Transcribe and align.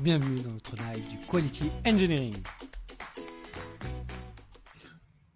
Bienvenue 0.00 0.40
dans 0.40 0.50
notre 0.50 0.74
live 0.74 1.08
du 1.08 1.16
Quality 1.28 1.70
Engineering. 1.86 2.34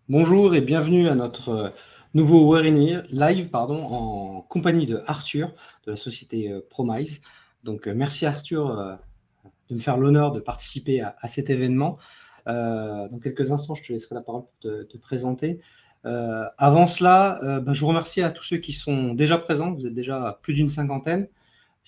Bonjour 0.08 0.52
et 0.56 0.60
bienvenue 0.60 1.08
à 1.08 1.14
notre 1.14 1.48
euh, 1.50 1.68
nouveau 2.12 2.56
live 2.58 3.50
pardon, 3.50 3.84
en 3.84 4.42
compagnie 4.42 4.86
de 4.86 5.00
Arthur 5.06 5.52
de 5.86 5.92
la 5.92 5.96
société 5.96 6.50
euh, 6.50 6.60
Promise. 6.68 7.20
Donc 7.62 7.86
euh, 7.86 7.94
merci 7.94 8.26
Arthur 8.26 8.98
de 9.70 9.74
me 9.76 9.80
faire 9.80 9.96
l'honneur 9.96 10.32
de 10.32 10.40
participer 10.40 11.02
à, 11.02 11.28
cet 11.28 11.50
événement. 11.50 11.98
dans 12.46 13.20
quelques 13.22 13.52
instants, 13.52 13.76
je 13.76 13.84
te 13.84 13.92
laisserai 13.92 14.16
la 14.16 14.22
parole 14.22 14.42
pour 14.42 14.58
te, 14.60 14.96
présenter. 14.96 15.60
avant 16.04 16.88
cela, 16.88 17.60
bah, 17.60 17.72
je 17.72 17.80
vous 17.80 17.88
remercie 17.88 18.22
à 18.22 18.30
tous 18.30 18.44
ceux 18.44 18.56
qui 18.56 18.72
sont 18.72 19.14
déjà 19.14 19.38
présents. 19.38 19.72
Vous 19.72 19.86
êtes 19.86 19.94
déjà 19.94 20.40
plus 20.42 20.54
d'une 20.54 20.70
cinquantaine. 20.70 21.28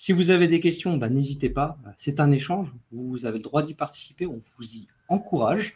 Si 0.03 0.13
vous 0.13 0.31
avez 0.31 0.47
des 0.47 0.59
questions, 0.59 0.97
bah, 0.97 1.09
n'hésitez 1.09 1.51
pas. 1.51 1.77
C'est 1.95 2.19
un 2.19 2.31
échange. 2.31 2.73
Vous 2.91 3.27
avez 3.27 3.37
le 3.37 3.43
droit 3.43 3.61
d'y 3.61 3.75
participer. 3.75 4.25
On 4.25 4.41
vous 4.57 4.65
y 4.65 4.87
encourage. 5.09 5.75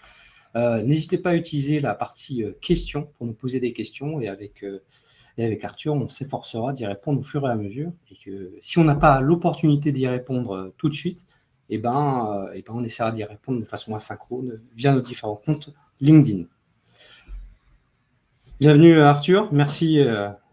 Euh, 0.55 0.81
n'hésitez 0.81 1.19
pas 1.19 1.29
à 1.29 1.35
utiliser 1.35 1.79
la 1.79 1.93
partie 1.93 2.43
euh, 2.43 2.53
questions 2.59 3.07
pour 3.15 3.27
nous 3.27 3.33
poser 3.33 3.59
des 3.59 3.71
questions 3.71 4.19
et 4.19 4.27
avec, 4.27 4.63
euh, 4.63 4.81
avec 5.37 5.63
Arthur, 5.63 5.93
on 5.93 6.09
s'efforcera 6.09 6.73
d'y 6.73 6.87
répondre 6.87 7.19
au 7.19 7.23
fur 7.23 7.47
et 7.47 7.51
à 7.51 7.55
mesure. 7.55 7.91
Et 8.09 8.15
que 8.15 8.51
si 8.63 8.79
on 8.79 8.83
n'a 8.83 8.95
pas 8.95 9.21
l'opportunité 9.21 9.91
d'y 9.91 10.07
répondre 10.07 10.73
tout 10.75 10.89
de 10.89 10.95
suite, 10.95 11.27
eh 11.69 11.77
ben, 11.77 12.47
eh 12.55 12.63
ben, 12.63 12.73
on 12.73 12.83
essaiera 12.83 13.11
d'y 13.11 13.23
répondre 13.23 13.59
de 13.59 13.65
façon 13.65 13.93
asynchrone 13.93 14.59
via 14.75 14.91
nos 14.91 15.01
différents 15.01 15.35
comptes 15.35 15.69
LinkedIn. 16.01 16.45
Bienvenue 18.59 19.01
Arthur, 19.01 19.53
merci, 19.53 19.99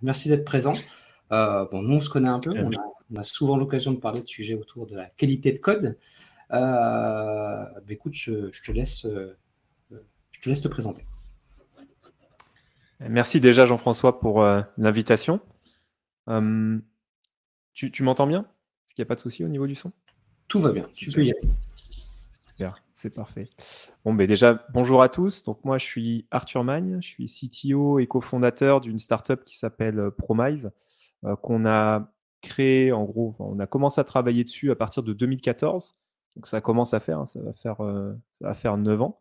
merci 0.03 0.29
d'être 0.29 0.45
présent. 0.45 0.75
bon, 1.31 1.81
nous 1.81 1.97
on 1.97 2.01
se 2.01 2.11
connaît 2.11 2.29
un 2.29 2.39
peu, 2.39 2.51
on 2.51 2.71
a, 2.71 2.92
souvent 3.23 3.57
l'occasion 3.57 3.93
de 3.93 3.99
parler 3.99 4.23
de 4.23 4.29
sujets 4.29 4.55
autour 4.55 4.87
de 4.87 4.97
la 4.97 5.07
qualité 5.07 5.53
de 5.53 5.59
code. 5.59 5.99
Bah, 6.51 7.71
écoute, 7.89 8.15
je, 8.15 8.51
je, 8.53 8.63
te 8.63 8.73
laisse 8.73 9.07
je 10.31 10.41
te 10.41 10.49
laisse 10.49 10.61
te 10.61 10.69
présenter. 10.69 11.07
Merci 13.09 13.41
déjà 13.41 13.67
Jean-François 13.67 14.21
pour 14.21 14.43
euh, 14.43 14.63
l'invitation. 14.77 15.41
Hum, 16.27 16.83
tu, 17.73 18.03
m'entends 18.03 18.27
bien? 18.27 18.41
Est-ce 18.41 18.95
qu'il 18.95 19.03
n'y 19.03 19.07
a 19.07 19.09
pas 19.09 19.15
de 19.15 19.21
souci 19.21 19.45
au 19.45 19.49
niveau 19.49 19.67
du 19.67 19.75
son? 19.75 19.93
Tout 20.49 20.61
va 20.61 20.73
bien, 20.73 20.89
tu 20.95 21.11
peux 21.11 21.25
y 21.25 21.31
aller. 21.31 21.49
Super, 22.31 22.83
c'est 22.93 23.15
parfait. 23.15 23.49
Bon, 24.05 24.15
ben 24.15 24.27
déjà, 24.27 24.67
bonjour 24.73 25.03
à 25.03 25.09
tous. 25.09 25.43
Donc, 25.43 25.65
moi, 25.65 25.79
je 25.79 25.85
suis 25.85 26.27
Arthur 26.31 26.63
Magne, 26.65 26.99
je 27.01 27.09
suis 27.09 27.27
CTO 27.27 27.99
et 27.99 28.07
cofondateur 28.07 28.81
d'une 28.81 28.99
startup 28.99 29.45
qui 29.45 29.57
s'appelle 29.57 29.99
euh, 29.99 30.11
Promise, 30.11 30.71
euh, 31.25 31.35
qu'on 31.37 31.67
a 31.67 32.13
créé, 32.43 32.93
en 32.93 33.05
gros, 33.05 33.35
on 33.39 33.59
a 33.59 33.67
commencé 33.67 34.01
à 34.01 34.05
travailler 34.05 34.45
dessus 34.45 34.71
à 34.71 34.77
partir 34.77 35.03
de 35.03 35.13
2014. 35.13 35.93
Donc, 36.37 36.47
ça 36.47 36.61
commence 36.61 36.95
à 36.95 37.01
faire, 37.01 37.21
hein, 37.21 37.27
ça, 37.27 37.41
va 37.41 37.53
faire 37.53 37.79
ça 38.33 38.47
va 38.47 38.55
faire 38.55 38.77
9 38.77 39.03
ans. 39.03 39.21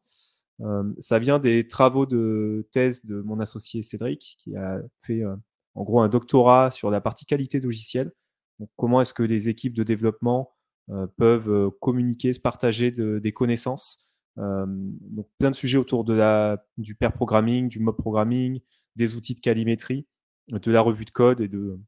Euh, 0.64 0.84
ça 1.00 1.20
vient 1.20 1.40
des 1.40 1.68
travaux 1.68 2.06
de 2.06 2.68
thèse 2.72 3.06
de 3.06 3.22
mon 3.22 3.40
associé 3.40 3.82
Cédric, 3.82 4.36
qui 4.38 4.56
a 4.56 4.80
fait 4.98 5.24
euh, 5.24 5.36
en 5.76 5.84
gros 5.84 6.02
un 6.02 6.10
doctorat 6.10 6.72
sur 6.72 6.92
la 6.92 7.02
partie 7.02 7.26
qualité 7.26 7.60
logicielle. 7.60 8.12
Donc, 8.60 8.70
comment 8.76 9.02
est-ce 9.02 9.14
que 9.14 9.24
les 9.24 9.50
équipes 9.50 9.74
de 9.74 9.84
développement 9.84 10.54
euh, 10.90 11.08
peuvent 11.18 11.72
communiquer, 11.80 12.34
se 12.34 12.40
partager 12.40 12.92
des 12.92 13.32
connaissances. 13.32 14.06
donc, 14.38 15.28
plein 15.40 15.52
de 15.52 15.56
sujets 15.56 15.78
autour 15.78 16.04
de 16.04 16.14
la, 16.14 16.66
du 16.78 16.96
pair 16.96 17.14
programming, 17.14 17.68
du 17.68 17.80
mob 17.80 17.98
programming, 17.98 18.60
des 18.96 19.16
outils 19.16 19.36
de 19.36 19.40
calimétrie, 19.40 20.08
de 20.52 20.72
la 20.72 20.82
revue 20.82 21.06
de 21.06 21.12
code 21.12 21.42
et 21.42 21.48
de, 21.48 21.80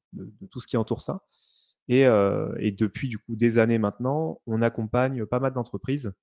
tout 0.49 0.59
ce 0.59 0.67
qui 0.67 0.77
entoure 0.77 1.01
ça. 1.01 1.23
Et, 1.89 2.01
et, 2.59 2.71
depuis 2.71 3.09
du 3.09 3.17
coup 3.17 3.35
des 3.35 3.59
années 3.59 3.77
maintenant, 3.77 4.41
on 4.47 4.61
accompagne 4.61 5.25
pas 5.25 5.39
mal 5.39 5.51
d'entreprises 5.53 6.13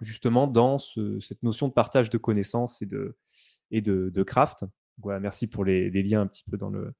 justement 0.00 0.46
dans 0.46 0.78
cette 0.78 1.42
notion 1.42 1.68
de 1.68 1.72
partage 1.72 2.10
de 2.10 2.18
connaissances 2.18 2.82
et 2.82 3.80
de, 3.80 4.22
craft. 4.22 4.64
Merci 5.04 5.46
pour 5.46 5.64
les, 5.64 5.90
liens 5.90 6.22
un 6.22 6.26
petit 6.26 6.44
peu 6.50 6.56
dans 6.56 6.70
le, 6.70 6.92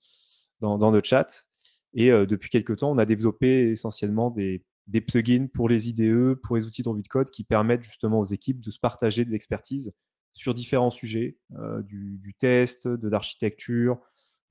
dans, 0.61 0.91
le 0.91 1.01
chat. 1.03 1.47
Et 1.95 2.11
euh, 2.11 2.27
depuis 2.27 2.51
quelques 2.51 2.79
temps, 2.79 2.91
on 2.91 2.99
a 2.99 3.07
développé 3.07 3.71
essentiellement 3.71 4.31
des, 4.31 4.65
plugins 5.07 5.47
pour 5.53 5.69
les 5.69 5.89
IDE, 5.91 6.35
pour 6.35 6.57
les 6.57 6.67
outils 6.67 6.83
de 6.83 6.89
revue 6.89 7.03
de 7.03 7.09
code 7.09 7.31
qui 7.31 7.45
permettent 7.45 7.85
justement 7.85 8.21
aux 8.21 8.25
équipes 8.25 8.61
de 8.61 8.71
se 8.71 8.81
partager 8.81 9.25
de 9.25 9.31
l'expertise 9.31 9.93
sur 10.33 10.53
différents 10.53 10.91
sujets, 10.91 11.39
euh, 11.57 11.83
du, 11.83 12.35
test, 12.39 12.89
de 12.89 13.09
l'architecture, 13.09 14.01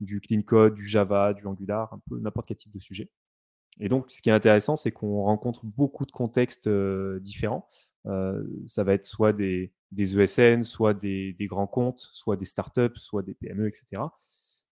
du 0.04 0.20
clean 0.20 0.42
code, 0.42 0.74
du 0.74 0.86
Java, 0.86 1.34
du 1.34 1.46
Angular, 1.46 1.92
un 1.92 2.00
peu 2.08 2.18
n'importe 2.20 2.46
quel 2.46 2.56
type 2.56 2.72
de 2.72 2.78
sujet. 2.78 3.10
Et 3.80 3.88
donc, 3.88 4.10
ce 4.10 4.22
qui 4.22 4.28
est 4.28 4.32
intéressant, 4.32 4.76
c'est 4.76 4.92
qu'on 4.92 5.22
rencontre 5.22 5.64
beaucoup 5.64 6.06
de 6.06 6.12
contextes 6.12 6.68
différents. 7.20 7.66
Ça 8.66 8.84
va 8.84 8.94
être 8.94 9.04
soit 9.04 9.32
des, 9.32 9.72
ESN, 9.98 10.62
soit 10.62 10.94
des, 10.94 11.34
grands 11.40 11.66
comptes, 11.66 12.00
soit 12.12 12.36
des 12.36 12.44
startups, 12.44 12.96
soit 12.96 13.22
des 13.22 13.34
PME, 13.34 13.66
etc. 13.66 14.02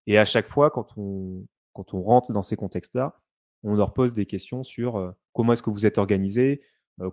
Et 0.07 0.17
à 0.17 0.25
chaque 0.25 0.47
fois, 0.47 0.69
quand 0.69 0.97
on, 0.97 1.45
quand 1.73 1.93
on 1.93 2.01
rentre 2.01 2.31
dans 2.31 2.43
ces 2.43 2.55
contextes-là, 2.55 3.19
on 3.63 3.75
leur 3.75 3.93
pose 3.93 4.13
des 4.13 4.25
questions 4.25 4.63
sur 4.63 5.13
comment 5.33 5.53
est-ce 5.53 5.63
que 5.63 5.69
vous 5.69 5.85
êtes 5.85 5.97
organisé, 5.97 6.61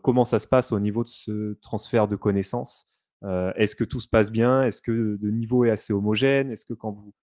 comment 0.03 0.25
ça 0.25 0.39
se 0.39 0.47
passe 0.47 0.73
au 0.73 0.81
niveau 0.81 1.03
de 1.03 1.09
ce 1.09 1.55
transfert 1.61 2.07
de 2.07 2.17
connaissances, 2.17 2.87
est-ce 3.23 3.75
que 3.75 3.85
tout 3.85 4.01
se 4.01 4.09
passe 4.09 4.31
bien, 4.31 4.63
est-ce 4.63 4.83
que 4.83 5.19
le 5.21 5.31
niveau 5.31 5.65
est 5.65 5.71
assez 5.71 5.93
homogène, 5.93 6.51
est-ce 6.51 6.65
que 6.65 6.75
quand 6.75 6.93
vous, 6.93 7.15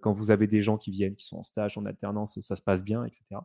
quand 0.00 0.12
vous 0.12 0.30
avez 0.30 0.46
des 0.46 0.60
gens 0.60 0.78
qui 0.78 0.90
viennent, 0.90 1.14
qui 1.14 1.24
sont 1.24 1.36
en 1.36 1.42
stage, 1.42 1.76
en 1.76 1.84
alternance, 1.84 2.40
ça 2.40 2.56
se 2.56 2.62
passe 2.62 2.82
bien, 2.82 3.04
etc. 3.04 3.40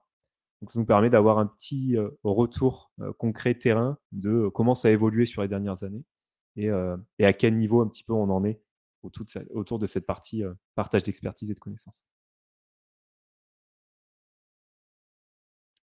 Donc, 0.61 0.71
ça 0.71 0.79
nous 0.79 0.85
permet 0.85 1.09
d'avoir 1.09 1.39
un 1.39 1.47
petit 1.47 1.97
euh, 1.97 2.09
retour 2.23 2.91
euh, 2.99 3.13
concret 3.13 3.55
terrain 3.55 3.97
de 4.11 4.29
euh, 4.29 4.49
comment 4.49 4.75
ça 4.75 4.89
a 4.89 4.91
évolué 4.91 5.25
sur 5.25 5.41
les 5.41 5.47
dernières 5.47 5.83
années 5.83 6.03
et, 6.55 6.69
à 6.69 7.31
quel 7.31 7.55
niveau 7.55 7.81
un 7.81 7.87
petit 7.87 8.03
peu 8.03 8.11
on 8.11 8.29
en 8.29 8.43
est 8.43 8.61
autour 9.01 9.79
de, 9.79 9.87
cette 9.87 10.05
partie 10.05 10.43
partage 10.75 11.03
d'expertise 11.03 11.49
et 11.49 11.53
de 11.53 11.59
connaissances. 11.59 12.05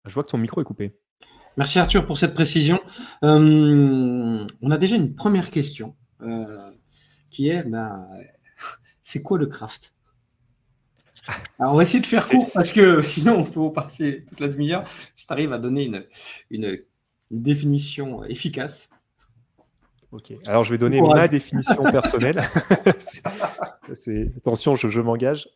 Je 0.05 0.13
vois 0.13 0.23
que 0.23 0.29
ton 0.29 0.37
micro 0.37 0.61
est 0.61 0.65
coupé. 0.65 0.99
Merci 1.57 1.79
Arthur 1.79 2.05
pour 2.05 2.19
cette 2.19 2.35
précision. 2.35 2.79
on 3.23 4.47
a 4.69 4.77
déjà 4.77 4.95
une 4.95 5.15
première 5.15 5.49
question 5.49 5.95
qui 7.31 7.49
est 7.49 7.63
ben, 7.63 8.07
c'est 9.01 9.23
quoi 9.23 9.39
le 9.39 9.47
craft? 9.47 9.95
Alors, 11.59 11.73
on 11.73 11.77
va 11.77 11.83
essayer 11.83 11.99
de 11.99 12.05
faire 12.05 12.27
court 12.27 12.45
parce 12.53 12.71
que 12.71 13.01
sinon 13.01 13.39
on 13.39 13.43
peut 13.43 13.73
passer 13.73 14.25
toute 14.27 14.39
la 14.39 14.47
demi-heure. 14.47 14.87
Si 15.15 15.27
tu 15.27 15.33
arrives 15.33 15.53
à 15.53 15.59
donner 15.59 15.83
une, 15.83 16.05
une, 16.49 16.79
définition 17.31 18.23
efficace. 18.23 18.89
Ok, 20.11 20.33
alors 20.47 20.63
je 20.63 20.71
vais 20.71 20.79
donner 20.79 20.99
ma 20.99 21.27
définition 21.27 21.83
personnelle. 21.91 22.41
attention, 24.37 24.75
je, 24.75 25.01
m'engage. 25.01 25.47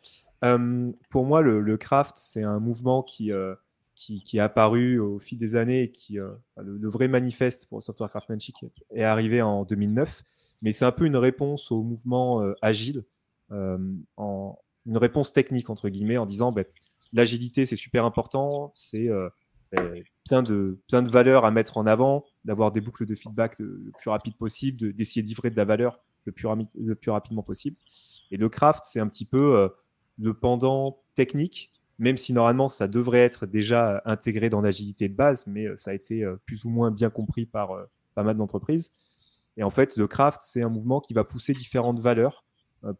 Euh, 0.43 0.91
pour 1.09 1.25
moi, 1.25 1.41
le, 1.41 1.77
craft, 1.77 2.15
c'est 2.17 2.43
un 2.43 2.59
mouvement 2.59 3.01
qui, 3.01 3.31
euh, 3.31 3.55
qui, 3.95 4.21
qui, 4.21 4.37
est 4.37 4.41
apparu 4.41 4.99
au 4.99 5.17
fil 5.17 5.39
des 5.39 5.55
années 5.55 5.83
et 5.83 5.91
qui, 5.91 6.19
euh, 6.19 6.29
le, 6.57 6.87
vrai 6.87 7.07
manifeste 7.07 7.65
pour 7.65 7.79
le 7.79 7.81
software 7.81 8.09
craftsmanship 8.09 8.55
est 8.91 9.03
arrivé 9.03 9.41
en 9.41 9.63
2009. 9.63 10.23
Mais 10.61 10.71
c'est 10.71 10.85
un 10.85 10.91
peu 10.91 11.07
une 11.07 11.17
réponse 11.17 11.71
au 11.71 11.81
mouvement 11.81 12.53
agile 12.61 13.03
en, 13.49 14.55
une 14.85 14.97
réponse 14.97 15.33
technique, 15.33 15.69
entre 15.69 15.89
guillemets, 15.89 16.17
en 16.17 16.25
disant 16.25 16.51
ben, 16.51 16.65
l'agilité, 17.13 17.65
c'est 17.65 17.75
super 17.75 18.05
important, 18.05 18.71
c'est 18.73 19.09
euh, 19.09 19.29
ben, 19.71 20.03
plein, 20.27 20.43
de, 20.43 20.79
plein 20.89 21.01
de 21.01 21.09
valeurs 21.09 21.45
à 21.45 21.51
mettre 21.51 21.77
en 21.77 21.85
avant, 21.85 22.25
d'avoir 22.45 22.71
des 22.71 22.81
boucles 22.81 23.05
de 23.05 23.15
feedback 23.15 23.59
le, 23.59 23.91
plus 23.99 24.09
rapide 24.09 24.35
possible, 24.35 24.93
d'essayer 24.93 25.21
de, 25.21 25.27
livrer 25.27 25.49
de 25.49 25.55
la 25.55 25.65
valeur 25.65 25.99
le 26.25 26.31
plus, 26.31 27.11
rapidement 27.11 27.43
possible. 27.43 27.75
Et 28.31 28.37
le 28.37 28.49
craft, 28.49 28.83
c'est 28.85 28.99
un 28.99 29.07
petit 29.07 29.25
peu 29.25 29.57
euh, 29.57 29.69
le 30.19 30.33
pendant 30.33 31.01
technique, 31.15 31.71
même 31.99 32.17
si 32.17 32.33
normalement 32.33 32.67
ça 32.67 32.87
devrait 32.87 33.19
être 33.19 33.45
déjà 33.45 34.01
intégré 34.05 34.49
dans 34.49 34.61
l'agilité 34.61 35.09
de 35.09 35.15
base, 35.15 35.45
mais 35.47 35.67
euh, 35.67 35.75
ça 35.75 35.91
a 35.91 35.93
été 35.93 36.25
plus 36.45 36.65
ou 36.65 36.69
moins 36.69 36.91
bien 36.91 37.09
compris 37.09 37.45
par 37.45 37.71
pas 38.15 38.23
mal 38.23 38.37
d'entreprises. 38.37 38.91
Et 39.55 39.63
en 39.63 39.69
fait, 39.69 39.97
le 39.97 40.07
craft, 40.07 40.41
c'est 40.43 40.63
un 40.63 40.69
mouvement 40.69 40.99
qui 40.99 41.13
va 41.13 41.23
pousser 41.23 41.53
différentes 41.53 41.99
valeurs 41.99 42.42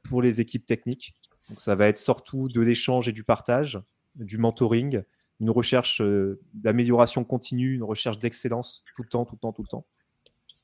pour 0.04 0.22
les 0.22 0.42
équipes 0.42 0.66
techniques 0.66 1.14
donc 1.50 1.62
ça 1.62 1.76
va 1.76 1.88
être 1.88 1.98
surtout 1.98 2.48
de 2.48 2.62
l'échange 2.62 3.08
et 3.10 3.12
du 3.12 3.24
partage, 3.24 3.80
du 4.16 4.38
mentoring, 4.38 5.04
une 5.40 5.50
recherche 5.50 6.02
euh, 6.02 6.40
d'amélioration 6.54 7.24
continue, 7.24 7.74
une 7.74 7.84
recherche 7.84 8.20
d'excellence 8.20 8.84
tout 8.96 9.04
le 9.04 9.10
temps, 9.10 9.26
tout 9.26 9.36
le 9.36 9.40
temps, 9.40 9.52
tout 9.52 9.64
le 9.64 9.68
temps. 9.68 9.86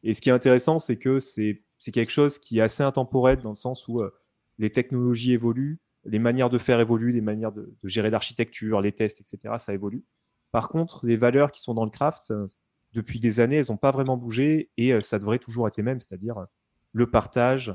Et 0.03 0.13
ce 0.13 0.21
qui 0.21 0.29
est 0.29 0.31
intéressant, 0.33 0.79
c'est 0.79 0.97
que 0.97 1.19
c'est 1.19 1.61
quelque 1.91 2.11
chose 2.11 2.39
qui 2.39 2.59
est 2.59 2.61
assez 2.61 2.83
intemporel 2.83 3.41
dans 3.41 3.49
le 3.49 3.55
sens 3.55 3.87
où 3.87 3.99
euh, 3.99 4.13
les 4.57 4.69
technologies 4.69 5.33
évoluent, 5.33 5.79
les 6.05 6.19
manières 6.19 6.49
de 6.49 6.57
faire 6.57 6.79
évoluent, 6.79 7.11
les 7.11 7.21
manières 7.21 7.51
de, 7.51 7.75
gérer 7.83 8.09
l'architecture, 8.09 8.79
les 8.79 8.93
tests, 8.93 9.19
etc. 9.19 9.55
Ça 9.57 9.73
évolue. 9.73 10.05
Par 10.51 10.69
contre, 10.69 11.05
les 11.05 11.17
valeurs 11.17 11.51
qui 11.51 11.61
sont 11.61 11.73
dans 11.73 11.83
le 11.83 11.91
craft, 11.91 12.31
euh, 12.31 12.45
depuis 12.93 13.19
des 13.19 13.39
années, 13.39 13.57
elles 13.57 13.65
n'ont 13.69 13.77
pas 13.77 13.91
vraiment 13.91 14.17
bougé 14.17 14.71
et 14.77 14.99
ça 15.01 15.19
devrait 15.19 15.37
toujours 15.37 15.67
être 15.67 15.77
les 15.77 15.83
mêmes, 15.83 15.99
c'est-à-dire 15.99 16.47
le 16.91 17.11
partage, 17.11 17.71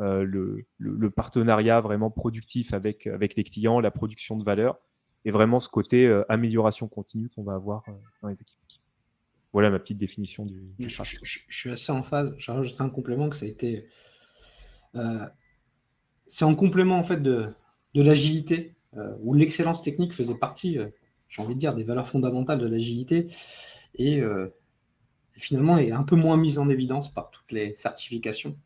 euh, 0.00 0.24
le, 0.78 1.10
partenariat 1.10 1.80
vraiment 1.80 2.10
productif 2.10 2.72
avec, 2.72 3.08
avec 3.08 3.34
les 3.34 3.42
clients, 3.42 3.80
la 3.80 3.90
production 3.90 4.36
de 4.36 4.44
valeur 4.44 4.78
et 5.24 5.32
vraiment 5.32 5.58
ce 5.58 5.68
côté 5.68 6.06
euh, 6.06 6.24
amélioration 6.28 6.86
continue 6.86 7.28
qu'on 7.34 7.42
va 7.42 7.54
avoir 7.54 7.82
euh, 7.88 7.92
dans 8.22 8.28
les 8.28 8.40
équipes. 8.40 8.56
voilà 9.52 9.70
ma 9.70 9.80
petite 9.80 9.98
définition 9.98 10.46
du. 10.46 10.72
je, 10.78 11.02
suis 11.50 11.70
assez 11.70 11.90
en 11.90 12.04
phase. 12.04 12.36
Rajouté 12.46 12.80
un 12.80 12.90
complément 12.90 13.28
que 13.28 13.34
ça 13.34 13.46
a 13.46 13.48
été. 13.48 13.88
c'est 16.26 16.44
en 16.44 16.54
complément 16.54 16.98
en 16.98 17.04
fait 17.04 17.20
de, 17.20 17.48
de 17.94 18.02
l'agilité 18.02 18.76
où 19.20 19.34
l'excellence 19.34 19.82
technique 19.82 20.12
faisait 20.12 20.36
partie, 20.36 20.78
j'ai 21.28 21.42
envie 21.42 21.54
de 21.54 21.60
dire, 21.60 21.74
des 21.74 21.84
valeurs 21.84 22.08
fondamentales 22.08 22.60
de 22.60 22.66
l'agilité 22.66 23.26
et 23.96 24.22
finalement 25.32 25.78
est 25.78 25.90
un 25.90 26.04
peu 26.04 26.14
moins 26.14 26.36
mise 26.36 26.58
en 26.58 26.68
évidence 26.68 27.12
par 27.12 27.30
toutes 27.30 27.50
les 27.50 27.74
certifications. 27.74 28.56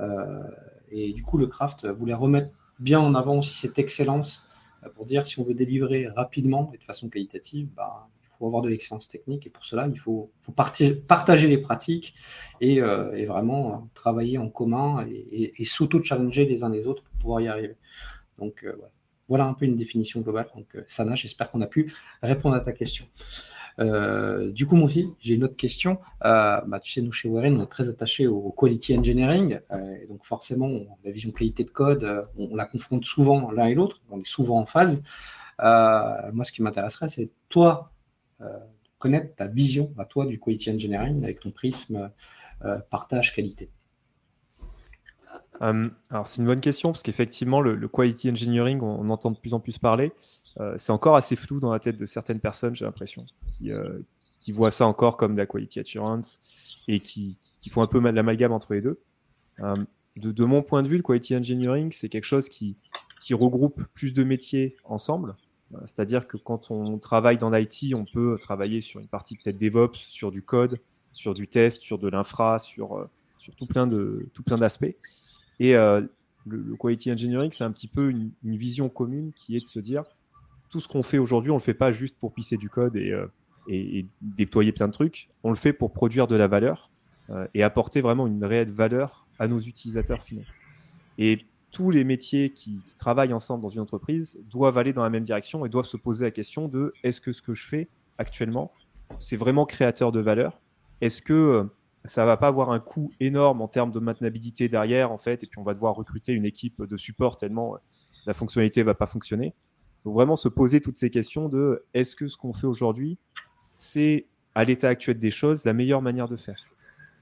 Euh, 0.00 0.42
et 0.90 1.12
du 1.12 1.22
coup, 1.22 1.38
le 1.38 1.46
craft 1.46 1.86
voulait 1.86 2.14
remettre 2.14 2.50
bien 2.78 3.00
en 3.00 3.14
avant 3.14 3.38
aussi 3.38 3.54
cette 3.54 3.78
excellence 3.78 4.46
euh, 4.84 4.88
pour 4.90 5.04
dire 5.04 5.26
si 5.26 5.38
on 5.40 5.44
veut 5.44 5.54
délivrer 5.54 6.08
rapidement 6.08 6.70
et 6.74 6.78
de 6.78 6.84
façon 6.84 7.08
qualitative, 7.08 7.68
bah, 7.74 8.08
il 8.22 8.28
faut 8.38 8.46
avoir 8.46 8.62
de 8.62 8.68
l'excellence 8.68 9.08
technique 9.08 9.46
et 9.46 9.50
pour 9.50 9.64
cela, 9.64 9.88
il 9.88 9.98
faut, 9.98 10.30
partager 10.54 11.48
les 11.48 11.58
pratiques 11.58 12.14
et, 12.60 12.82
euh, 12.82 13.26
vraiment 13.26 13.88
travailler 13.94 14.38
en 14.38 14.48
commun 14.50 15.06
et, 15.08 15.64
s'auto-challenger 15.64 16.44
les 16.44 16.62
uns 16.62 16.68
les 16.68 16.86
autres 16.86 17.02
pour 17.02 17.18
pouvoir 17.18 17.40
y 17.40 17.48
arriver. 17.48 17.76
Donc 18.38 18.66
voilà 19.28 19.46
un 19.46 19.54
peu 19.54 19.64
une 19.64 19.76
définition 19.76 20.20
globale. 20.20 20.48
Donc 20.54 20.66
Sana, 20.86 21.14
j'espère 21.14 21.50
qu'on 21.50 21.62
a 21.62 21.66
pu 21.66 21.94
répondre 22.22 22.54
à 22.54 22.60
ta 22.60 22.72
question. 22.72 23.06
Euh, 23.78 24.52
du 24.52 24.66
coup, 24.66 24.76
moi 24.76 24.86
aussi, 24.86 25.06
j'ai 25.20 25.34
une 25.34 25.44
autre 25.44 25.56
question. 25.56 25.98
Euh, 26.24 26.60
bah, 26.66 26.80
tu 26.80 26.92
sais, 26.92 27.02
nous, 27.02 27.12
chez 27.12 27.28
Warren, 27.28 27.58
on 27.58 27.64
est 27.64 27.66
très 27.66 27.88
attachés 27.88 28.26
au 28.26 28.50
quality 28.56 28.96
engineering. 28.98 29.60
Euh, 29.70 29.96
et 30.02 30.06
donc, 30.06 30.24
forcément, 30.24 30.70
la 31.04 31.10
vision 31.10 31.30
qualité 31.30 31.64
de 31.64 31.70
code, 31.70 32.28
on, 32.36 32.54
la 32.56 32.66
confronte 32.66 33.04
souvent 33.04 33.50
l'un 33.50 33.66
et 33.66 33.74
l'autre. 33.74 34.00
On 34.10 34.20
est 34.20 34.26
souvent 34.26 34.60
en 34.60 34.66
phase. 34.66 35.02
moi, 35.58 36.44
ce 36.44 36.52
qui 36.52 36.62
m'intéresserait, 36.62 37.08
c'est 37.08 37.30
toi, 37.48 37.92
connaître 38.98 39.34
ta 39.34 39.46
vision 39.46 39.92
à 39.98 40.04
toi 40.04 40.26
du 40.26 40.40
quality 40.40 40.70
engineering 40.70 41.22
avec 41.24 41.40
ton 41.40 41.50
prisme 41.50 42.10
partage 42.90 43.34
qualité. 43.34 43.70
Euh, 45.62 45.88
alors 46.10 46.26
c'est 46.26 46.40
une 46.40 46.46
bonne 46.46 46.60
question 46.60 46.92
parce 46.92 47.02
qu'effectivement 47.02 47.60
le, 47.60 47.88
quality 47.88 48.30
engineering, 48.30 48.80
on, 48.82 49.08
entend 49.10 49.30
de 49.30 49.38
plus 49.38 49.54
en 49.54 49.60
plus 49.60 49.78
parler. 49.78 50.12
Euh, 50.60 50.74
c'est 50.76 50.92
encore 50.92 51.16
assez 51.16 51.36
flou 51.36 51.60
dans 51.60 51.72
la 51.72 51.80
tête 51.80 51.96
de 51.96 52.04
certaines 52.04 52.40
personnes, 52.40 52.74
j'ai 52.74 52.84
l'impression, 52.84 53.24
qui, 53.52 53.72
euh, 53.72 54.00
voient 54.48 54.70
ça 54.70 54.86
encore 54.86 55.16
comme 55.16 55.34
de 55.34 55.40
la 55.40 55.46
quality 55.46 55.80
assurance 55.80 56.40
et 56.88 57.00
qui, 57.00 57.38
font 57.70 57.82
un 57.82 57.86
peu 57.86 57.98
l'amalgame 57.98 58.52
entre 58.52 58.74
les 58.74 58.80
deux. 58.80 59.00
De, 60.16 60.44
mon 60.44 60.62
point 60.62 60.82
de 60.82 60.88
vue, 60.88 60.96
le 60.96 61.02
quality 61.02 61.36
engineering, 61.36 61.90
c'est 61.92 62.08
quelque 62.08 62.24
chose 62.24 62.48
qui, 62.48 62.76
regroupe 63.32 63.82
plus 63.92 64.14
de 64.14 64.22
métiers 64.22 64.76
ensemble. 64.84 65.30
C'est-à-dire 65.84 66.28
que 66.28 66.36
quand 66.36 66.70
on 66.70 66.98
travaille 66.98 67.38
dans 67.38 67.50
l'IT, 67.50 67.92
on 67.92 68.04
peut 68.04 68.38
travailler 68.40 68.80
sur 68.80 69.00
une 69.00 69.08
partie 69.08 69.36
peut-être 69.36 69.58
DevOps, 69.58 69.98
sur 69.98 70.30
du 70.30 70.42
code, 70.42 70.78
sur 71.12 71.34
du 71.34 71.48
test, 71.48 71.82
sur 71.82 71.98
de 71.98 72.08
l'infra, 72.08 72.60
sur, 72.60 73.08
sur 73.36 73.56
tout 73.56 73.66
plein 73.66 73.88
d'aspects. 74.56 74.94
Et 75.60 75.74
euh, 75.74 76.02
le, 76.46 76.76
quality 76.76 77.12
engineering, 77.12 77.50
c'est 77.52 77.64
un 77.64 77.70
petit 77.70 77.88
peu 77.88 78.10
une, 78.10 78.32
vision 78.42 78.88
commune 78.88 79.32
qui 79.32 79.56
est 79.56 79.60
de 79.60 79.66
se 79.66 79.80
dire 79.80 80.04
tout 80.68 80.80
ce 80.80 80.88
qu'on 80.88 81.02
fait 81.02 81.18
aujourd'hui, 81.18 81.50
on 81.50 81.54
ne 81.54 81.60
le 81.60 81.64
fait 81.64 81.74
pas 81.74 81.92
juste 81.92 82.18
pour 82.18 82.32
pisser 82.32 82.56
du 82.56 82.68
code 82.68 82.96
et, 82.96 83.12
euh, 83.12 83.26
déployer 84.20 84.72
plein 84.72 84.88
de 84.88 84.92
trucs. 84.92 85.28
On 85.42 85.50
le 85.50 85.56
fait 85.56 85.72
pour 85.72 85.92
produire 85.92 86.26
de 86.26 86.36
la 86.36 86.48
valeur 86.48 86.90
euh, 87.30 87.46
et 87.54 87.62
apporter 87.62 88.00
vraiment 88.00 88.26
une 88.26 88.44
réelle 88.44 88.70
valeur 88.70 89.26
à 89.38 89.48
nos 89.48 89.60
utilisateurs 89.60 90.22
finaux. 90.22 90.44
Et 91.18 91.46
tous 91.70 91.90
les 91.90 92.04
métiers 92.04 92.50
qui, 92.50 92.80
travaillent 92.98 93.32
ensemble 93.32 93.62
dans 93.62 93.68
une 93.68 93.80
entreprise 93.80 94.38
doivent 94.50 94.78
aller 94.78 94.92
dans 94.92 95.02
la 95.02 95.10
même 95.10 95.24
direction 95.24 95.66
et 95.66 95.68
doivent 95.68 95.86
se 95.86 95.96
poser 95.96 96.24
la 96.24 96.30
question 96.30 96.68
de 96.68 96.92
est-ce 97.02 97.20
que 97.20 97.32
ce 97.32 97.42
que 97.42 97.54
je 97.54 97.66
fais 97.66 97.88
actuellement, 98.18 98.72
c'est 99.16 99.36
vraiment 99.36 99.66
créateur 99.66 100.12
de 100.12 100.20
valeur? 100.20 100.60
Est-ce 101.00 101.20
que 101.22 101.68
ça 102.06 102.24
va 102.24 102.36
pas 102.36 102.48
avoir 102.48 102.70
un 102.70 102.80
coût 102.80 103.10
énorme 103.20 103.60
en 103.60 103.68
termes 103.68 103.90
de 103.90 103.98
maintenabilité 103.98 104.68
derrière, 104.68 105.12
en 105.12 105.18
fait, 105.18 105.42
et 105.42 105.46
puis 105.46 105.58
on 105.58 105.62
va 105.62 105.74
devoir 105.74 105.94
recruter 105.94 106.32
une 106.32 106.46
équipe 106.46 106.82
de 106.82 106.96
support 106.96 107.36
tellement 107.36 107.74
euh, 107.74 107.78
la 108.26 108.34
fonctionnalité 108.34 108.82
va 108.82 108.94
pas 108.94 109.06
fonctionner. 109.06 109.54
Donc 110.04 110.14
vraiment 110.14 110.36
se 110.36 110.48
poser 110.48 110.80
toutes 110.80 110.96
ces 110.96 111.10
questions 111.10 111.48
de 111.48 111.84
est-ce 111.94 112.14
que 112.16 112.28
ce 112.28 112.36
qu'on 112.36 112.52
fait 112.52 112.66
aujourd'hui, 112.66 113.18
c'est 113.74 114.26
à 114.54 114.64
l'état 114.64 114.88
actuel 114.88 115.18
des 115.18 115.30
choses 115.30 115.64
la 115.64 115.72
meilleure 115.72 116.02
manière 116.02 116.28
de 116.28 116.36
faire? 116.36 116.56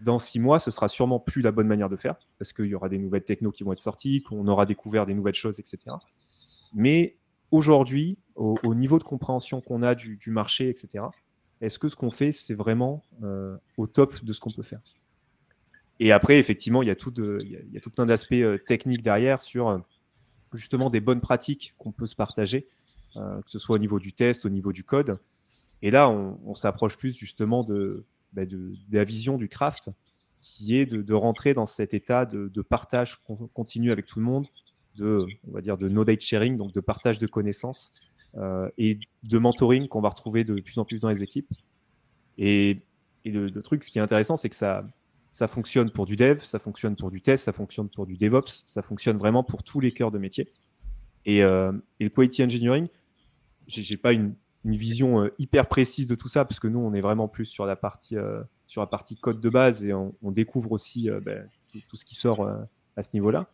Dans 0.02 0.18
six 0.18 0.38
mois, 0.38 0.58
ce 0.58 0.70
sera 0.70 0.88
sûrement 0.88 1.20
plus 1.20 1.40
la 1.40 1.50
bonne 1.50 1.66
manière 1.66 1.88
de 1.88 1.96
faire, 1.96 2.16
parce 2.38 2.52
qu'il 2.52 2.66
y 2.66 2.74
aura 2.74 2.88
des 2.88 2.98
nouvelles 2.98 3.24
technos 3.24 3.52
qui 3.52 3.64
vont 3.64 3.72
être 3.72 3.78
sorties, 3.78 4.22
qu'on 4.22 4.46
aura 4.48 4.66
découvert 4.66 5.06
des 5.06 5.14
nouvelles 5.14 5.34
choses, 5.34 5.60
etc. 5.60 5.96
Mais 6.74 7.16
aujourd'hui, 7.50 8.18
au, 8.34 8.74
niveau 8.74 8.98
de 8.98 9.04
compréhension 9.04 9.60
qu'on 9.60 9.82
a 9.82 9.94
du 9.94 10.18
marché, 10.30 10.68
etc., 10.68 11.04
est-ce 11.64 11.78
que 11.78 11.88
ce 11.88 11.96
qu'on 11.96 12.10
fait, 12.10 12.30
c'est 12.30 12.54
vraiment 12.54 13.02
euh, 13.22 13.56
au 13.76 13.86
top 13.86 14.22
de 14.22 14.32
ce 14.32 14.40
qu'on 14.40 14.50
peut 14.50 14.62
faire? 14.62 14.80
Et 16.00 16.12
après, 16.12 16.38
effectivement, 16.38 16.82
il 16.82 16.88
y 16.88 16.90
a 16.90 16.96
tout, 16.96 17.12
plein 17.12 18.06
d'aspects 18.06 18.32
euh, 18.32 18.58
techniques 18.58 19.02
derrière 19.02 19.40
sur 19.40 19.68
euh, 19.68 19.78
justement 20.52 20.90
des 20.90 21.00
bonnes 21.00 21.20
pratiques 21.20 21.74
qu'on 21.78 21.92
peut 21.92 22.06
se 22.06 22.16
partager, 22.16 22.68
que 23.14 23.50
ce 23.50 23.58
soit 23.58 23.76
au 23.76 23.78
niveau 23.78 24.00
du 24.00 24.12
test, 24.12 24.44
au 24.44 24.48
niveau 24.48 24.72
du 24.72 24.82
code. 24.82 25.18
Et 25.82 25.90
là, 25.90 26.08
on, 26.10 26.54
s'approche 26.54 26.96
plus 26.96 27.16
justement 27.16 27.64
bah, 28.32 28.44
de, 28.44 28.72
de, 28.72 28.76
la 28.90 29.04
vision 29.04 29.36
du 29.36 29.48
craft, 29.48 29.90
qui 30.40 30.78
est 30.78 30.86
de, 30.86 31.14
rentrer 31.14 31.54
dans 31.54 31.66
cet 31.66 31.94
état 31.94 32.26
de, 32.26 32.62
partage 32.62 33.18
continu 33.52 33.92
avec 33.92 34.06
tout 34.06 34.18
le 34.18 34.24
monde, 34.24 34.46
de, 34.96 35.18
on 35.48 35.52
va 35.52 35.60
dire, 35.60 35.78
de 35.78 35.88
knowledge 35.88 36.22
sharing, 36.22 36.56
donc 36.56 36.72
de 36.72 36.80
partage 36.80 37.18
de 37.18 37.26
connaissances, 37.26 37.92
et 38.78 38.98
de 39.22 39.38
mentoring 39.38 39.88
qu'on 39.88 40.00
va 40.00 40.08
retrouver 40.08 40.44
de 40.44 40.60
plus 40.60 40.78
en 40.78 40.84
plus 40.84 41.00
dans 41.00 41.08
les 41.08 41.22
équipes. 41.22 41.48
Et, 42.38 42.80
le, 43.24 43.48
truc, 43.62 43.84
ce 43.84 43.90
qui 43.90 43.98
est 43.98 44.02
intéressant, 44.02 44.36
c'est 44.36 44.50
que 44.50 44.56
ça, 44.56 44.86
ça 45.30 45.48
fonctionne 45.48 45.90
pour 45.90 46.06
du 46.06 46.16
dev, 46.16 46.40
ça 46.42 46.58
fonctionne 46.58 46.96
pour 46.96 47.10
du 47.10 47.22
test, 47.22 47.44
ça 47.44 47.52
fonctionne 47.52 47.88
pour 47.88 48.06
du 48.06 48.16
DevOps, 48.16 48.64
ça 48.66 48.82
fonctionne 48.82 49.16
vraiment 49.16 49.42
pour 49.42 49.62
tous 49.62 49.80
les 49.80 49.90
cœurs 49.90 50.10
de 50.10 50.18
métier. 50.18 50.52
Et, 51.24 51.42
euh, 51.42 51.72
le 52.00 52.08
quality 52.08 52.44
engineering, 52.44 52.88
j'ai 53.66 53.96
pas 53.96 54.12
une, 54.12 54.34
vision 54.66 55.22
euh, 55.22 55.34
hyper 55.38 55.68
précise 55.68 56.06
de 56.06 56.14
tout 56.14 56.28
ça, 56.28 56.44
parce 56.44 56.58
que 56.58 56.68
nous, 56.68 56.78
on 56.78 56.94
est 56.94 57.02
vraiment 57.02 57.28
plus 57.28 57.44
sur 57.44 57.66
la 57.66 57.76
partie, 57.76 58.16
sur 58.66 58.80
la 58.80 58.86
partie 58.86 59.16
code 59.16 59.40
de 59.40 59.50
base 59.50 59.84
et 59.84 59.92
on, 59.92 60.14
découvre 60.30 60.72
aussi 60.72 61.10
ben, 61.22 61.46
tout, 61.90 61.96
ce 61.96 62.04
qui 62.04 62.14
sort 62.14 62.48
à 62.96 63.02
ce 63.02 63.10
niveau-là. 63.12 63.44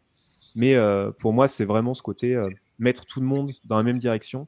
Mais 0.55 0.77
pour 1.19 1.33
moi, 1.33 1.49
c'est 1.49 1.65
vraiment 1.65 1.95
ce 1.95 2.03
côté 2.03 2.41
mettre 2.79 3.07
tout 3.07 3.21
le 3.21 3.27
monde 3.27 3.51
dans 3.65 3.77
la 3.77 3.83
même 3.83 3.99
direction 3.99 4.47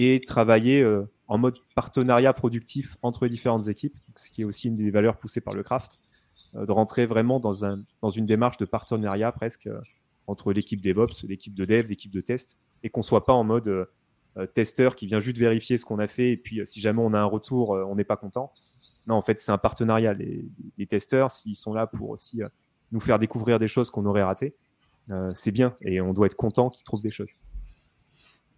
et 0.00 0.20
travailler 0.20 0.82
euh, 0.82 1.04
en 1.28 1.36
mode 1.36 1.58
partenariat 1.74 2.32
productif 2.32 2.96
entre 3.02 3.28
différentes 3.28 3.68
équipes, 3.68 3.96
ce 4.16 4.30
qui 4.30 4.40
est 4.40 4.44
aussi 4.46 4.68
une 4.68 4.74
des 4.74 4.90
valeurs 4.90 5.18
poussées 5.18 5.42
par 5.42 5.54
le 5.54 5.62
craft, 5.62 5.98
euh, 6.54 6.64
de 6.64 6.72
rentrer 6.72 7.04
vraiment 7.04 7.38
dans, 7.38 7.66
un, 7.66 7.76
dans 8.00 8.08
une 8.08 8.24
démarche 8.24 8.56
de 8.56 8.64
partenariat 8.64 9.30
presque 9.30 9.66
euh, 9.66 9.78
entre 10.26 10.54
l'équipe 10.54 10.80
DevOps, 10.80 11.24
l'équipe 11.24 11.54
de 11.54 11.66
dev, 11.66 11.86
l'équipe 11.88 12.10
de 12.10 12.22
test, 12.22 12.56
et 12.82 12.88
qu'on 12.88 13.02
soit 13.02 13.24
pas 13.24 13.34
en 13.34 13.44
mode 13.44 13.86
testeur 14.54 14.94
qui 14.94 15.06
vient 15.06 15.18
juste 15.18 15.36
vérifier 15.36 15.76
ce 15.76 15.84
qu'on 15.84 15.98
a 15.98 16.06
fait, 16.06 16.32
et 16.32 16.36
puis 16.36 16.60
si 16.64 16.80
jamais 16.80 17.02
on 17.02 17.12
a 17.14 17.18
un 17.18 17.24
retour, 17.24 17.70
on 17.70 17.96
n'est 17.96 18.04
pas 18.04 18.16
content. 18.16 18.52
Non, 19.08 19.16
en 19.16 19.22
fait, 19.22 19.40
c'est 19.40 19.50
un 19.50 19.58
partenariat. 19.58 20.12
Les, 20.12 20.44
les 20.78 20.86
testeurs, 20.86 21.32
s'ils 21.32 21.56
sont 21.56 21.74
là 21.74 21.88
pour 21.88 22.10
aussi 22.10 22.38
nous 22.92 23.00
faire 23.00 23.18
découvrir 23.18 23.58
des 23.58 23.66
choses 23.66 23.90
qu'on 23.90 24.06
aurait 24.06 24.22
ratées, 24.22 24.54
c'est 25.34 25.50
bien, 25.50 25.74
et 25.82 26.00
on 26.00 26.12
doit 26.12 26.26
être 26.26 26.36
content 26.36 26.70
qu'ils 26.70 26.84
trouvent 26.84 27.02
des 27.02 27.10
choses 27.10 27.32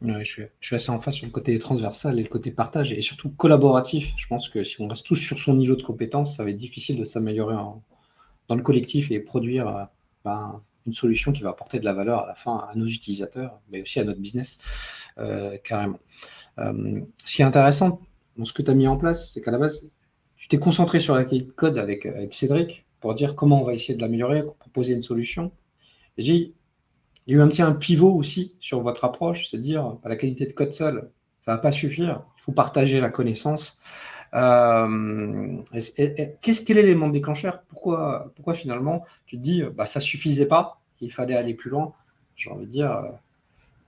je, 0.05 0.47
suis, 0.61 0.77
assez 0.77 0.91
en 0.91 1.01
face 1.01 1.15
sur 1.15 1.27
le 1.27 1.33
côté 1.33 1.59
transversal 1.59 2.19
et 2.19 2.23
le 2.23 2.29
côté 2.29 2.51
partage 2.51 2.93
et 2.93 3.03
surtout 3.03 3.31
collaboratif. 3.31 4.13
Je 4.17 4.27
pense 4.27 4.49
que 4.49 4.65
si 4.65 4.81
on 4.81 4.89
reste 4.89 5.07
tous 5.07 5.17
sur 5.17 5.39
son 5.39 5.55
niveau 5.55 5.77
de 5.77 5.83
compétence, 5.83 6.37
ça 6.37 6.45
va 6.45 6.51
être 6.51 6.57
difficile 6.57 6.99
de 6.99 7.05
s'améliorer 7.05 7.55
dans 8.49 8.55
le 8.55 8.63
collectif 8.63 9.11
et 9.11 9.21
produire 9.21 9.69
euh, 9.69 9.85
ben, 10.25 10.61
une 10.87 10.93
solution 10.93 11.33
qui 11.33 11.43
va 11.43 11.51
apporter 11.51 11.79
de 11.79 11.85
la 11.85 11.93
valeur 11.93 12.25
à 12.25 12.27
la 12.27 12.35
fin 12.35 12.67
à 12.71 12.75
nos 12.75 12.87
utilisateurs, 12.87 13.61
mais 13.71 13.83
aussi 13.83 14.01
à 14.01 14.05
notre 14.05 14.21
business, 14.21 14.59
euh, 15.19 15.57
carrément. 15.63 16.01
Euh, 16.59 17.01
ce 17.25 17.37
qui 17.37 17.43
est 17.43 17.45
intéressant 17.45 18.01
dans 18.37 18.45
ce 18.45 18.53
que 18.53 18.63
tu 18.63 18.71
as 18.71 18.75
mis 18.75 18.89
en 18.89 18.97
place, 18.97 19.33
c'est 19.33 19.41
qu'à 19.41 19.51
la 19.51 19.59
base, 19.59 19.87
tu 20.37 20.49
t'es 20.49 20.59
concentré 20.59 21.01
sur 21.01 21.15
la 21.15 21.25
qualité 21.25 21.47
de 21.47 21.53
code 21.53 21.79
avec, 21.79 22.07
avec 22.07 22.35
Cédric 22.35 22.85
pour 23.01 23.15
dire 23.15 23.37
comment 23.37 23.63
on 23.63 23.65
va 23.65 23.75
essayer 23.75 23.95
de 23.95 24.01
l'améliorer, 24.01 24.43
proposer 24.59 24.95
une 24.95 25.03
solution. 25.03 25.53
J'ai 26.19 26.53
il 27.27 27.35
y 27.35 27.37
a 27.37 27.39
eu 27.39 27.43
un 27.43 27.49
petit 27.49 27.63
un 27.63 27.73
pivot 27.73 28.13
aussi 28.13 28.55
sur 28.61 28.81
votre 28.81 29.05
approche, 29.05 29.49
c'est 29.49 29.59
dire 29.59 29.99
bah, 30.03 30.09
la 30.09 30.17
qualité 30.17 30.47
de 30.47 30.53
code 30.53 30.73
seul, 30.73 31.11
ça 31.41 31.53
ne 31.53 31.57
va 31.57 31.63
pas 31.63 31.73
suffire. 31.73 32.23
Il 32.39 32.43
faut 32.43 32.53
partager 32.53 33.01
la 33.01 33.11
connaissance. 33.11 33.79
Euh, 34.35 35.59
qu'est-ce 36.41 36.63
quel 36.63 36.79
est 36.79 36.83
l'élément 36.83 37.09
déclencheur? 37.09 37.63
Pourquoi, 37.69 38.33
pourquoi 38.35 38.55
finalement 38.55 39.05
tu 39.27 39.37
te 39.37 39.43
dis 39.43 39.63
bah, 39.63 39.87
ça 39.87 40.01
suffisait 40.01 40.47
pas, 40.47 40.81
il 41.01 41.13
fallait 41.13 41.37
aller 41.37 41.55
plus 41.55 41.71
loin? 41.71 41.93
J'ai 42.35 42.51
envie 42.51 42.67
de 42.67 42.73
dire 42.73 42.91
euh, 42.91 43.09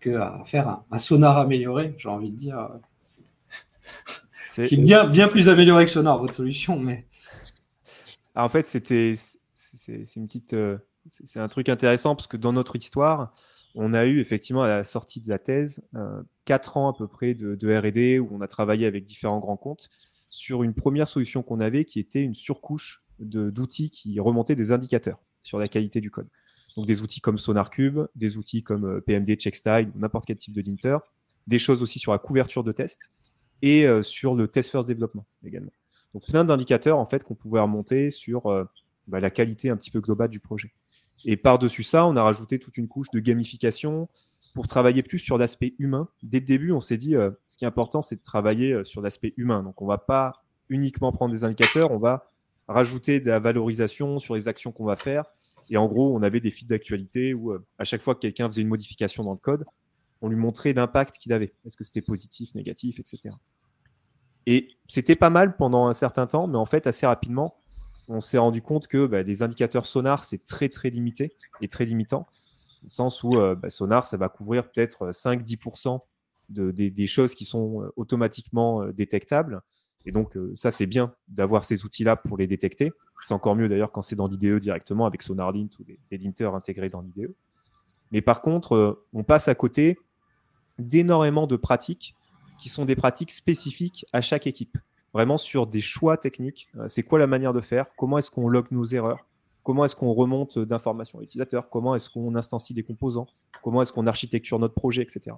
que 0.01 0.11
à 0.11 0.43
faire 0.45 0.83
un, 0.91 0.99
sonar 0.99 1.39
amélioré, 1.39 1.95
j'ai 1.99 2.09
envie 2.09 2.31
de 2.31 2.37
dire. 2.37 2.69
C'est 4.51 4.77
bien, 4.77 5.05
bien 5.05 5.29
plus 5.29 5.49
amélioré 5.49 5.87
que 5.87 5.91
sonar, 5.91 6.19
votre 6.19 6.35
solution, 6.35 6.79
mais. 6.79 7.07
en 8.37 8.49
fait, 8.49 8.65
c'était 8.65 9.15
c'est 9.53 10.17
une 10.17 10.27
petite. 10.27 10.55
Euh, 10.55 10.79
c'est 11.09 11.41
un 11.41 11.49
truc 11.49 11.69
intéressant 11.69 12.17
parce 12.17 12.27
que 12.27 12.37
dans 12.37 12.53
notre 12.53 12.77
histoire, 12.77 13.35
on 13.75 13.93
a 13.95 14.05
eu 14.07 14.21
effectivement 14.21 14.63
à 14.63 14.69
la 14.69 14.85
sortie 14.85 15.21
de 15.21 15.29
la 15.29 15.39
thèse 15.39 15.83
euh, 15.95 16.23
quatre 16.45 16.77
ans 16.77 16.91
à 16.91 16.97
peu 16.97 17.09
près 17.09 17.35
de, 17.35 17.79
R&D 17.79 18.19
où 18.19 18.29
on 18.33 18.41
a 18.41 18.49
travaillé 18.49 18.87
avec 18.87 19.05
différents 19.05 19.41
grands 19.41 19.57
comptes 19.57 19.91
sur 20.31 20.63
une 20.63 20.75
première 20.75 21.09
solution 21.09 21.43
qu'on 21.43 21.61
avait 21.61 21.85
qui 21.85 22.01
était 22.01 22.23
une 22.23 22.33
surcouche 22.33 23.05
d'outils 23.19 23.91
qui 23.91 24.19
remontaient 24.19 24.57
des 24.57 24.73
indicateurs 24.73 25.19
sur 25.43 25.59
la 25.59 25.67
qualité 25.67 26.01
du 26.01 26.11
code. 26.11 26.29
Donc 26.77 26.87
des 26.87 27.03
outils 27.03 27.21
comme 27.21 27.39
SonarCube, 27.39 28.01
des 28.17 28.37
outils 28.37 28.63
comme 28.63 28.85
euh, 28.85 29.01
PMD, 29.01 29.39
CheckStyle, 29.39 29.93
n'importe 29.95 30.27
quel 30.27 30.37
type 30.37 30.55
de 30.55 30.63
linter, 30.63 30.99
des 31.47 31.59
choses 31.59 31.83
aussi 31.83 31.99
sur 31.99 32.13
la 32.13 32.19
couverture 32.19 32.65
de 32.65 32.73
test 32.73 33.11
et 33.63 33.87
euh, 33.87 34.03
sur 34.03 34.35
le 34.35 34.49
test 34.49 34.71
first 34.71 34.89
développement 34.89 35.27
également. 35.45 35.73
Donc 36.15 36.27
plein 36.27 36.45
d'indicateurs 36.45 36.99
en 36.99 37.07
fait 37.07 37.23
qu'on 37.23 37.35
pouvait 37.35 37.61
remonter 37.61 38.11
sur 38.11 38.43
bah, 39.09 39.19
la 39.19 39.31
qualité 39.31 39.71
un 39.71 39.77
petit 39.77 39.91
peu 39.91 40.01
globale 40.01 40.31
du 40.31 40.39
projet. 40.39 40.73
Et 41.25 41.37
par-dessus 41.37 41.83
ça, 41.83 42.07
on 42.07 42.17
a 42.17 42.23
rajouté 42.23 42.59
toute 42.59 42.77
une 42.77 42.89
couche 42.89 43.11
de 43.13 43.21
gamification 43.21 44.09
pour 44.55 44.67
travailler 44.67 45.03
plus 45.03 45.19
sur 45.19 45.39
l'aspect 45.39 45.73
humain. 45.79 46.09
Dès 46.23 46.41
le 46.41 46.47
début, 46.47 46.73
on 46.73 46.81
s'est 46.81 46.97
dit, 46.97 47.15
ce 47.47 47.57
qui 47.57 47.65
est 47.65 47.69
important, 47.69 48.03
c'est 48.03 48.17
de 48.17 48.23
travailler 48.23 48.85
sur 48.85 49.01
l'aspect 49.01 49.33
humain. 49.37 49.63
Donc, 49.63 49.81
on 49.81 49.85
ne 49.85 49.91
va 49.91 49.99
pas 49.99 50.45
uniquement 50.69 51.13
prendre 51.13 51.33
des 51.33 51.45
indicateurs, 51.45 51.91
on 51.93 51.99
va 51.99 52.31
rajouter 52.69 53.21
de 53.21 53.29
la 53.29 53.39
valorisation 53.39 54.19
sur 54.19 54.35
les 54.35 54.49
actions 54.49 54.73
qu'on 54.73 54.85
va 54.85 54.97
faire. 54.97 55.25
Et 55.71 55.77
en 55.77 55.87
gros, 55.87 56.15
on 56.15 56.23
avait 56.23 56.41
des 56.41 56.51
fils 56.51 56.67
d'actualité 56.67 57.35
où 57.35 57.53
euh, 57.53 57.65
à 57.79 57.85
chaque 57.85 58.03
fois 58.03 58.15
que 58.15 58.21
quelqu'un 58.21 58.49
faisait 58.49 58.63
une 58.63 58.69
modification 58.69 59.23
dans 59.23 59.33
le 59.33 59.39
code, 59.39 59.65
on 60.23 60.29
lui 60.29 60.37
montrait 60.37 60.73
l'impact 60.73 61.19
qu'il 61.19 61.33
avait. 61.33 61.55
Est-ce 61.67 61.77
que 61.77 61.85
c'était 61.85 62.01
positif, 62.01 62.55
négatif, 62.55 62.99
etc. 62.99 63.35
Et 64.47 64.69
c'était 64.89 65.15
pas 65.15 65.31
mal 65.31 65.57
pendant 65.57 65.87
un 65.87 65.93
certain 65.93 66.27
temps, 66.27 66.47
mais 66.47 66.57
en 66.57 66.67
fait, 66.67 66.87
assez 66.87 67.07
rapidement, 67.07 67.57
on 68.09 68.21
s'est 68.21 68.39
rendu 68.39 68.63
compte 68.63 68.87
que 68.87 69.07
bah, 69.07 69.23
les 69.23 69.43
indicateurs 69.43 69.87
sonar, 69.87 70.25
c'est 70.25 70.43
très 70.43 70.69
très 70.69 70.91
limité 70.91 71.35
et 71.61 71.69
très 71.69 71.85
limitant, 71.85 72.27
au 72.85 72.89
sens 72.89 73.23
où 73.23 73.35
euh, 73.35 73.55
bah, 73.55 73.71
sonar, 73.71 74.05
ça 74.05 74.17
va 74.17 74.29
couvrir 74.29 74.71
peut-être 74.71 75.11
5-10% 75.11 76.01
de, 76.51 76.71
des, 76.71 77.07
choses 77.07 77.35
qui 77.35 77.45
sont 77.45 77.83
euh, 77.83 77.93
automatiquement 77.97 78.87
détectables. 78.89 79.63
Et 80.07 80.13
donc, 80.13 80.37
euh, 80.37 80.53
ça, 80.55 80.71
c'est 80.71 80.87
bien 80.87 81.15
d'avoir 81.29 81.65
ces 81.65 81.85
outils-là 81.85 82.15
pour 82.17 82.37
les 82.37 82.47
détecter. 82.47 82.93
C'est 83.23 83.35
encore 83.35 83.57
mieux 83.57 83.69
d'ailleurs 83.69 83.91
quand 83.91 84.03
c'est 84.03 84.17
dans 84.17 84.27
l'IDE 84.27 84.59
directement 84.59 85.07
avec 85.07 85.23
SonarLint 85.23 85.69
ou 85.79 85.85
des, 85.85 86.19
linters 86.19 86.55
intégrés 86.55 86.91
dans 86.91 87.01
l'IDE. 87.01 87.35
Mais 88.13 88.21
par 88.21 88.43
contre, 88.43 88.75
euh, 88.75 89.07
on 89.13 89.25
passe 89.25 89.49
à 89.49 89.55
côté 89.55 89.99
d'énormément 90.79 91.47
de 91.47 91.57
pratiques 91.57 92.15
qui 92.59 92.69
sont 92.69 92.85
des 92.85 92.97
pratiques 92.97 93.33
spécifiques 93.33 94.05
à 94.13 94.21
chaque 94.21 94.47
équipe. 94.47 94.77
Vraiment 95.15 95.37
sur 95.37 95.69
des 95.69 95.81
choix 95.81 96.17
techniques. 96.17 96.69
Euh, 96.77 96.87
c'est 96.89 97.05
quoi 97.05 97.19
la 97.19 97.29
manière 97.29 97.53
de 97.53 97.61
faire? 97.61 97.87
Comment 97.97 98.19
est-ce 98.19 98.31
qu'on 98.31 98.49
log 98.49 98.67
nos 98.73 98.85
erreurs? 98.85 99.25
Comment 99.63 99.85
est-ce 99.85 99.97
qu'on 99.97 100.13
remonte 100.13 100.59
d'informations 100.59 101.19
à 101.19 101.23
l'utilisateur 101.23 101.71
Comment 101.71 101.95
est-ce 101.95 102.11
qu'on 102.11 102.35
instancie 102.35 102.75
des 102.75 102.83
composants? 102.83 103.27
Comment 103.63 103.81
est-ce 103.81 103.93
qu'on 103.93 104.07
architecture 104.07 104.59
notre 104.59 104.75
projet, 104.75 105.01
etc. 105.01 105.35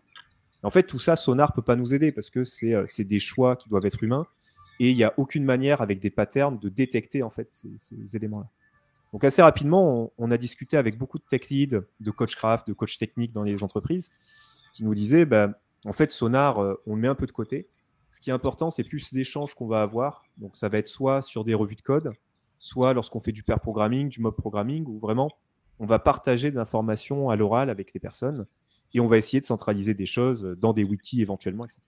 en 0.64 0.70
fait, 0.70 0.82
tout 0.82 0.98
ça, 0.98 1.14
Sonar 1.14 1.50
ne 1.52 1.54
peut 1.54 1.62
pas 1.62 1.76
nous 1.76 1.94
aider 1.94 2.10
parce 2.10 2.30
que 2.30 2.42
c'est 2.42 3.04
des 3.04 3.18
choix 3.20 3.54
qui 3.54 3.68
doivent 3.68 3.86
être 3.86 4.02
humains 4.02 4.26
et 4.80 4.90
il 4.90 4.96
n'y 4.96 5.04
a 5.04 5.14
aucune 5.16 5.44
manière 5.44 5.80
avec 5.80 6.00
des 6.00 6.10
patterns 6.10 6.58
de 6.58 6.68
détecter 6.68 7.22
en 7.22 7.30
fait 7.30 7.48
ces, 7.48 8.16
éléments-là. 8.16 8.48
Donc 9.12 9.22
assez 9.22 9.42
rapidement, 9.42 10.12
on, 10.18 10.30
a 10.32 10.38
discuté 10.38 10.76
avec 10.76 10.98
beaucoup 10.98 11.18
de 11.18 11.24
tech 11.28 11.48
leads, 11.48 11.82
de 12.00 12.10
coach 12.10 12.34
craft, 12.34 12.66
de 12.66 12.72
coach 12.72 12.98
technique 12.98 13.32
dans 13.32 13.44
les 13.44 13.62
entreprises, 13.62 14.10
qui 14.72 14.84
nous 14.84 14.94
disaient, 14.94 15.24
bah, 15.24 15.50
en 15.84 15.92
fait, 15.92 16.10
Sonar, 16.10 16.58
euh, 16.58 16.74
on 16.86 16.96
le 16.96 17.00
met 17.00 17.08
un 17.08 17.14
peu 17.14 17.26
de 17.26 17.32
côté. 17.32 17.68
Ce 18.16 18.20
qui 18.22 18.30
est 18.30 18.32
important, 18.32 18.70
c'est 18.70 18.82
plus 18.82 19.12
l'échange 19.12 19.54
qu'on 19.54 19.66
va 19.66 19.82
avoir. 19.82 20.24
Donc 20.38 20.56
ça 20.56 20.70
va 20.70 20.78
être 20.78 20.88
soit 20.88 21.20
sur 21.20 21.44
des 21.44 21.52
revues 21.52 21.76
de 21.76 21.82
code, 21.82 22.14
soit 22.58 22.94
lorsqu'on 22.94 23.20
fait 23.20 23.30
du 23.30 23.42
pair 23.42 23.60
programming, 23.60 24.08
du 24.08 24.22
mob 24.22 24.34
programming, 24.34 24.86
où 24.86 24.98
vraiment 24.98 25.30
on 25.80 25.84
va 25.84 25.98
partager 25.98 26.50
de 26.50 26.56
l'information 26.56 27.28
à 27.28 27.36
l'oral 27.36 27.68
avec 27.68 27.92
les 27.92 28.00
personnes 28.00 28.46
et 28.94 29.00
on 29.00 29.06
va 29.06 29.18
essayer 29.18 29.42
de 29.42 29.44
centraliser 29.44 29.92
des 29.92 30.06
choses 30.06 30.44
dans 30.58 30.72
des 30.72 30.82
wikis 30.82 31.20
éventuellement, 31.20 31.64
etc. 31.64 31.82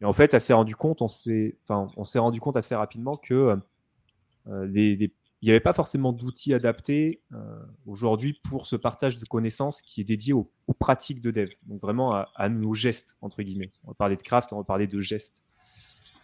Et 0.00 0.06
en 0.06 0.14
fait, 0.14 0.32
elle 0.32 0.40
s'est 0.40 0.54
rendu 0.54 0.76
compte, 0.76 1.02
on 1.02 1.08
s'est, 1.08 1.58
enfin, 1.68 1.88
on 1.98 2.04
rendu 2.22 2.40
compte 2.40 2.56
assez 2.56 2.74
rapidement 2.74 3.16
que 3.16 3.58
euh, 4.46 4.66
il 5.44 5.48
n'y 5.48 5.50
avait 5.50 5.60
pas 5.60 5.74
forcément 5.74 6.12
d'outils 6.12 6.54
adaptés 6.54 7.20
euh, 7.34 7.36
aujourd'hui 7.84 8.40
pour 8.48 8.64
ce 8.64 8.76
partage 8.76 9.18
de 9.18 9.26
connaissances 9.26 9.82
qui 9.82 10.00
est 10.00 10.04
dédié 10.04 10.32
aux, 10.32 10.50
pratiques 10.78 11.20
de 11.20 11.30
dev, 11.30 11.50
donc 11.66 11.82
vraiment 11.82 12.14
à, 12.14 12.48
nos 12.48 12.72
gestes, 12.72 13.18
entre 13.20 13.42
guillemets. 13.42 13.68
On 13.84 13.88
va 13.88 13.94
parler 13.94 14.16
de 14.16 14.22
craft, 14.22 14.54
on 14.54 14.56
va 14.56 14.64
parler 14.64 14.86
de 14.86 15.00
gestes. 15.00 15.44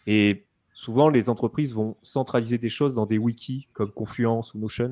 Et 0.06 0.46
souvent, 0.72 1.10
les 1.10 1.28
entreprises 1.28 1.74
vont 1.74 1.98
centraliser 2.02 2.56
des 2.56 2.70
choses 2.70 2.94
dans 2.94 3.04
des 3.04 3.18
wikis 3.18 3.68
comme 3.74 3.92
Confluence 3.92 4.54
ou 4.54 4.58
Notion, 4.58 4.90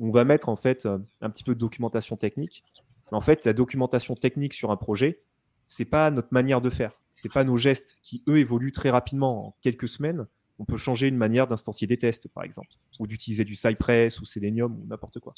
où 0.00 0.08
on 0.08 0.10
va 0.10 0.24
mettre 0.24 0.48
en 0.48 0.56
fait 0.56 0.84
euh, 0.84 0.98
un 1.20 1.30
petit 1.30 1.44
peu 1.44 1.54
de 1.54 1.60
documentation 1.60 2.16
technique. 2.16 2.64
Mais 3.12 3.16
en 3.16 3.20
fait, 3.20 3.44
la 3.44 3.52
documentation 3.52 4.14
technique 4.16 4.54
sur 4.54 4.72
un 4.72 4.76
projet, 4.76 5.22
c'est 5.68 5.84
pas 5.84 6.10
notre 6.10 6.32
manière 6.32 6.60
de 6.60 6.68
faire, 6.68 7.00
c'est 7.14 7.32
pas 7.32 7.44
nos 7.44 7.56
gestes 7.56 7.98
qui 8.02 8.24
eux 8.28 8.38
évoluent 8.38 8.72
très 8.72 8.90
rapidement 8.90 9.46
en 9.46 9.56
quelques 9.62 9.86
semaines. 9.86 10.26
On 10.58 10.64
peut 10.64 10.76
changer 10.76 11.06
une 11.06 11.16
manière 11.16 11.46
d'instancier 11.46 11.86
des 11.86 11.96
tests, 11.96 12.28
par 12.28 12.44
exemple, 12.44 12.68
ou 12.98 13.06
d'utiliser 13.06 13.44
du 13.44 13.54
Cypress 13.54 14.20
ou 14.20 14.24
Selenium 14.24 14.80
ou 14.80 14.86
n'importe 14.86 15.20
quoi. 15.20 15.34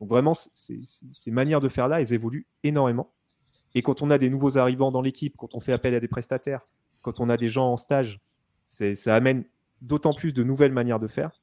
Donc 0.00 0.10
vraiment, 0.10 0.34
ces 0.34 1.30
manières 1.30 1.60
de 1.60 1.68
faire 1.68 1.88
là, 1.88 2.00
elles 2.00 2.12
évoluent 2.12 2.46
énormément. 2.62 3.12
Et 3.74 3.82
quand 3.82 4.02
on 4.02 4.10
a 4.10 4.18
des 4.18 4.30
nouveaux 4.30 4.58
arrivants 4.58 4.90
dans 4.90 5.02
l'équipe, 5.02 5.36
quand 5.36 5.54
on 5.54 5.60
fait 5.60 5.72
appel 5.72 5.94
à 5.94 6.00
des 6.00 6.08
prestataires, 6.08 6.62
quand 7.02 7.20
on 7.20 7.28
a 7.28 7.36
des 7.36 7.48
gens 7.48 7.72
en 7.72 7.76
stage, 7.76 8.20
ça 8.64 9.14
amène 9.14 9.44
d'autant 9.80 10.12
plus 10.12 10.32
de 10.32 10.42
nouvelles 10.42 10.72
manières 10.72 11.00
de 11.00 11.08
faire. 11.08 11.42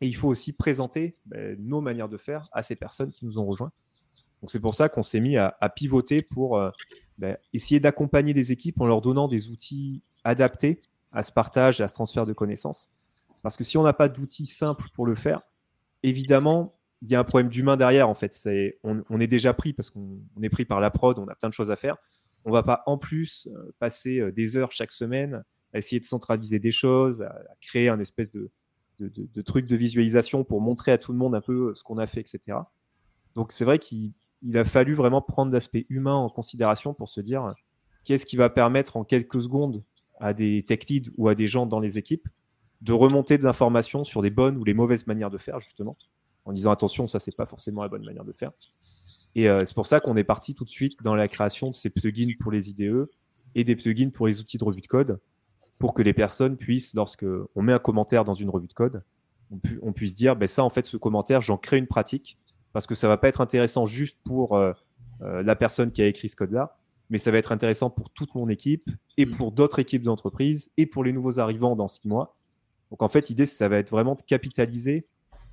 Et 0.00 0.06
il 0.06 0.14
faut 0.14 0.28
aussi 0.28 0.52
présenter 0.52 1.12
ben, 1.26 1.56
nos 1.60 1.80
manières 1.80 2.08
de 2.08 2.16
faire 2.16 2.48
à 2.52 2.62
ces 2.62 2.76
personnes 2.76 3.10
qui 3.10 3.24
nous 3.24 3.38
ont 3.38 3.46
rejoints. 3.46 3.72
Donc 4.40 4.50
c'est 4.50 4.60
pour 4.60 4.74
ça 4.74 4.88
qu'on 4.88 5.02
s'est 5.02 5.20
mis 5.20 5.36
à, 5.36 5.56
pivoter 5.74 6.22
pour 6.22 6.58
euh, 6.58 6.70
ben, 7.18 7.38
essayer 7.52 7.80
d'accompagner 7.80 8.34
des 8.34 8.52
équipes 8.52 8.80
en 8.80 8.86
leur 8.86 9.00
donnant 9.00 9.28
des 9.28 9.50
outils 9.50 10.02
adaptés 10.24 10.78
à 11.14 11.22
ce 11.22 11.32
partage, 11.32 11.80
à 11.80 11.88
ce 11.88 11.94
transfert 11.94 12.26
de 12.26 12.32
connaissances. 12.32 12.90
Parce 13.42 13.56
que 13.56 13.64
si 13.64 13.78
on 13.78 13.82
n'a 13.82 13.92
pas 13.92 14.08
d'outils 14.08 14.46
simples 14.46 14.88
pour 14.94 15.06
le 15.06 15.14
faire, 15.14 15.40
évidemment, 16.02 16.74
il 17.02 17.10
y 17.10 17.14
a 17.14 17.20
un 17.20 17.24
problème 17.24 17.48
d'humain 17.48 17.76
derrière. 17.76 18.08
En 18.08 18.14
fait, 18.14 18.36
on, 18.82 19.20
est 19.20 19.26
déjà 19.26 19.54
pris 19.54 19.72
parce 19.72 19.90
qu'on 19.90 20.20
est 20.42 20.48
pris 20.48 20.64
par 20.64 20.80
la 20.80 20.90
prod, 20.90 21.18
on 21.18 21.28
a 21.28 21.34
plein 21.34 21.48
de 21.48 21.54
choses 21.54 21.70
à 21.70 21.76
faire. 21.76 21.96
On 22.44 22.50
ne 22.50 22.54
va 22.54 22.62
pas 22.62 22.82
en 22.86 22.98
plus 22.98 23.48
euh, 23.52 23.74
passer 23.78 24.18
euh, 24.18 24.30
des 24.30 24.56
heures 24.56 24.72
chaque 24.72 24.90
semaine 24.90 25.42
à 25.72 25.78
essayer 25.78 25.98
de 25.98 26.04
centraliser 26.04 26.58
des 26.58 26.70
choses, 26.70 27.22
à, 27.22 27.34
créer 27.60 27.88
un 27.88 27.98
espèce 28.00 28.30
de, 28.30 28.50
de, 28.98 29.08
de, 29.08 29.42
truc 29.42 29.66
de 29.66 29.76
visualisation 29.76 30.44
pour 30.44 30.60
montrer 30.60 30.92
à 30.92 30.98
tout 30.98 31.12
le 31.12 31.18
monde 31.18 31.34
un 31.34 31.40
peu 31.40 31.70
euh, 31.70 31.74
ce 31.74 31.82
qu'on 31.82 31.96
a 31.96 32.06
fait, 32.06 32.20
etc. 32.20 32.58
Donc 33.34 33.50
c'est 33.52 33.64
vrai 33.64 33.78
qu'il 33.78 34.12
il 34.42 34.58
a 34.58 34.64
fallu 34.64 34.94
vraiment 34.94 35.22
prendre 35.22 35.52
l'aspect 35.52 35.86
humain 35.88 36.14
en 36.14 36.28
considération 36.28 36.92
pour 36.92 37.08
se 37.08 37.20
dire 37.22 37.46
qu'est-ce 38.04 38.26
qui 38.26 38.36
va 38.36 38.50
permettre 38.50 38.98
en 38.98 39.04
quelques 39.04 39.40
secondes 39.40 39.82
à 40.20 40.32
des 40.32 40.62
tech 40.62 40.86
leads 40.88 41.10
ou 41.16 41.28
à 41.28 41.34
des 41.34 41.46
gens 41.46 41.66
dans 41.66 41.80
les 41.80 41.98
équipes 41.98 42.28
de 42.82 42.92
remonter 42.92 43.38
de 43.38 43.44
l'information 43.44 44.04
sur 44.04 44.20
les 44.20 44.30
bonnes 44.30 44.56
ou 44.56 44.64
les 44.64 44.74
mauvaises 44.74 45.06
manières 45.06 45.30
de 45.30 45.38
faire, 45.38 45.60
justement, 45.60 45.96
en 46.44 46.52
disant 46.52 46.70
attention, 46.70 47.06
ça, 47.06 47.18
c'est 47.18 47.36
pas 47.36 47.46
forcément 47.46 47.82
la 47.82 47.88
bonne 47.88 48.04
manière 48.04 48.24
de 48.24 48.32
faire. 48.32 48.52
Et 49.34 49.48
euh, 49.48 49.64
c'est 49.64 49.74
pour 49.74 49.86
ça 49.86 50.00
qu'on 50.00 50.16
est 50.16 50.24
parti 50.24 50.54
tout 50.54 50.64
de 50.64 50.68
suite 50.68 51.02
dans 51.02 51.14
la 51.14 51.26
création 51.26 51.70
de 51.70 51.74
ces 51.74 51.90
plugins 51.90 52.32
pour 52.38 52.52
les 52.52 52.70
IDE 52.70 53.08
et 53.54 53.64
des 53.64 53.76
plugins 53.76 54.10
pour 54.10 54.26
les 54.26 54.40
outils 54.40 54.58
de 54.58 54.64
revue 54.64 54.82
de 54.82 54.86
code 54.86 55.20
pour 55.78 55.94
que 55.94 56.02
les 56.02 56.12
personnes 56.12 56.56
puissent, 56.56 56.94
lorsque 56.94 57.26
on 57.54 57.62
met 57.62 57.72
un 57.72 57.78
commentaire 57.78 58.24
dans 58.24 58.34
une 58.34 58.48
revue 58.48 58.68
de 58.68 58.72
code, 58.72 59.00
on, 59.82 59.92
puisse 59.92 60.14
dire, 60.14 60.36
ben 60.36 60.46
ça, 60.46 60.64
en 60.64 60.70
fait, 60.70 60.86
ce 60.86 60.96
commentaire, 60.96 61.40
j'en 61.40 61.56
crée 61.56 61.78
une 61.78 61.86
pratique 61.86 62.38
parce 62.72 62.86
que 62.86 62.94
ça 62.94 63.08
va 63.08 63.16
pas 63.16 63.28
être 63.28 63.40
intéressant 63.40 63.86
juste 63.86 64.18
pour 64.24 64.56
euh, 64.56 64.72
euh, 65.22 65.42
la 65.42 65.54
personne 65.54 65.90
qui 65.92 66.02
a 66.02 66.06
écrit 66.06 66.28
ce 66.28 66.36
code-là, 66.36 66.76
mais 67.14 67.18
ça 67.18 67.30
va 67.30 67.38
être 67.38 67.52
intéressant 67.52 67.90
pour 67.90 68.10
toute 68.10 68.34
mon 68.34 68.48
équipe 68.48 68.90
et 69.18 69.24
mm. 69.24 69.36
pour 69.36 69.52
d'autres 69.52 69.78
équipes 69.78 70.02
d'entreprise 70.02 70.72
et 70.76 70.84
pour 70.84 71.04
les 71.04 71.12
nouveaux 71.12 71.38
arrivants 71.38 71.76
dans 71.76 71.86
six 71.86 72.08
mois. 72.08 72.36
Donc 72.90 73.02
en 73.02 73.08
fait, 73.08 73.28
l'idée, 73.28 73.46
ça 73.46 73.68
va 73.68 73.78
être 73.78 73.90
vraiment 73.90 74.16
de 74.16 74.22
capitaliser 74.22 75.06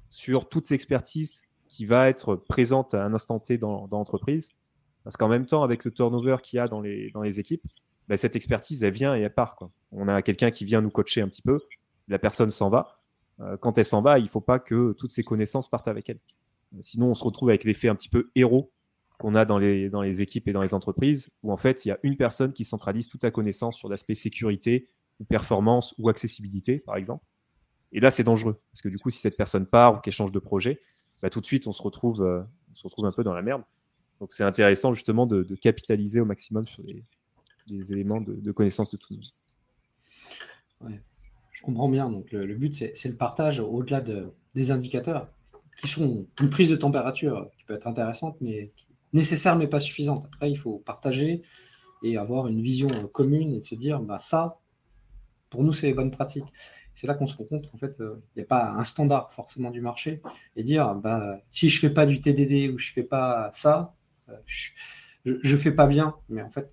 sur 0.10 0.50
toute 0.50 0.66
cette 0.66 0.74
expertise 0.74 1.44
qui 1.68 1.86
va 1.86 2.10
être 2.10 2.36
présente 2.36 2.96
à 2.96 3.06
un 3.06 3.14
instant 3.14 3.38
T 3.38 3.60
dans, 3.60 3.88
l'entreprise. 3.92 4.50
Parce 5.04 5.18
qu'en 5.18 5.28
même 5.28 5.46
temps, 5.46 5.62
avec 5.62 5.86
le 5.86 5.92
turnover 5.92 6.38
qu'il 6.42 6.58
y 6.58 6.60
a 6.60 6.66
dans 6.66 6.82
les, 6.82 7.12
dans 7.12 7.22
les 7.22 7.40
équipes, 7.40 7.62
bah, 8.08 8.18
cette 8.18 8.36
expertise, 8.36 8.84
elle 8.84 8.94
vient 8.94 9.16
et 9.16 9.22
elle 9.22 9.32
part. 9.32 9.56
Quoi. 9.56 9.70
On 9.92 10.08
a 10.08 10.24
quelqu'un 10.24 10.50
qui 10.50 10.66
vient 10.66 10.82
nous 10.82 10.90
coacher 10.90 11.22
un 11.22 11.28
petit 11.28 11.44
peu, 11.44 11.60
la 12.08 12.18
personne 12.18 12.50
s'en 12.50 12.72
va. 12.72 12.98
Euh, 13.40 13.56
quand 13.58 13.78
elle 13.78 13.86
s'en 13.86 14.02
va, 14.02 14.18
il 14.18 14.24
ne 14.24 14.30
faut 14.30 14.42
pas 14.42 14.58
que 14.58 14.94
toutes 14.94 15.12
ses 15.12 15.24
connaissances 15.24 15.70
partent 15.70 15.88
avec 15.88 16.10
elle. 16.10 16.20
Sinon, 16.80 17.06
on 17.12 17.14
se 17.14 17.24
retrouve 17.24 17.50
avec 17.50 17.66
l'effet 17.66 17.88
un 17.88 17.96
petit 17.96 18.10
peu 18.10 18.24
héros 18.34 18.72
qu'on 19.22 19.36
a 19.36 19.46
dans 19.46 19.60
les, 19.60 19.88
dans 19.92 20.02
les 20.02 20.24
équipes 20.24 20.48
et 20.48 20.52
dans 20.52 20.64
les 20.64 20.74
entreprises, 20.74 21.30
où 21.44 21.52
en 21.52 21.58
fait, 21.58 21.86
il 21.86 21.90
y 21.90 21.92
a 21.92 22.00
une 22.02 22.18
personne 22.18 22.52
qui 22.52 22.64
centralise 22.64 23.08
toute 23.08 23.22
la 23.22 23.30
connaissance 23.30 23.78
sur 23.78 23.88
l'aspect 23.88 24.16
sécurité, 24.16 24.84
ou 25.20 25.26
performance, 25.26 25.94
ou 26.00 26.10
accessibilité, 26.10 26.82
par 26.88 26.96
exemple. 26.96 27.24
Et 27.92 28.00
là, 28.00 28.10
c'est 28.10 28.24
dangereux, 28.24 28.56
parce 28.72 28.82
que 28.82 28.90
du 28.90 28.98
coup, 28.98 29.12
si 29.12 29.20
cette 29.20 29.38
personne 29.38 29.68
part 29.68 29.94
ou 29.94 30.00
qu'elle 30.00 30.12
change 30.12 30.32
de 30.32 30.40
projet, 30.40 30.82
bah, 31.22 31.30
tout 31.30 31.40
de 31.40 31.46
suite, 31.46 31.68
on 31.68 31.72
se, 31.72 31.84
retrouve, 31.84 32.24
euh, 32.24 32.42
on 32.72 32.76
se 32.76 32.84
retrouve 32.84 33.06
un 33.06 33.12
peu 33.12 33.24
dans 33.24 33.36
la 33.36 33.44
merde. 33.44 33.62
Donc, 34.20 34.32
c'est 34.32 34.44
intéressant 34.44 34.92
justement 34.96 35.28
de, 35.28 35.44
capitaliser 35.56 36.20
au 36.20 36.26
maximum 36.26 36.68
sur 36.68 36.82
les, 36.82 37.94
éléments 37.94 38.22
de, 38.22 38.52
connaissance 38.52 38.90
de 38.90 38.98
tout 38.98 39.14
le 40.82 40.90
monde. 40.90 40.96
je 41.52 41.62
comprends 41.62 41.90
bien. 41.90 42.10
Donc, 42.10 42.32
le, 42.32 42.56
but, 42.56 42.74
c'est 42.74 43.10
le 43.10 43.16
partage 43.16 43.60
au-delà 43.60 44.02
de, 44.02 44.34
des 44.56 44.72
indicateurs 44.72 45.30
qui 45.80 45.88
sont 45.88 46.26
une 46.42 46.50
prise 46.50 46.72
de 46.72 46.76
température 46.76 47.52
qui 47.60 47.66
peut 47.66 47.76
être 47.76 47.88
intéressante, 47.88 48.38
mais 48.42 48.72
nécessaire, 49.14 49.56
mais 49.56 49.68
pas 49.68 49.80
suffisante. 49.80 50.26
Après, 50.34 50.52
il 50.52 50.58
faut 50.58 50.80
partager 50.80 51.42
et 52.04 52.18
avoir 52.18 52.48
une 52.48 52.62
vision 52.62 52.90
commune 53.08 53.54
et 53.54 53.62
se 53.62 53.76
dire, 53.76 54.00
bah, 54.00 54.20
ça, 54.20 54.60
pour 55.50 55.64
nous, 55.64 55.74
c'est 55.74 55.88
les 55.88 55.94
bonnes 55.94 56.12
pratiques. 56.12 56.52
C'est 56.96 57.08
là 57.08 57.14
qu'on 57.14 57.28
se 57.28 57.36
rend 57.36 57.46
compte 57.46 57.70
qu'en 57.70 57.78
fait, 57.78 57.98
il 58.00 58.38
n'y 58.38 58.44
a 58.44 58.46
pas 58.46 58.72
un 58.72 58.84
standard 58.84 59.32
forcément 59.34 59.72
du 59.72 59.82
marché 59.82 60.22
et 60.56 60.64
dire 60.64 60.94
bah, 60.96 61.40
si 61.50 61.70
je 61.70 61.78
ne 61.78 61.80
fais 61.80 61.94
pas 61.94 62.06
du 62.06 62.22
TDD 62.22 62.72
ou 62.72 62.78
je 62.78 62.90
ne 62.90 62.94
fais 62.94 63.04
pas 63.04 63.50
ça, 63.54 63.96
je 64.46 64.72
ne 65.26 65.58
fais 65.58 65.72
pas 65.72 65.88
bien. 65.88 66.16
Mais 66.30 66.42
en 66.42 66.50
fait, 66.50 66.70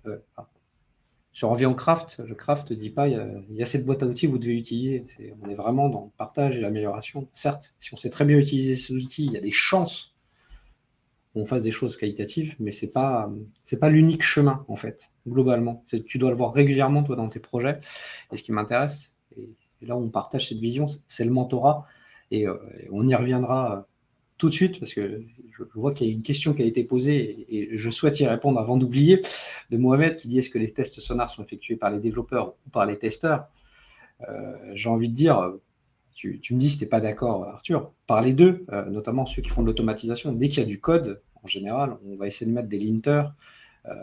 si 1.31 1.45
on 1.45 1.51
revient 1.51 1.67
au 1.67 1.73
craft, 1.73 2.19
le 2.19 2.35
craft 2.35 2.71
ne 2.71 2.75
dit 2.75 2.89
pas 2.89 3.07
il 3.07 3.45
y, 3.49 3.61
a, 3.61 3.65
cette 3.65 3.85
boîte 3.85 4.03
à 4.03 4.05
outils 4.05 4.27
que 4.27 4.31
vous 4.31 4.39
devez 4.39 4.57
utiliser. 4.57 5.05
on 5.41 5.49
est 5.49 5.55
vraiment 5.55 5.89
dans 5.89 6.05
le 6.05 6.11
partage 6.17 6.55
et 6.57 6.61
l'amélioration. 6.61 7.29
Certes, 7.33 7.73
si 7.79 7.93
on 7.93 7.97
sait 7.97 8.09
très 8.09 8.25
bien 8.25 8.37
utiliser 8.37 8.75
ces 8.75 8.93
outils, 8.93 9.25
il 9.25 9.31
y 9.31 9.37
a 9.37 9.41
des 9.41 9.51
chances 9.51 10.15
qu'on 11.33 11.45
fasse 11.45 11.63
des 11.63 11.71
choses 11.71 11.97
qualitatives, 11.97 12.55
mais 12.59 12.71
ce 12.71 12.85
n'est 12.85 12.91
pas, 12.91 13.31
pas 13.79 13.89
l'unique 13.89 14.23
chemin, 14.23 14.65
en 14.67 14.75
fait, 14.75 15.11
globalement. 15.27 15.83
Tu 16.05 16.17
dois 16.17 16.31
le 16.31 16.35
voir 16.35 16.53
régulièrement, 16.53 17.03
toi, 17.03 17.15
dans 17.15 17.29
tes 17.29 17.39
projets. 17.39 17.79
Et 18.31 18.37
ce 18.37 18.43
qui 18.43 18.51
m'intéresse, 18.51 19.13
et, 19.37 19.49
là 19.81 19.95
où 19.95 20.03
on 20.03 20.09
partage 20.09 20.49
cette 20.49 20.59
vision, 20.59 20.87
c'est 21.07 21.25
le 21.25 21.31
mentorat. 21.31 21.85
Et, 22.31 22.47
euh, 22.47 22.57
on 22.91 23.07
y 23.07 23.15
reviendra 23.15 23.87
tout 24.37 24.49
de 24.49 24.53
suite, 24.53 24.79
parce 24.79 24.93
que 24.93 25.23
je 25.51 25.63
vois 25.75 25.93
qu'il 25.93 26.07
y 26.07 26.09
a 26.09 26.13
une 26.13 26.23
question 26.23 26.53
qui 26.53 26.61
a 26.61 26.65
été 26.65 26.85
posée 26.85 27.45
et 27.49 27.77
je 27.77 27.89
souhaite 27.89 28.19
y 28.21 28.25
répondre 28.25 28.57
avant 28.57 28.77
d'oublier, 28.77 29.21
de 29.69 29.77
Mohamed 29.77 30.15
qui 30.15 30.29
dit 30.29 30.39
est-ce 30.39 30.49
que 30.49 30.57
les 30.57 30.71
tests 30.71 31.01
sonars 31.01 31.29
sont 31.29 31.43
effectués 31.43 31.75
par 31.75 31.91
les 31.91 31.99
développeurs 31.99 32.55
ou 32.65 32.69
par 32.69 32.85
les 32.85 32.97
testeurs? 32.97 33.47
Euh, 34.29 34.55
J'ai 34.75 34.87
envie 34.87 35.09
de 35.09 35.13
dire, 35.13 35.53
tu, 36.15 36.39
me 36.51 36.59
dis 36.59 36.69
si 36.69 36.77
tu 36.77 36.83
n'es 36.83 36.89
pas 36.89 36.99
d'accord, 36.99 37.45
Arthur, 37.45 37.91
par 38.07 38.21
les 38.21 38.33
deux, 38.33 38.65
euh, 38.71 38.85
notamment 38.85 39.25
ceux 39.25 39.41
qui 39.41 39.49
font 39.49 39.61
de 39.61 39.67
l'automatisation. 39.67 40.33
Dès 40.33 40.49
qu'il 40.49 40.59
y 40.59 40.65
a 40.65 40.65
du 40.65 40.79
code, 40.79 41.21
en 41.43 41.47
général, 41.47 41.97
on 42.05 42.15
va 42.15 42.27
essayer 42.27 42.49
de 42.49 42.55
mettre 42.55 42.67
des 42.67 42.79
linters 42.79 43.33
euh, 43.87 43.93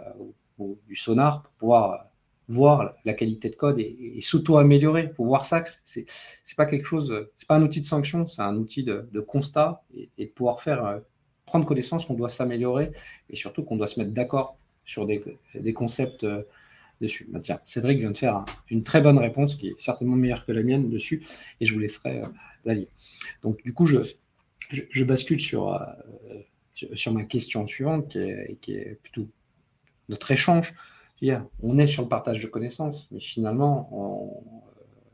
ou, 0.59 0.79
du 0.89 0.97
sonar 0.97 1.43
pour 1.43 1.53
pouvoir 1.59 2.07
voir 2.49 2.95
la 3.05 3.13
qualité 3.13 3.51
de 3.51 3.57
code 3.57 3.79
et, 3.79 4.19
s'auto-améliorer. 4.21 5.09
Il 5.11 5.15
faut 5.15 5.25
voir 5.25 5.45
ça, 5.45 5.63
c'est 5.85 6.01
n'est 6.03 6.55
pas 6.57 6.67
quelque 6.67 6.87
chose, 6.87 7.29
c'est 7.37 7.49
pas 7.49 7.57
un 7.57 7.63
outil 7.63 7.81
de 7.81 7.87
sanction, 7.87 8.27
c'est 8.27 8.43
un 8.43 8.57
outil 8.57 8.85
de, 8.85 9.21
constat 9.21 9.83
et, 9.95 10.09
de 10.19 10.31
pouvoir 10.31 10.63
faire 10.63 10.85
euh, 10.87 10.99
prendre 11.45 11.67
connaissance 11.67 12.05
qu'on 12.05 12.15
doit 12.15 12.29
s'améliorer 12.29 12.93
et 13.31 13.37
surtout 13.37 13.65
qu'on 13.65 13.77
doit 13.77 13.87
se 13.87 13.99
mettre 13.99 14.13
d'accord 14.13 14.57
sur 14.85 15.07
des, 15.07 15.73
concepts 15.75 16.25
euh, 16.25 16.43
dessus. 17.01 17.29
Tiens, 17.43 17.61
Cédric 17.65 17.99
vient 17.99 18.11
de 18.11 18.19
faire 18.19 18.45
une 18.71 18.83
très 18.83 19.01
bonne 19.01 19.19
réponse 19.19 19.55
qui 19.55 19.69
est 19.69 19.81
certainement 19.81 20.17
meilleure 20.17 20.47
que 20.47 20.53
la 20.53 20.63
mienne 20.63 20.89
dessus 20.89 21.25
et 21.61 21.67
je 21.67 21.73
vous 21.73 21.81
laisserai 21.81 22.21
euh, 22.21 22.27
la 22.65 22.75
lire. 22.75 22.89
Donc 23.43 23.63
du 23.63 23.73
coup, 23.73 23.87
je, 23.87 25.05
bascule 25.05 25.41
sur, 25.41 25.81
sur, 26.73 27.13
ma 27.13 27.25
question 27.25 27.67
suivante 27.67 28.17
qui 28.61 28.73
est, 28.73 28.99
plutôt 29.03 29.29
notre 30.09 30.31
échange 30.31 30.75
on 31.63 31.79
est 31.79 31.87
sur 31.87 32.03
le 32.03 32.09
partage 32.09 32.41
de 32.41 32.47
connaissances, 32.47 33.09
mais 33.11 33.21
finalement, 33.21 33.91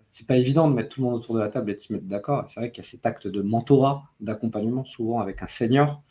c'est 0.08 0.26
pas 0.26 0.36
évident 0.36 0.68
de 0.68 0.74
mettre 0.74 0.90
tout 0.90 1.00
le 1.00 1.06
monde 1.06 1.14
autour 1.14 1.34
de 1.34 1.40
la 1.40 1.48
table 1.48 1.70
et 1.70 1.74
de 1.74 1.80
se 1.80 1.92
mettre 1.92 2.06
d'accord. 2.06 2.44
C'est 2.48 2.60
vrai 2.60 2.70
qu'il 2.70 2.82
y 2.84 2.86
a 2.86 2.90
cet 2.90 3.06
acte 3.06 3.26
de 3.26 3.40
mentorat, 3.40 4.04
d'accompagnement, 4.20 4.84
souvent 4.84 5.20
avec 5.20 5.42
un 5.42 5.48
senior 5.48 6.02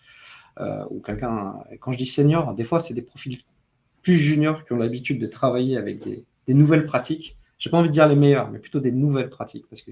euh, 0.60 0.86
ou 0.90 1.02
quelqu'un. 1.02 1.56
Quand 1.80 1.92
je 1.92 1.98
dis 1.98 2.06
senior, 2.06 2.54
des 2.54 2.64
fois, 2.64 2.80
c'est 2.80 2.94
des 2.94 3.02
profils 3.02 3.40
plus 4.02 4.18
juniors 4.18 4.66
qui 4.66 4.74
ont 4.74 4.78
l'habitude 4.78 5.20
de 5.20 5.28
travailler 5.28 5.78
avec 5.78 6.04
des, 6.04 6.26
nouvelles 6.48 6.86
pratiques. 6.86 7.38
J'ai 7.58 7.70
pas 7.70 7.78
envie 7.78 7.88
de 7.88 7.94
dire 7.94 8.08
les 8.08 8.16
meilleures, 8.16 8.52
mais 8.52 8.60
plutôt 8.60 8.80
des 8.80 8.92
nouvelles 8.92 9.30
pratiques, 9.30 9.68
parce 9.70 9.82
que 9.82 9.92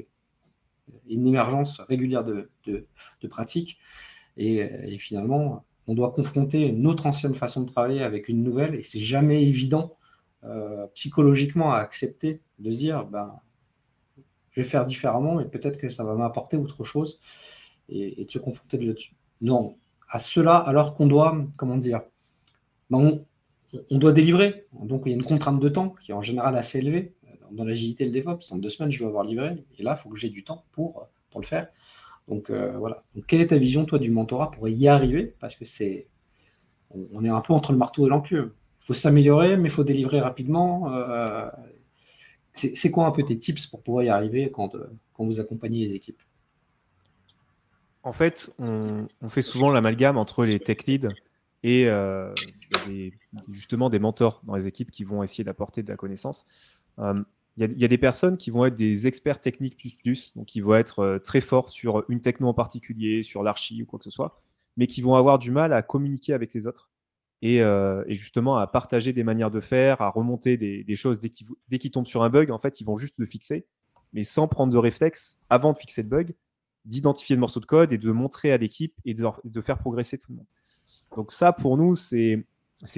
une 1.08 1.28
émergence 1.28 1.80
régulière 1.82 2.24
de, 2.26 2.50
pratiques. 3.30 3.80
et, 4.36 4.98
finalement, 4.98 5.64
on 5.90 5.96
doit 5.96 6.12
confronter 6.12 6.72
notre 6.72 7.08
ancienne 7.08 7.34
façon 7.34 7.64
de 7.64 7.72
travailler 7.72 8.04
avec 8.04 8.30
une 8.30 8.44
nouvelle 8.44 8.76
et 8.76 8.84
c'est 8.84 9.00
jamais 9.00 9.44
évident 9.44 9.98
euh, 10.44 10.86
psychologiquement 10.94 11.74
à 11.74 11.80
accepter 11.80 12.42
de 12.60 12.70
se 12.70 12.78
dire 12.78 13.06
ben, 13.06 13.36
je 14.52 14.62
vais 14.62 14.68
faire 14.68 14.86
différemment 14.86 15.40
et 15.40 15.46
peut-être 15.46 15.78
que 15.78 15.90
ça 15.90 16.04
va 16.04 16.14
m'apporter 16.14 16.58
autre 16.58 16.84
chose 16.84 17.20
et, 17.90 18.24
de 18.24 18.30
se 18.30 18.38
confronter 18.38 18.78
dessus. 18.78 19.16
Non, 19.42 19.78
à 20.08 20.20
cela 20.20 20.58
alors 20.58 20.94
qu'on 20.94 21.08
doit, 21.08 21.36
comment 21.58 21.78
dire, 21.78 22.02
ben, 22.92 23.00
on, 23.00 23.26
doit 23.92 24.12
délivrer. 24.12 24.66
Donc 24.74 25.04
il 25.06 25.10
y 25.10 25.12
a 25.14 25.16
une 25.16 25.24
contrainte 25.24 25.60
de 25.60 25.70
temps 25.70 25.90
qui 26.02 26.12
est 26.12 26.16
en 26.16 26.22
général 26.22 26.58
assez 26.58 26.80
élevée. 26.80 27.14
Dans 27.52 27.64
l'agilité 27.64 28.04
et 28.04 28.10
le 28.10 28.14
DevOps, 28.14 28.52
en 28.52 28.58
deux 28.58 28.70
semaines, 28.70 28.92
je 28.92 29.00
dois 29.00 29.08
avoir 29.08 29.24
livré. 29.24 29.64
Et 29.80 29.84
là, 29.84 29.96
il 29.98 30.02
faut 30.02 30.10
que 30.10 30.20
j'ai 30.20 30.30
du 30.30 30.44
temps 30.44 30.66
pour, 30.72 31.08
le 31.36 31.44
faire. 31.44 31.68
Donc 32.28 32.50
euh, 32.50 32.78
voilà. 32.78 33.04
Quelle 33.28 33.42
est 33.42 33.48
ta 33.48 33.58
vision, 33.58 33.86
toi, 33.86 33.98
du 33.98 34.12
mentorat 34.12 34.52
pour 34.52 34.68
y 34.68 34.88
arriver? 34.88 35.34
Parce 35.40 35.56
que 35.56 35.66
c'est. 35.66 36.08
On, 36.92 37.24
est 37.24 37.30
un 37.30 37.42
peu 37.42 37.54
entre 37.54 37.72
le 37.72 37.78
marteau 37.78 38.06
et 38.06 38.10
l'enclume. 38.10 38.52
Il 38.82 38.86
faut 38.86 38.94
s'améliorer, 38.94 39.58
mais 39.58 39.70
il 39.70 39.72
faut 39.72 39.84
délivrer 39.84 40.20
rapidement. 40.20 40.94
Euh, 40.94 41.48
c'est 42.54 42.92
quoi 42.92 43.06
un 43.06 43.12
peu 43.12 43.24
tes 43.24 43.38
tips 43.38 43.68
pour 43.68 43.82
pouvoir 43.82 44.04
y 44.04 44.10
arriver 44.10 44.52
quand, 44.52 44.76
euh, 44.76 44.92
quand 45.14 45.26
vous 45.26 45.40
accompagnez 45.40 45.86
les 45.86 45.94
équipes? 45.94 46.22
En 48.04 48.14
fait, 48.14 48.52
on, 48.60 49.08
fait 49.30 49.42
souvent 49.42 49.70
l'amalgame 49.70 50.18
entre 50.18 50.46
les 50.46 50.60
tech 50.60 50.86
leads 50.88 51.10
et 51.64 51.90
justement 53.52 53.90
des 53.90 54.00
mentors 54.00 54.42
dans 54.46 54.56
les 54.56 54.68
équipes 54.68 54.92
qui 54.92 55.04
vont 55.04 55.24
essayer 55.24 55.44
d'apporter 55.44 55.84
de 55.84 55.90
la 55.90 55.98
connaissance 55.98 56.46
il 57.68 57.82
y, 57.82 57.86
a 57.86 57.88
des 57.90 57.98
personnes 57.98 58.38
qui 58.38 58.52
vont 58.52 58.66
être 58.66 58.76
des 58.76 59.08
experts 59.08 59.42
techniques 59.42 59.78
plus 59.78 59.94
plus, 59.94 60.34
donc 60.36 60.46
qui 60.46 60.62
vont 60.62 60.76
être 60.76 61.00
euh, 61.00 61.20
très 61.20 61.42
forts 61.42 61.70
sur 61.70 62.06
une 62.08 62.22
techno 62.22 62.48
en 62.48 62.54
particulier, 62.54 63.22
sur 63.22 63.44
l'archi 63.44 63.84
ou 63.84 63.86
quoi 63.86 64.00
que 64.00 64.06
ce 64.06 64.12
soit, 64.12 64.40
mais 64.78 64.88
qui 64.88 65.02
vont 65.02 65.16
avoir 65.16 65.40
du 65.40 65.52
mal 65.52 65.74
à 65.74 65.82
communiquer 65.82 66.34
avec 66.34 66.54
les 66.54 66.68
autres 66.68 66.90
et, 67.42 67.62
euh, 67.62 68.04
justement 68.08 68.58
à 68.58 68.68
partager 68.68 69.12
des 69.12 69.24
manières 69.24 69.52
de 69.52 69.60
faire, 69.60 70.02
à 70.02 70.10
remonter 70.10 70.56
des, 70.56 70.96
choses 70.96 71.20
dès 71.20 71.30
qu'ils 71.80 71.92
tombent 71.92 72.08
sur 72.08 72.24
un 72.24 72.30
bug. 72.30 72.52
En 72.52 72.60
fait, 72.60 72.80
ils 72.80 72.86
vont 72.86 72.96
juste 72.96 73.16
le 73.18 73.26
fixer, 73.26 73.66
mais 74.14 74.24
sans 74.24 74.48
prendre 74.48 74.72
de 74.72 74.78
réflexe 74.78 75.38
avant 75.50 75.74
de 75.74 75.78
fixer 75.78 76.04
le 76.04 76.10
bug, 76.10 76.36
d'identifier 76.86 77.36
le 77.36 77.42
morceau 77.42 77.60
de 77.60 77.66
code 77.66 77.92
et 77.92 77.98
de 77.98 78.12
montrer 78.12 78.52
à 78.52 78.58
l'équipe 78.58 78.94
et 79.04 79.14
de 79.14 79.62
faire 79.62 79.78
progresser 79.78 80.18
tout 80.18 80.32
le 80.32 80.38
monde. 80.38 80.48
Donc 81.16 81.32
ça, 81.32 81.52
pour 81.52 81.78
nous, 81.78 81.96
c'est 81.96 82.46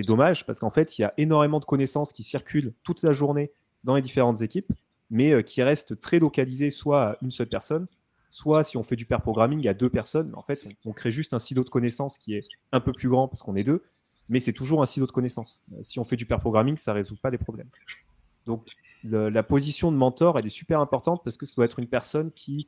dommage 0.07 0.45
parce 0.45 0.59
qu'en 0.59 0.69
fait, 0.69 0.97
il 0.97 1.01
y 1.01 1.05
a 1.05 1.13
énormément 1.17 1.59
de 1.59 1.65
connaissances 1.65 2.13
qui 2.13 2.23
circulent 2.23 2.73
toute 2.83 3.03
la 3.03 3.13
journée 3.13 3.51
dans 3.83 3.95
les 3.95 4.01
différentes 4.01 4.41
équipes, 4.41 4.71
mais 5.09 5.31
euh, 5.31 5.41
qui 5.41 5.63
reste 5.63 5.99
très 5.99 6.19
localisé 6.19 6.69
soit 6.69 7.03
à 7.03 7.17
une 7.21 7.31
seule 7.31 7.47
personne, 7.47 7.87
soit 8.29 8.63
si 8.63 8.77
on 8.77 8.83
fait 8.83 8.95
du 8.95 9.05
pair 9.05 9.21
programming 9.21 9.67
à 9.67 9.73
deux 9.73 9.89
personnes. 9.89 10.33
En 10.35 10.43
fait, 10.43 10.63
on, 10.85 10.93
crée 10.93 11.11
juste 11.11 11.33
un 11.33 11.39
silo 11.39 11.63
de 11.63 11.69
connaissances 11.69 12.17
qui 12.17 12.35
est 12.35 12.45
un 12.71 12.79
peu 12.79 12.93
plus 12.93 13.09
grand 13.09 13.27
parce 13.27 13.41
qu'on 13.41 13.55
est 13.55 13.63
deux, 13.63 13.83
mais 14.29 14.39
c'est 14.39 14.53
toujours 14.53 14.81
un 14.81 14.85
silo 14.85 15.05
de 15.05 15.11
connaissances. 15.11 15.61
Euh, 15.73 15.79
si 15.81 15.99
on 15.99 16.03
fait 16.03 16.15
du 16.15 16.25
pair 16.25 16.39
programming, 16.39 16.77
ça 16.77 16.93
ne 16.93 16.97
résout 16.97 17.17
pas 17.17 17.29
les 17.29 17.37
problèmes. 17.37 17.69
Donc, 18.45 18.65
la 19.03 19.43
position 19.43 19.91
de 19.91 19.97
mentor, 19.97 20.37
elle 20.37 20.45
est 20.45 20.49
super 20.49 20.79
importante 20.79 21.21
parce 21.23 21.35
que 21.37 21.45
ça 21.45 21.55
doit 21.55 21.65
être 21.65 21.79
une 21.79 21.87
personne 21.87 22.31
qui 22.31 22.67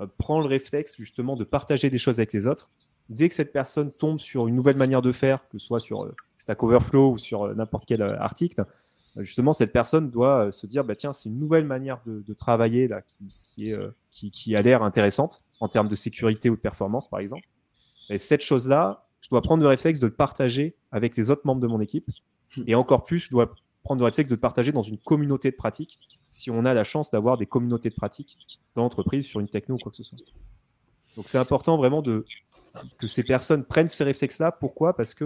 euh, 0.00 0.06
prend 0.18 0.40
le 0.40 0.46
réflexe 0.46 0.96
justement 0.96 1.36
de 1.36 1.44
partager 1.44 1.90
des 1.90 1.98
choses 1.98 2.20
avec 2.20 2.32
les 2.32 2.46
autres. 2.46 2.70
Dès 3.08 3.28
que 3.28 3.34
cette 3.34 3.52
personne 3.52 3.90
tombe 3.90 4.20
sur 4.20 4.48
une 4.48 4.54
nouvelle 4.54 4.76
manière 4.76 5.02
de 5.02 5.12
faire, 5.12 5.46
que 5.48 5.58
ce 5.58 5.66
soit 5.66 5.80
sur 5.80 6.12
Stack 6.36 6.62
Overflow 6.62 7.12
ou 7.12 7.18
sur 7.18 7.54
n'importe 7.54 7.86
quel 7.86 8.02
article, 8.02 8.64
justement, 9.16 9.52
cette 9.52 9.72
personne 9.72 10.10
doit 10.10 10.46
euh, 10.46 10.50
se 10.50 10.66
dire, 10.66 10.84
bah, 10.84 10.94
tiens, 10.94 11.12
c'est 11.12 11.28
une 11.28 11.38
nouvelle 11.38 11.64
manière 11.64 12.00
de, 12.06 12.34
travailler 12.34 12.88
là, 12.88 13.02
qui, 13.42 13.70
est, 13.70 13.78
euh, 13.78 13.90
qui, 14.10 14.54
a 14.54 14.62
l'air 14.62 14.82
intéressante 14.82 15.40
en 15.60 15.68
termes 15.68 15.88
de 15.88 15.96
sécurité 15.96 16.50
ou 16.50 16.56
de 16.56 16.60
performance, 16.60 17.08
par 17.08 17.20
exemple. 17.20 17.46
Et 18.10 18.18
cette 18.18 18.42
chose-là, 18.42 19.06
je 19.20 19.28
dois 19.28 19.40
prendre 19.40 19.62
le 19.62 19.68
réflexe 19.68 19.98
de 19.98 20.06
le 20.06 20.14
partager 20.14 20.76
avec 20.92 21.16
les 21.16 21.30
autres 21.30 21.42
membres 21.44 21.60
de 21.60 21.66
mon 21.66 21.80
équipe. 21.80 22.08
Et 22.66 22.74
encore 22.74 23.04
plus, 23.04 23.18
je 23.18 23.30
dois 23.30 23.54
prendre 23.82 24.00
le 24.00 24.04
réflexe 24.04 24.28
de 24.28 24.34
le 24.34 24.40
partager 24.40 24.72
dans 24.72 24.82
une 24.82 24.98
communauté 24.98 25.50
de 25.50 25.56
pratique, 25.56 25.98
si 26.28 26.50
on 26.50 26.64
a 26.64 26.74
la 26.74 26.84
chance 26.84 27.10
d'avoir 27.10 27.36
des 27.36 27.46
communautés 27.46 27.90
de 27.90 27.94
pratique 27.94 28.60
dans 28.74 28.82
l'entreprise 28.82 29.26
sur 29.26 29.40
une 29.40 29.48
techno 29.48 29.74
ou 29.74 29.78
quoi 29.78 29.90
que 29.90 29.96
ce 29.96 30.02
soit. 30.02 30.18
Donc 31.16 31.28
c'est 31.28 31.38
important 31.38 31.76
vraiment 31.76 32.00
de, 32.00 32.24
que 32.98 33.06
ces 33.06 33.22
personnes 33.22 33.64
prennent 33.64 33.88
ces 33.88 34.04
réflexes-là. 34.04 34.52
Pourquoi? 34.52 34.94
Parce 34.96 35.14
que 35.14 35.24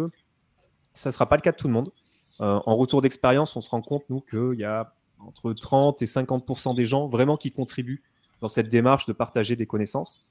ça 0.93 1.11
ne 1.11 1.13
sera 1.13 1.27
pas 1.27 1.37
le 1.37 1.43
cas 1.43 1.53
de 1.53 1.57
tout 1.57 1.69
le 1.69 1.75
monde. 1.75 1.91
Euh, 2.41 2.61
en 2.67 2.77
retour 2.77 3.03
d'expérience, 3.03 3.57
on 3.57 3.61
se 3.61 3.71
rend 3.71 3.81
compte, 3.81 4.05
nous, 4.09 4.21
qu'il 4.21 4.59
y 4.59 4.65
a 4.65 4.95
entre 5.19 5.53
30 5.53 6.03
et 6.03 6.07
50 6.07 6.75
des 6.75 6.85
gens 6.85 7.09
vraiment 7.09 7.37
qui 7.37 7.53
contribuent 7.53 8.03
dans 8.41 8.49
cette 8.49 8.69
démarche 8.69 9.07
de 9.07 9.13
partager 9.13 9.55
des 9.55 9.67
connaissances. 9.67 10.25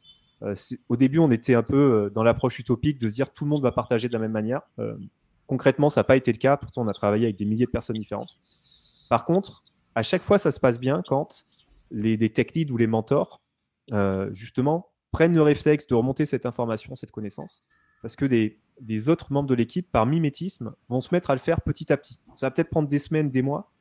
Euh, 0.44 0.54
au 0.90 0.98
début, 0.98 1.20
on 1.20 1.32
était 1.32 1.54
un 1.54 1.64
peu 1.64 1.78
euh, 1.78 2.10
dans 2.10 2.24
l'approche 2.24 2.60
utopique 2.60 3.00
de 3.00 3.08
se 3.08 3.14
dire 3.14 3.32
tout 3.32 3.46
le 3.46 3.50
monde 3.50 3.62
va 3.62 3.72
partager 3.72 4.08
de 4.08 4.14
la 4.14 4.20
même 4.20 4.32
manière. 4.32 4.62
concrètement, 5.48 5.90
ça 5.90 6.02
n'a 6.02 6.06
pas 6.06 6.16
été 6.16 6.32
le 6.32 6.38
cas. 6.38 6.58
Pourtant, 6.58 6.84
on 6.84 6.88
a 6.88 6.94
travaillé 6.94 7.26
avec 7.26 7.36
des 7.38 7.46
milliers 7.46 7.66
de 7.66 7.72
personnes 7.72 7.98
différentes. 7.98 8.38
Par 9.10 9.26
contre, 9.26 9.64
à 9.96 10.04
chaque 10.04 10.22
fois, 10.22 10.38
ça 10.38 10.52
se 10.52 10.60
passe 10.60 10.80
bien 10.80 11.04
quand 11.06 11.46
les, 11.92 12.16
les 12.16 12.72
ou 12.72 12.78
les 12.78 12.88
mentors, 12.88 13.42
justement, 14.32 14.91
prennent 15.12 15.36
le 15.36 15.41
réflexe 15.41 15.88
de 15.88 15.95
remonter 15.95 16.26
cette 16.26 16.45
information, 16.45 16.95
cette 16.95 17.12
connaissance, 17.12 17.63
parce 18.02 18.15
que 18.15 18.26
des, 18.26 18.60
des 18.80 19.10
autres 19.10 19.32
membres 19.32 19.50
de 19.50 19.56
l'équipe, 19.56 19.89
par 19.91 20.06
mimétisme, 20.06 20.74
vont 20.89 21.02
se 21.02 21.13
mettre 21.13 21.30
à 21.30 21.34
le 21.34 21.39
faire 21.39 21.62
petit 21.62 21.91
à 21.93 21.97
petit. 21.97 22.19
Ça 22.34 22.47
va 22.47 22.52
peut-être 22.52 22.69
prendre 22.69 22.88
des 22.88 23.00
semaines, 23.00 23.30
des 23.30 23.41
mois, 23.41 23.71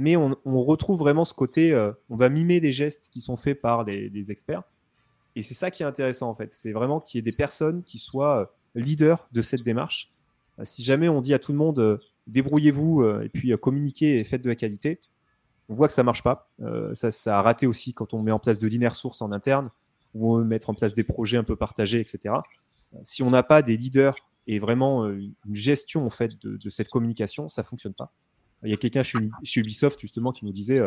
mais 0.00 0.16
on, 0.16 0.34
retrouve 0.46 0.98
vraiment 0.98 1.26
ce 1.26 1.34
côté, 1.34 1.74
euh, 1.74 1.92
on 2.08 2.16
va 2.16 2.30
mimer 2.30 2.60
des 2.60 2.72
gestes 2.72 3.10
qui 3.10 3.20
sont 3.20 3.36
faits 3.36 3.60
par 3.60 3.84
les, 3.84 4.30
experts. 4.30 4.62
Et 5.36 5.42
c'est 5.42 5.54
ça 5.54 5.70
qui 5.70 5.82
est 5.82 5.86
intéressant 5.86 6.30
en 6.30 6.34
fait. 6.34 6.52
C'est 6.52 6.72
vraiment 6.72 7.00
qu'il 7.00 7.18
y 7.18 7.20
ait 7.20 7.30
des 7.30 7.36
personnes 7.36 7.82
qui 7.82 7.98
soient 7.98 8.40
euh, 8.40 8.46
leaders 8.74 9.28
de 9.32 9.42
cette 9.42 9.62
démarche. 9.62 10.08
Euh, 10.58 10.62
si 10.64 10.82
jamais 10.82 11.08
on 11.08 11.20
dit 11.20 11.34
à 11.34 11.38
tout 11.38 11.52
le 11.52 11.58
monde, 11.58 11.98
débrouillez-vous 12.26 13.04
et 13.20 13.28
puis 13.28 13.52
communiquez 13.58 14.18
et 14.18 14.24
faites 14.24 14.42
de 14.42 14.48
la 14.48 14.56
qualité, 14.56 14.98
on 15.68 15.74
voit 15.74 15.86
que 15.86 15.92
ça 15.92 16.02
marche 16.02 16.22
pas. 16.22 16.50
ça, 16.94 17.10
ça 17.10 17.38
a 17.38 17.42
raté 17.42 17.66
aussi 17.66 17.92
quand 17.92 18.14
on 18.14 18.22
met 18.22 18.32
en 18.32 18.38
place 18.38 18.58
de 18.58 18.66
l'inner 18.66 18.90
source 18.90 19.20
en 19.22 19.32
interne, 19.32 19.68
ou 20.14 20.38
mettre 20.38 20.70
en 20.70 20.74
place 20.74 20.94
des 20.94 21.04
projets 21.04 21.36
un 21.36 21.44
peu 21.44 21.56
partagés, 21.56 22.00
etc. 22.00 22.34
Si 23.02 23.22
on 23.22 23.30
n'a 23.30 23.42
pas 23.42 23.62
des 23.62 23.76
leaders 23.76 24.16
et 24.46 24.58
vraiment 24.58 25.06
une 25.08 25.34
gestion 25.52 26.04
en 26.04 26.10
fait 26.10 26.40
de, 26.44 26.70
cette 26.70 26.88
communication, 26.88 27.48
ça 27.48 27.62
fonctionne 27.62 27.94
pas. 27.94 28.12
Il 28.64 28.70
y 28.70 28.74
a 28.74 28.76
quelqu'un 28.76 29.02
chez, 29.02 29.18
Ubisoft 29.56 30.00
justement 30.00 30.32
qui 30.32 30.44
nous 30.44 30.52
disait 30.52 30.80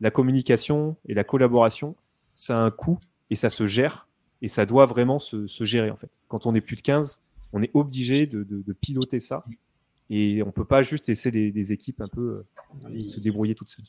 la 0.00 0.10
communication 0.10 0.96
et 1.06 1.14
la 1.14 1.24
collaboration, 1.24 1.96
ça 2.34 2.54
a 2.54 2.60
un 2.60 2.70
coût 2.70 2.98
et 3.30 3.36
ça 3.36 3.50
se 3.50 3.66
gère 3.66 4.08
et 4.42 4.48
ça 4.48 4.66
doit 4.66 4.86
vraiment 4.86 5.18
se, 5.18 5.46
gérer 5.64 5.90
en 5.90 5.96
fait. 5.96 6.10
Quand 6.28 6.46
on 6.46 6.54
est 6.54 6.60
plus 6.60 6.76
de 6.76 6.82
15, 6.82 7.20
on 7.52 7.62
est 7.62 7.70
obligé 7.74 8.26
de, 8.26 8.72
piloter 8.80 9.20
ça 9.20 9.44
et 10.10 10.42
on 10.42 10.52
peut 10.52 10.64
pas 10.64 10.82
juste 10.82 11.08
laisser 11.08 11.30
les, 11.30 11.72
équipes 11.72 12.00
un 12.00 12.08
peu 12.08 12.44
euh, 12.84 12.98
se 13.00 13.20
débrouiller 13.20 13.54
toutes 13.54 13.68
seules. 13.68 13.84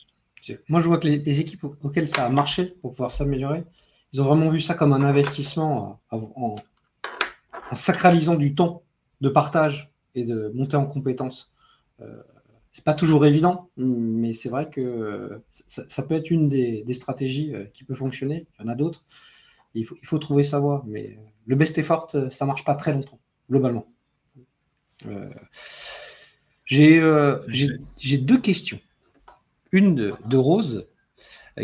Moi, 0.70 0.80
je 0.80 0.88
vois 0.88 0.98
que 0.98 1.08
les, 1.08 1.40
équipes 1.40 1.64
auxquelles 1.64 2.08
ça 2.08 2.26
a 2.26 2.30
marché 2.30 2.78
pour 2.82 2.92
pouvoir 2.92 3.12
s'améliorer, 3.12 3.64
ils 4.14 4.22
ont 4.22 4.26
vraiment 4.26 4.50
vu 4.50 4.62
ça 4.62 4.74
comme 4.74 4.94
un 4.94 5.04
investissement 5.04 6.00
euh, 6.14 6.18
en, 6.36 6.56
sacralisant 7.74 8.36
du 8.36 8.56
temps 8.56 8.84
de 9.22 9.30
partage 9.30 9.92
et 10.16 10.24
de 10.24 10.52
montée 10.56 10.78
en 10.78 10.86
compétences. 10.86 11.52
Euh, 12.02 12.24
c'est 12.72 12.84
pas 12.84 12.94
toujours 12.94 13.26
évident, 13.26 13.72
mais 13.76 14.34
c'est 14.34 14.50
vrai 14.50 14.70
que 14.70 15.42
ça, 15.68 16.04
peut 16.04 16.14
être 16.14 16.30
une 16.30 16.48
des, 16.48 16.86
stratégies 16.94 17.56
euh, 17.56 17.66
qui 17.74 17.84
peut 17.84 17.96
fonctionner. 17.96 18.46
Il 18.60 18.64
y 18.64 18.66
en 18.66 18.72
a 18.72 18.76
d'autres. 18.76 19.04
Il 19.74 19.84
faut, 19.84 19.98
il 20.00 20.08
faut, 20.08 20.20
trouver 20.20 20.44
sa 20.44 20.60
voie. 20.60 20.84
Mais 20.86 21.18
le 21.48 21.56
best 21.56 21.78
effort, 21.80 22.08
euh, 22.14 22.30
ça 22.30 22.46
marche 22.46 22.64
pas 22.64 22.76
très 22.76 22.94
longtemps, 22.94 23.20
globalement. 23.50 23.88
Euh, 25.08 25.30
j'ai 26.66 28.18
deux 28.20 28.40
questions. 28.40 28.80
Une 29.72 29.96
de, 29.96 30.38
Rose 30.38 30.86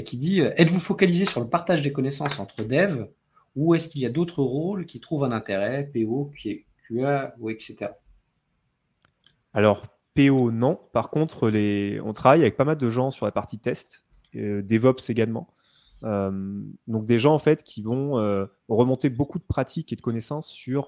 qui 0.06 0.18
dit 0.18 0.40
Êtes-vous 0.40 0.80
focalisé 0.80 1.26
sur 1.26 1.42
le 1.42 1.48
partage 1.48 1.82
des 1.82 1.92
connaissances 1.92 2.40
entre 2.40 2.64
devs 2.64 3.08
ou 3.56 3.76
est-ce 3.76 3.88
qu'il 3.88 4.02
y 4.02 4.06
a 4.06 4.10
d'autres 4.10 4.42
rôles 4.42 4.86
qui 4.86 5.00
trouvent 5.00 5.24
un 5.24 5.32
intérêt, 5.32 5.90
PO, 5.94 6.32
QA, 6.88 7.36
ou 7.40 7.50
etc. 7.50 7.92
Alors, 9.54 9.86
PO, 10.16 10.52
non. 10.52 10.80
Par 10.92 11.10
contre, 11.10 11.52
on 12.04 12.14
travaille 12.14 12.42
avec 12.42 12.58
pas 12.58 12.66
mal 12.66 12.78
de 12.78 12.90
gens 12.90 13.12
sur 13.12 13.26
la 13.26 13.32
partie 13.32 13.60
test, 13.60 14.06
euh, 14.36 14.62
DevOps 14.62 15.10
également. 15.10 15.54
Euh, 16.04 16.62
donc 16.88 17.06
des 17.06 17.18
gens 17.18 17.34
en 17.34 17.40
fait 17.40 17.64
qui 17.64 17.82
vont 17.82 18.20
euh, 18.20 18.46
remonter 18.68 19.10
beaucoup 19.10 19.40
de 19.40 19.46
pratiques 19.46 19.94
et 19.94 19.96
de 19.96 20.02
connaissances 20.02 20.50
sur 20.50 20.88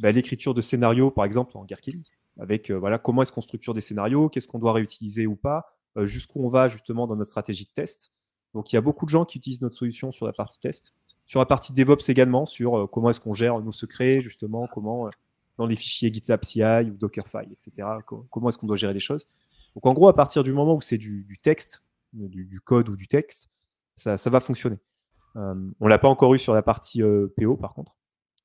bah, 0.00 0.12
l'écriture 0.12 0.54
de 0.54 0.60
scénarios, 0.60 1.10
par 1.10 1.24
exemple 1.24 1.56
en 1.58 1.64
Gherkin, 1.64 1.98
avec 2.38 2.70
voilà 2.70 2.98
comment 2.98 3.22
est-ce 3.22 3.32
qu'on 3.32 3.40
structure 3.40 3.74
des 3.74 3.80
scénarios, 3.80 4.28
qu'est-ce 4.28 4.46
qu'on 4.46 4.60
doit 4.60 4.72
réutiliser 4.72 5.26
ou 5.26 5.34
pas, 5.34 5.74
jusqu'où 6.02 6.44
on 6.44 6.48
va 6.48 6.68
justement 6.68 7.08
dans 7.08 7.16
notre 7.16 7.30
stratégie 7.30 7.64
de 7.64 7.70
test. 7.70 8.12
Donc 8.54 8.72
il 8.72 8.76
y 8.76 8.78
a 8.78 8.80
beaucoup 8.80 9.04
de 9.04 9.10
gens 9.10 9.24
qui 9.24 9.38
utilisent 9.38 9.62
notre 9.62 9.76
solution 9.76 10.10
sur 10.12 10.26
la 10.26 10.32
partie 10.32 10.60
test, 10.60 10.94
sur 11.26 11.40
la 11.40 11.46
partie 11.46 11.72
DevOps 11.72 12.08
également, 12.08 12.46
sur 12.46 12.88
comment 12.90 13.10
est-ce 13.10 13.20
qu'on 13.20 13.34
gère 13.34 13.60
nos 13.60 13.72
secrets 13.72 14.20
justement, 14.20 14.66
comment 14.72 15.10
dans 15.56 15.66
les 15.66 15.76
fichiers 15.76 16.12
GitLab 16.12 16.44
CI 16.44 16.62
ou 16.62 16.96
Dockerfile, 16.96 17.52
etc. 17.52 17.88
Comment 18.30 18.48
est-ce 18.48 18.58
qu'on 18.58 18.66
doit 18.66 18.76
gérer 18.76 18.94
les 18.94 19.00
choses 19.00 19.26
Donc 19.74 19.86
en 19.86 19.92
gros, 19.92 20.08
à 20.08 20.14
partir 20.14 20.42
du 20.42 20.52
moment 20.52 20.74
où 20.74 20.80
c'est 20.80 20.98
du, 20.98 21.38
texte, 21.42 21.82
du, 22.12 22.60
code 22.60 22.88
ou 22.88 22.96
du 22.96 23.08
texte, 23.08 23.48
ça, 23.96 24.16
va 24.30 24.40
fonctionner. 24.40 24.78
Euh, 25.36 25.54
on 25.80 25.88
l'a 25.88 25.98
pas 25.98 26.08
encore 26.08 26.34
eu 26.34 26.38
sur 26.38 26.54
la 26.54 26.62
partie 26.62 27.02
euh, 27.02 27.32
PO 27.36 27.56
par 27.56 27.74
contre. 27.74 27.94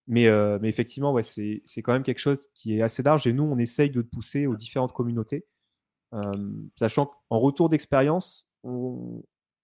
Mais, 0.07 0.25
euh, 0.27 0.57
mais 0.59 0.69
effectivement, 0.69 1.13
ouais, 1.13 1.21
c'est 1.21 1.61
quand 1.77 1.93
même 1.93 2.03
quelque 2.03 2.19
chose 2.19 2.47
qui 2.55 2.77
est 2.77 2.81
assez 2.81 3.03
large 3.03 3.27
et 3.27 3.33
nous, 3.33 3.43
on 3.43 3.59
essaye 3.59 3.91
de 3.91 4.01
pousser 4.01 4.47
aux 4.47 4.55
différentes 4.55 4.93
communautés. 4.93 5.45
sachant 6.75 7.05
qu'en 7.05 7.39
retour 7.39 7.69
d'expérience, 7.69 8.47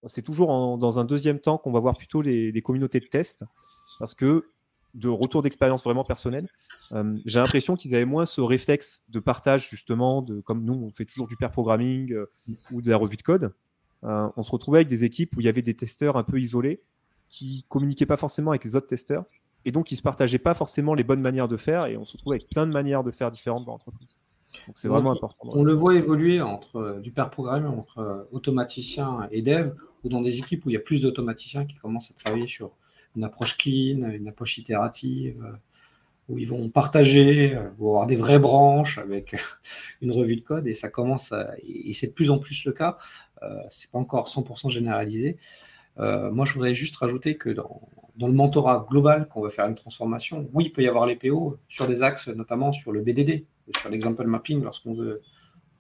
c'est 0.06 0.22
toujours 0.22 0.78
dans 0.78 1.00
un 1.00 1.06
deuxième 1.06 1.40
temps 1.40 1.58
qu'on 1.58 1.72
va 1.72 1.80
voir 1.80 1.98
plutôt 1.98 2.22
les, 2.22 2.52
les, 2.52 2.62
communautés 2.62 3.00
de 3.00 3.08
test 3.08 3.44
parce 4.00 4.14
que 4.14 4.46
de 4.96 5.10
retour 5.10 5.42
d'expérience 5.42 5.84
vraiment 5.84 6.04
personnel, 6.04 6.48
euh, 6.94 7.18
j'ai 7.26 7.40
l'impression 7.40 7.76
qu'ils 7.76 7.94
avaient 7.96 8.06
moins 8.06 8.26
ce 8.26 8.42
réflexe 8.42 9.04
de 9.10 9.20
partage, 9.20 9.70
justement, 9.70 10.22
de, 10.22 10.40
comme 10.40 10.64
nous, 10.64 10.74
on 10.74 10.90
fait 10.90 11.06
toujours 11.06 11.28
du 11.28 11.36
pair 11.36 11.52
programming 11.52 12.14
euh, 12.14 12.26
ou 12.72 12.82
de 12.82 12.90
la 12.90 12.98
revue 12.98 13.18
de 13.18 13.22
code. 13.22 13.54
Euh, 14.04 14.30
on 14.38 14.44
se 14.44 14.52
retrouvait 14.52 14.80
avec 14.80 14.88
des 14.88 15.04
équipes 15.04 15.36
où 15.36 15.42
il 15.42 15.46
y 15.46 15.50
avait 15.50 15.62
des 15.62 15.74
testeurs 15.74 16.16
un 16.16 16.24
peu 16.24 16.40
isolés 16.40 16.82
qui 17.28 17.66
communiquaient 17.70 18.06
pas 18.06 18.18
forcément 18.18 18.52
avec 18.52 18.64
les 18.64 18.76
autres 18.76 18.88
testeurs 18.88 19.26
et 19.68 19.72
donc 19.72 19.92
ils 19.92 19.96
se 19.96 20.04
partageaient 20.04 20.38
pas 20.38 20.54
forcément 20.54 20.94
les 20.94 21.04
bonnes 21.04 21.22
manières 21.22 21.48
de 21.48 21.58
faire 21.58 21.88
et 21.88 21.98
on 21.98 22.06
se 22.06 22.14
retrouve 22.14 22.34
avec 22.34 22.48
plein 22.48 22.68
de 22.68 22.74
manières 22.74 23.04
de 23.04 23.10
faire 23.10 23.32
différentes 23.32 23.66
dans 23.66 23.72
l'entreprise. 23.72 24.20
Donc 24.68 24.78
c'est 24.78 24.88
vraiment 24.88 25.12
important. 25.12 25.50
On 25.54 25.64
le 25.64 25.74
voit 25.74 25.96
évoluer 25.96 26.40
entre 26.40 27.00
du 27.02 27.12
pair 27.12 27.32
programming 27.32 27.80
entre 27.80 28.28
automaticiens 28.32 29.28
et 29.32 29.42
dev 29.42 29.72
ou 30.06 30.10
dans 30.10 30.22
des 30.22 30.40
équipes 30.40 30.66
où 30.66 30.70
il 30.70 30.74
y 30.74 30.78
a 30.78 30.82
plus 30.82 31.02
d'automaticiens 31.02 31.66
qui 31.66 31.76
commencent 31.76 32.12
à 32.12 32.14
travailler 32.14 32.48
sur 32.48 32.72
une 33.16 33.24
approche 33.24 33.58
clean, 33.58 34.10
une 34.10 34.28
approche 34.28 34.58
itérative, 34.58 35.42
euh, 35.44 35.52
où 36.30 36.38
ils 36.38 36.48
vont 36.48 36.70
partager, 36.70 37.56
euh, 37.56 37.70
vont 37.78 37.90
avoir 37.90 38.08
des 38.08 38.16
vraies 38.16 38.40
branches 38.40 38.98
avec 39.00 39.36
une 40.02 40.12
revue 40.12 40.36
de 40.36 40.42
code, 40.42 40.68
et 40.68 40.74
ça 40.74 40.90
commence, 40.90 41.34
et 41.64 41.94
c'est 41.94 42.08
de 42.08 42.14
plus 42.14 42.30
en 42.30 42.38
plus 42.38 42.66
le 42.66 42.72
cas. 42.72 42.98
Euh, 43.44 43.48
c'est 43.70 43.90
pas 43.90 44.00
encore 44.00 44.28
100% 44.28 44.70
généralisé. 44.70 45.38
moi, 45.98 46.46
je 46.46 46.54
voudrais 46.54 46.74
juste 46.74 46.96
rajouter 46.98 47.36
que 47.36 47.50
dans, 47.50 47.82
le 48.20 48.32
mentorat 48.32 48.86
global, 48.90 49.28
qu'on 49.28 49.42
va 49.42 49.50
faire 49.50 49.66
une 49.66 49.76
transformation, 49.76 50.50
oui, 50.54 50.66
il 50.66 50.72
peut 50.72 50.84
y 50.84 50.88
avoir 50.88 51.06
les 51.06 51.16
PO 51.16 51.58
sur 51.68 51.88
des 51.88 52.02
axes, 52.04 52.28
notamment 52.28 52.72
sur 52.72 52.92
le 52.92 53.02
BDD, 53.02 53.46
sur 53.80 53.90
l'example 53.90 54.26
mapping, 54.26 54.62
lorsqu'on 54.62 54.94
veut 54.94 55.22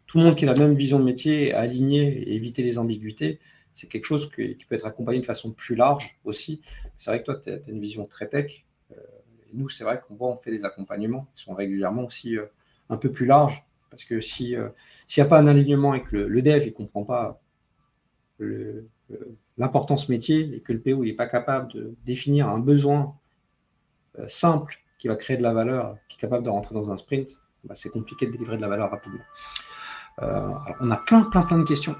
tout 0.07 0.19
le 0.19 0.25
monde 0.25 0.35
qui 0.35 0.45
a 0.45 0.53
la 0.53 0.59
même 0.59 0.75
vision 0.75 0.99
de 0.99 1.03
métier, 1.03 1.53
aligner 1.53 2.07
et 2.07 2.35
éviter 2.35 2.61
les 2.61 2.77
ambiguïtés 2.77 3.39
c'est 3.75 3.87
quelque 3.87 4.05
chose 4.05 4.31
qui, 4.31 4.57
peut 4.67 4.75
être 4.75 4.87
accompagné 4.87 5.19
de 5.19 5.25
façon 5.25 5.51
plus 5.51 5.75
large 5.75 6.17
aussi. 6.23 6.61
C'est 6.97 7.11
vrai 7.11 7.19
que 7.19 7.25
toi, 7.25 7.35
tu 7.35 7.51
as, 7.51 7.59
une 7.67 7.81
vision 7.81 8.05
très 8.05 8.27
tech. 8.27 8.65
Euh, 8.91 8.95
nous, 9.53 9.67
c'est 9.69 9.83
vrai 9.83 10.01
qu'on 10.07 10.15
voit, 10.15 10.29
on 10.29 10.37
fait 10.37 10.49
des 10.49 10.63
accompagnements 10.63 11.27
qui 11.35 11.43
sont 11.43 11.53
régulièrement 11.53 12.05
aussi 12.05 12.37
euh, 12.37 12.45
un 12.89 12.95
peu 12.95 13.11
plus 13.11 13.25
larges. 13.25 13.65
Parce 13.91 14.05
que 14.05 14.21
si, 14.21 14.55
euh, 14.55 14.69
s'il 15.07 15.21
n'y 15.21 15.27
a 15.27 15.29
pas 15.29 15.39
un 15.39 15.47
alignement 15.47 15.93
et 15.93 16.01
que 16.01 16.15
le, 16.15 16.41
dev 16.41 16.65
ne 16.65 16.71
comprend 16.71 17.03
pas 17.03 17.41
l'importance 19.57 20.09
métier 20.09 20.55
et 20.55 20.61
que 20.61 20.73
le 20.73 20.79
PO 20.79 21.03
n'est 21.03 21.13
pas 21.13 21.27
capable 21.27 21.71
de 21.73 21.95
définir 22.05 22.49
un 22.49 22.59
besoin 22.59 23.15
simple 24.27 24.77
qui 24.97 25.07
va 25.07 25.15
créer 25.15 25.37
de 25.37 25.43
la 25.43 25.53
valeur, 25.53 25.97
qui 26.09 26.17
est 26.17 26.19
capable 26.19 26.43
de 26.43 26.49
rentrer 26.49 26.75
dans 26.75 26.91
un 26.91 26.97
sprint, 26.97 27.39
bah, 27.63 27.75
c'est 27.75 27.89
compliqué 27.89 28.25
de 28.25 28.31
délivrer 28.31 28.57
de 28.57 28.61
la 28.61 28.67
valeur 28.67 28.91
rapidement. 28.91 29.23
on 30.17 30.91
a 30.91 30.97
plein, 30.97 31.23
plein, 31.23 31.43
plein 31.43 31.59
de 31.59 31.65
questions. 31.65 31.95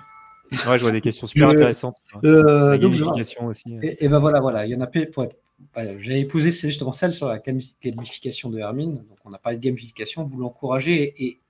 Ouais, 0.67 0.77
je 0.77 0.83
vois 0.83 0.91
des 0.91 1.01
questions 1.01 1.27
super 1.27 1.49
intéressantes. 1.49 1.97
Euh, 2.23 2.77
gamification 2.77 3.47
aussi. 3.47 3.77
Et, 3.81 4.07
ben 4.07 4.19
voilà, 4.19 4.39
voilà, 4.39 4.65
il 4.65 4.71
y 4.71 4.75
en 4.75 4.81
a 4.81 4.87
pour 4.87 5.27
J'avais 5.75 6.25
posé 6.25 6.51
justement 6.51 6.93
celle 6.93 7.11
sur 7.11 7.27
la 7.27 7.39
gamification 7.39 8.49
de 8.49 8.59
Hermine. 8.59 8.95
Donc 8.95 9.17
on 9.25 9.33
a 9.33 9.37
parlé 9.37 9.57
de 9.57 9.63
gamification. 9.63 10.23
Vous 10.23 10.37
l'encouragez 10.37 11.15
et, 11.23 11.41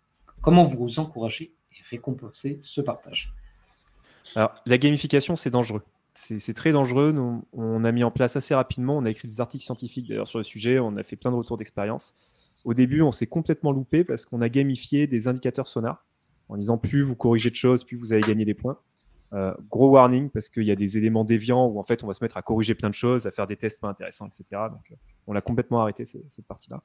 comment 0.42 0.66
vous 0.66 1.00
encouragez 1.00 1.54
et 1.72 1.82
récompenser 1.90 2.60
ce 2.62 2.82
partage? 2.82 3.34
Alors 4.36 4.56
la 4.66 4.78
gamification, 4.78 5.36
c'est 5.36 5.50
dangereux. 5.50 5.84
C'est 6.14 6.54
très 6.54 6.72
dangereux. 6.72 7.12
Nous, 7.12 7.46
on 7.52 7.84
a 7.84 7.92
mis 7.92 8.06
en 8.06 8.12
place 8.12 8.38
assez 8.38 8.56
rapidement. 8.56 8.98
On 8.98 9.06
a 9.06 9.10
écrit 9.10 9.28
des 9.28 9.42
articles 9.42 9.66
scientifiques 9.66 10.08
d'ailleurs 10.08 10.30
sur 10.30 10.38
le 10.38 10.46
sujet. 10.46 10.80
On 10.80 10.96
a 10.96 11.04
fait 11.04 11.18
plein 11.18 11.32
de 11.32 11.36
retours 11.36 11.58
d'expérience. 11.58 12.16
Au 12.64 12.74
début, 12.74 13.02
on 13.02 13.12
s'est 13.12 13.28
complètement 13.28 13.74
loupé 13.74 14.06
parce 14.06 14.24
qu'on 14.24 14.42
a 14.42 14.48
gamifié 14.48 15.08
des 15.08 15.28
indicateurs 15.28 15.68
sonars 15.68 16.06
en 16.50 16.58
disant 16.58 16.78
plus 16.78 17.02
vous 17.02 17.16
corrigez 17.16 17.50
de 17.50 17.56
choses, 17.56 17.84
plus 17.84 17.98
vous 17.98 18.14
allez 18.14 18.22
gagner 18.22 18.46
des 18.46 18.54
points. 18.54 18.78
Euh, 19.34 19.54
gros 19.70 19.90
warning 19.90 20.30
parce 20.30 20.50
qu'il 20.50 20.64
y 20.64 20.72
a 20.72 20.76
des 20.76 20.98
éléments 20.98 21.24
déviants 21.24 21.66
où 21.66 21.80
en 21.80 21.84
fait 21.84 22.04
on 22.04 22.08
va 22.08 22.14
se 22.14 22.24
mettre 22.24 22.38
à 22.38 22.42
corriger 22.42 22.76
plein 22.76 22.90
de 22.90 22.96
choses, 22.96 23.26
à 23.26 23.32
faire 23.32 23.48
des 23.48 23.58
tests 23.58 23.82
pas 23.82 23.90
intéressants, 23.90 24.28
etc. 24.28 24.46
Donc 24.70 24.92
euh, 24.92 24.96
on 25.28 25.34
l'a 25.34 25.42
complètement 25.42 25.82
arrêté 25.82 26.06
cette, 26.06 26.46
partie-là. 26.48 26.80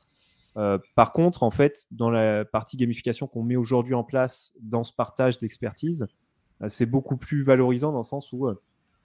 Euh, 0.57 0.79
par 0.95 1.13
contre, 1.13 1.43
en 1.43 1.51
fait, 1.51 1.87
dans 1.91 2.11
la 2.11 2.45
partie 2.45 2.77
gamification 2.77 3.27
qu'on 3.27 3.43
met 3.43 3.57
aujourd'hui 3.57 3.95
en 3.95 4.05
place 4.05 4.55
dans 4.63 4.83
ce 4.83 4.93
partage 4.93 5.39
d'expertise, 5.39 6.07
c'est 6.69 6.87
beaucoup 6.87 7.17
plus 7.17 7.43
valorisant 7.43 7.91
dans 7.91 7.99
le 7.99 8.05
sens 8.05 8.33
où 8.33 8.47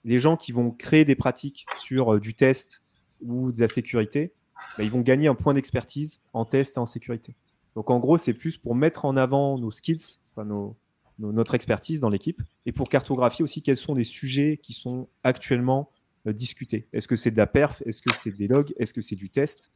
les 0.04 0.18
gens 0.18 0.36
qui 0.36 0.52
vont 0.52 0.70
créer 0.70 1.06
des 1.06 1.14
pratiques 1.14 1.64
sur 1.76 2.20
du 2.20 2.34
test 2.34 2.82
ou 3.22 3.50
de 3.50 3.60
la 3.60 3.68
sécurité, 3.68 4.34
bah, 4.76 4.84
ils 4.84 4.90
vont 4.90 5.00
gagner 5.00 5.28
un 5.28 5.34
point 5.34 5.54
d'expertise 5.54 6.20
en 6.34 6.44
test 6.44 6.76
et 6.76 6.80
en 6.80 6.86
sécurité. 6.86 7.34
Donc 7.74 7.90
en 7.90 7.98
gros, 7.98 8.18
c'est 8.18 8.34
plus 8.34 8.58
pour 8.58 8.74
mettre 8.74 9.06
en 9.06 9.16
avant 9.16 9.58
nos 9.58 9.70
skills, 9.70 10.20
notre 10.44 11.54
expertise 11.54 12.00
dans 12.00 12.10
l'équipe, 12.10 12.42
et 12.66 12.72
pour 12.72 12.88
cartographier 12.88 13.42
aussi 13.42 13.62
quels 13.62 13.76
sont 13.76 13.94
les 13.94 14.04
sujets 14.04 14.58
qui 14.62 14.72
sont 14.72 15.08
actuellement 15.24 15.90
euh, 16.26 16.32
discutés. 16.32 16.88
Est-ce 16.92 17.08
que 17.08 17.16
c'est 17.16 17.30
de 17.30 17.36
la 17.36 17.46
perf? 17.46 17.82
Est-ce 17.86 18.02
que 18.02 18.12
c'est 18.14 18.32
des 18.32 18.48
logs? 18.48 18.74
Est-ce 18.78 18.92
que 18.92 19.00
c'est 19.00 19.16
du 19.16 19.30
test? 19.30 19.70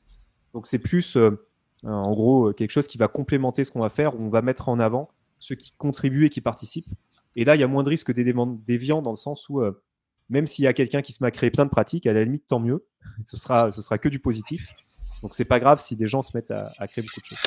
Donc 0.53 0.67
c'est 0.67 0.79
plus, 0.79 1.17
euh, 1.17 1.31
en 1.85 2.13
gros, 2.13 2.49
euh, 2.49 2.53
quelque 2.53 2.73
chose 2.73 2.87
qui 2.87 2.99
va 2.99 3.09
complémenter 3.09 3.65
ce 3.65 3.71
qu'on 3.71 3.81
va 3.81 3.89
faire, 3.89 4.17
où 4.17 4.23
on 4.23 4.31
va 4.31 4.43
mettre 4.43 4.69
en 4.69 4.79
avant 4.79 5.11
ceux 5.39 5.55
qui 5.55 5.73
contribuent 5.77 6.27
et 6.27 6.29
qui 6.29 6.41
participent. 6.41 6.89
Et 7.37 7.45
là, 7.45 7.57
il 7.57 7.61
y 7.61 7.65
a 7.65 7.69
moins 7.69 7.83
de 7.83 7.89
risques 7.89 8.13
d'éléments 8.13 8.47
déviants 8.47 9.01
dans 9.01 9.13
le 9.13 9.17
sens 9.17 9.49
où 9.49 9.63
même 10.29 10.47
s'il 10.47 10.65
y 10.65 10.69
a 10.69 10.73
quelqu'un 10.73 11.03
qui 11.03 11.13
se 11.13 11.23
met 11.23 11.29
à 11.29 11.31
créer 11.31 11.51
plein 11.51 11.65
de 11.65 11.71
pratiques, 11.71 12.07
à 12.07 12.13
la 12.13 12.25
limite, 12.25 12.47
tant 12.47 12.61
mieux. 12.61 12.87
ce 13.25 13.37
sera, 13.37 13.71
ce 13.73 13.83
sera 13.83 13.99
que 13.99 14.09
du 14.09 14.19
positif. 14.19 14.75
Donc 15.23 15.35
c'est 15.35 15.45
pas 15.45 15.59
grave 15.59 15.81
si 15.81 15.97
des 15.97 16.07
gens 16.07 16.23
se 16.23 16.37
mettent 16.37 16.51
à, 16.51 16.73
à 16.79 16.87
créer 16.87 17.05
beaucoup 17.05 17.21
de 17.21 17.27
choses. 17.27 17.39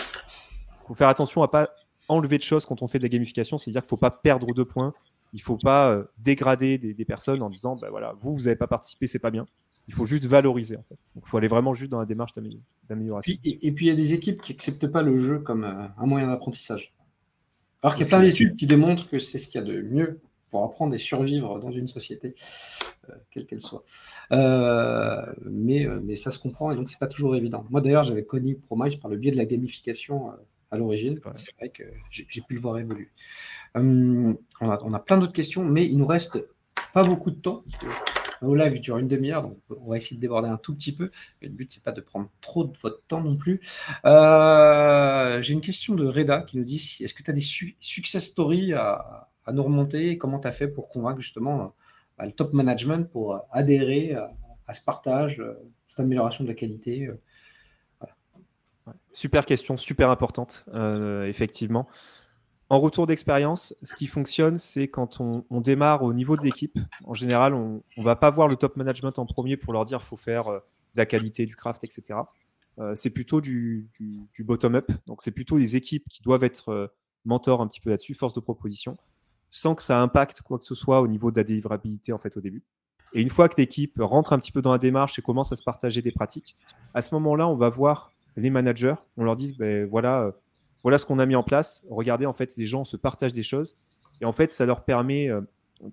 Il 0.83 0.87
faut 0.87 0.95
faire 0.95 1.07
attention 1.07 1.43
à 1.43 1.47
pas 1.47 1.69
enlever 2.07 2.37
de 2.37 2.43
choses 2.43 2.65
quand 2.65 2.81
on 2.81 2.87
fait 2.87 2.99
de 2.99 3.03
la 3.03 3.09
gamification, 3.09 3.57
c'est-à-dire 3.57 3.81
qu'il 3.81 3.87
ne 3.87 3.89
faut 3.89 3.97
pas 3.97 4.11
perdre 4.11 4.53
deux 4.53 4.65
points 4.65 4.93
il 5.33 5.37
ne 5.37 5.41
faut 5.41 5.57
pas 5.57 6.03
dégrader 6.19 6.77
des, 6.77 7.05
personnes 7.05 7.41
en 7.41 7.49
disant 7.49 7.73
bah, 7.81 7.87
voilà, 7.89 8.13
vous, 8.21 8.35
vous 8.35 8.43
n'avez 8.43 8.55
pas 8.55 8.67
participé, 8.67 9.07
c'est 9.07 9.17
pas 9.17 9.31
bien. 9.31 9.47
Il 9.87 9.93
faut 9.95 10.05
juste 10.05 10.25
valoriser. 10.25 10.77
En 10.77 10.83
fait. 10.83 10.95
Donc, 11.15 11.23
il 11.25 11.27
faut 11.27 11.37
aller 11.37 11.47
vraiment 11.47 11.73
juste 11.73 11.89
dans 11.91 11.97
la 11.97 12.05
démarche 12.05 12.33
d'amélioration. 12.87 13.33
Et, 13.43 13.71
puis, 13.71 13.87
il 13.87 13.89
y 13.89 13.91
a 13.91 13.95
des 13.95 14.13
équipes 14.13 14.41
qui 14.43 14.53
n'acceptent 14.53 14.85
pas 14.85 15.01
le 15.01 15.17
jeu 15.17 15.39
comme 15.39 15.63
un 15.63 16.05
moyen 16.05 16.27
d'apprentissage. 16.27 16.93
Alors 17.81 17.95
qu'il 17.95 18.05
y 18.05 18.07
a 18.07 18.09
plein 18.09 18.21
d'études 18.21 18.55
qui 18.55 18.65
démontrent 18.65 19.09
que 19.09 19.19
c'est 19.19 19.37
ce 19.37 19.47
qu'il 19.47 19.59
y 19.59 19.63
a 19.63 19.67
de 19.67 19.81
mieux 19.81 20.21
pour 20.49 20.63
apprendre 20.63 20.93
et 20.93 20.99
survivre 20.99 21.59
dans 21.59 21.71
une 21.71 21.87
société, 21.87 22.35
euh, 23.09 23.13
quelle 23.29 23.45
qu'elle 23.45 23.61
soit. 23.61 23.83
Euh, 24.31 25.21
mais, 25.43 25.85
euh, 25.85 25.99
mais 26.01 26.15
ça 26.15 26.31
se 26.31 26.39
comprend 26.39 26.71
et 26.71 26.75
donc 26.75 26.87
c'est 26.87 26.99
pas 26.99 27.07
toujours 27.07 27.35
évident. 27.35 27.65
Moi 27.71 27.81
d'ailleurs, 27.81 28.03
j'avais 28.03 28.23
connu 28.23 28.55
Promise 28.55 28.95
par 28.95 29.09
le 29.09 29.17
biais 29.17 29.31
de 29.31 29.37
la 29.37 29.45
gamification 29.45 30.29
à 30.73 30.77
l'origine. 30.77 31.19
C'est 31.33 31.55
vrai 31.57 31.69
que 31.69 31.83
j'ai 32.09 32.41
pu 32.41 32.55
le 32.55 32.59
voir 32.59 32.79
évoluer. 32.79 33.09
On 33.75 34.35
a, 34.61 34.79
on, 34.83 34.93
a, 34.93 34.99
plein 34.99 35.17
d'autres 35.19 35.33
questions, 35.33 35.63
mais 35.63 35.85
il 35.85 35.97
nous 35.97 36.07
reste 36.07 36.43
pas 36.93 37.03
beaucoup 37.03 37.29
de 37.29 37.39
temps. 37.39 37.63
Au 38.41 38.55
live 38.55 38.81
dure 38.81 38.97
une 38.97 39.07
demi-heure, 39.07 39.43
donc 39.43 39.57
on 39.69 39.91
va 39.91 39.97
essayer 39.97 40.17
de 40.17 40.21
déborder 40.21 40.49
un 40.49 40.57
tout 40.57 40.75
petit 40.75 40.91
peu. 40.91 41.11
Mais 41.41 41.47
le 41.47 41.53
but, 41.53 41.71
c'est 41.71 41.83
pas 41.83 41.91
de 41.91 42.01
prendre 42.01 42.29
trop 42.41 42.65
de 42.65 42.75
votre 42.81 43.01
temps 43.07 43.21
non 43.21 43.37
plus. 43.37 43.61
J'ai 44.03 45.53
une 45.53 45.61
question 45.61 45.93
de 45.93 46.05
Reda 46.05 46.41
qui 46.41 46.57
nous 46.57 46.65
dit 46.65 46.97
est-ce 46.99 47.13
que 47.13 47.23
tu 47.23 47.29
as 47.29 47.33
des 47.33 47.75
success 47.79 48.25
stories 48.25 48.73
à, 48.73 49.29
à 49.45 49.53
nous 49.53 49.63
remonter? 49.63 50.17
Comment 50.17 50.39
tu 50.39 50.47
as 50.47 50.51
fait 50.51 50.67
pour 50.67 50.89
convaincre 50.89 51.21
justement 51.21 51.73
bah, 52.17 52.25
le 52.25 52.31
top 52.31 52.53
management 52.53 53.09
pour 53.09 53.39
adhérer 53.51 54.15
à, 54.67 54.73
ce 54.73 54.81
partage, 54.81 55.39
euh, 55.39 55.53
cette 55.87 55.99
amélioration 55.99 56.43
de 56.43 56.49
la 56.49 56.55
qualité 56.55 57.07
euh, 58.87 58.91
Super 59.11 59.45
question, 59.45 59.77
super 59.77 60.09
importante, 60.09 60.65
euh, 60.73 61.25
effectivement. 61.25 61.87
En 62.69 62.79
retour 62.79 63.05
d'expérience, 63.05 63.75
ce 63.83 63.95
qui 63.95 64.07
fonctionne, 64.07 64.57
c'est 64.57 64.87
quand 64.87 65.19
on, 65.19 65.61
démarre 65.61 66.01
au 66.03 66.13
niveau 66.13 66.37
de 66.37 66.43
l'équipe. 66.43 66.79
En 67.03 67.13
général, 67.13 67.53
on 67.53 67.83
ne 67.97 68.03
va 68.03 68.15
pas 68.15 68.31
voir 68.31 68.47
le 68.47 68.55
top 68.55 68.77
management 68.77 69.19
en 69.19 69.25
premier 69.25 69.57
pour 69.57 69.73
leur 69.73 69.85
dire 69.85 70.01
faut 70.01 70.17
faire 70.17 70.45
de 70.45 70.61
la 70.95 71.05
qualité, 71.05 71.45
du 71.45 71.55
craft, 71.55 71.83
etc. 71.83 72.19
c'est 72.95 73.11
plutôt 73.11 73.41
du, 73.41 73.89
du 73.99 74.43
bottom-up. 74.43 74.91
Donc, 75.05 75.21
c'est 75.21 75.29
plutôt 75.31 75.57
les 75.57 75.75
équipes 75.75 76.07
qui 76.09 76.23
doivent 76.23 76.43
être 76.43 76.91
mentors 77.25 77.61
un 77.61 77.67
petit 77.67 77.81
peu 77.81 77.91
là-dessus, 77.91 78.15
force 78.15 78.33
de 78.33 78.39
proposition 78.39 78.97
sans 79.53 79.75
que 79.75 79.83
ça 79.83 80.01
impacte 80.01 80.41
quoi 80.41 80.57
que 80.57 80.65
ce 80.65 80.73
soit 80.73 80.99
au 80.99 81.07
niveau 81.07 81.31
de 81.31 81.37
la 81.37 81.43
délivrabilité 81.43 82.11
en 82.11 82.17
fait 82.17 82.35
au 82.35 82.41
début. 82.41 82.63
Et 83.13 83.21
une 83.21 83.29
fois 83.29 83.47
que 83.47 83.61
l'équipe 83.61 83.93
rentre 83.99 84.33
un 84.33 84.39
petit 84.39 84.51
peu 84.51 84.63
dans 84.63 84.71
la 84.71 84.79
démarche 84.79 85.19
et 85.19 85.21
commence 85.21 85.51
à 85.51 85.55
se 85.55 85.61
partager 85.61 86.01
des 86.01 86.11
pratiques, 86.11 86.57
à 86.95 87.03
ce 87.03 87.13
moment-là, 87.13 87.47
on 87.47 87.55
va 87.55 87.69
voir 87.69 88.11
les 88.35 88.49
managers, 88.49 88.95
on 89.17 89.23
leur 89.23 89.35
dit 89.35 89.55
ben, 89.57 89.87
voilà, 89.87 90.23
euh, 90.23 90.31
voilà 90.83 90.97
ce 90.97 91.05
qu'on 91.05 91.19
a 91.19 91.25
mis 91.25 91.35
en 91.35 91.43
place. 91.43 91.83
Regardez, 91.89 92.25
en 92.25 92.33
fait, 92.33 92.55
les 92.57 92.65
gens 92.65 92.83
se 92.83 92.97
partagent 92.97 93.33
des 93.33 93.43
choses. 93.43 93.75
Et 94.21 94.25
en 94.25 94.33
fait, 94.33 94.51
ça 94.51 94.65
leur 94.65 94.83
permet 94.83 95.29
euh, 95.29 95.41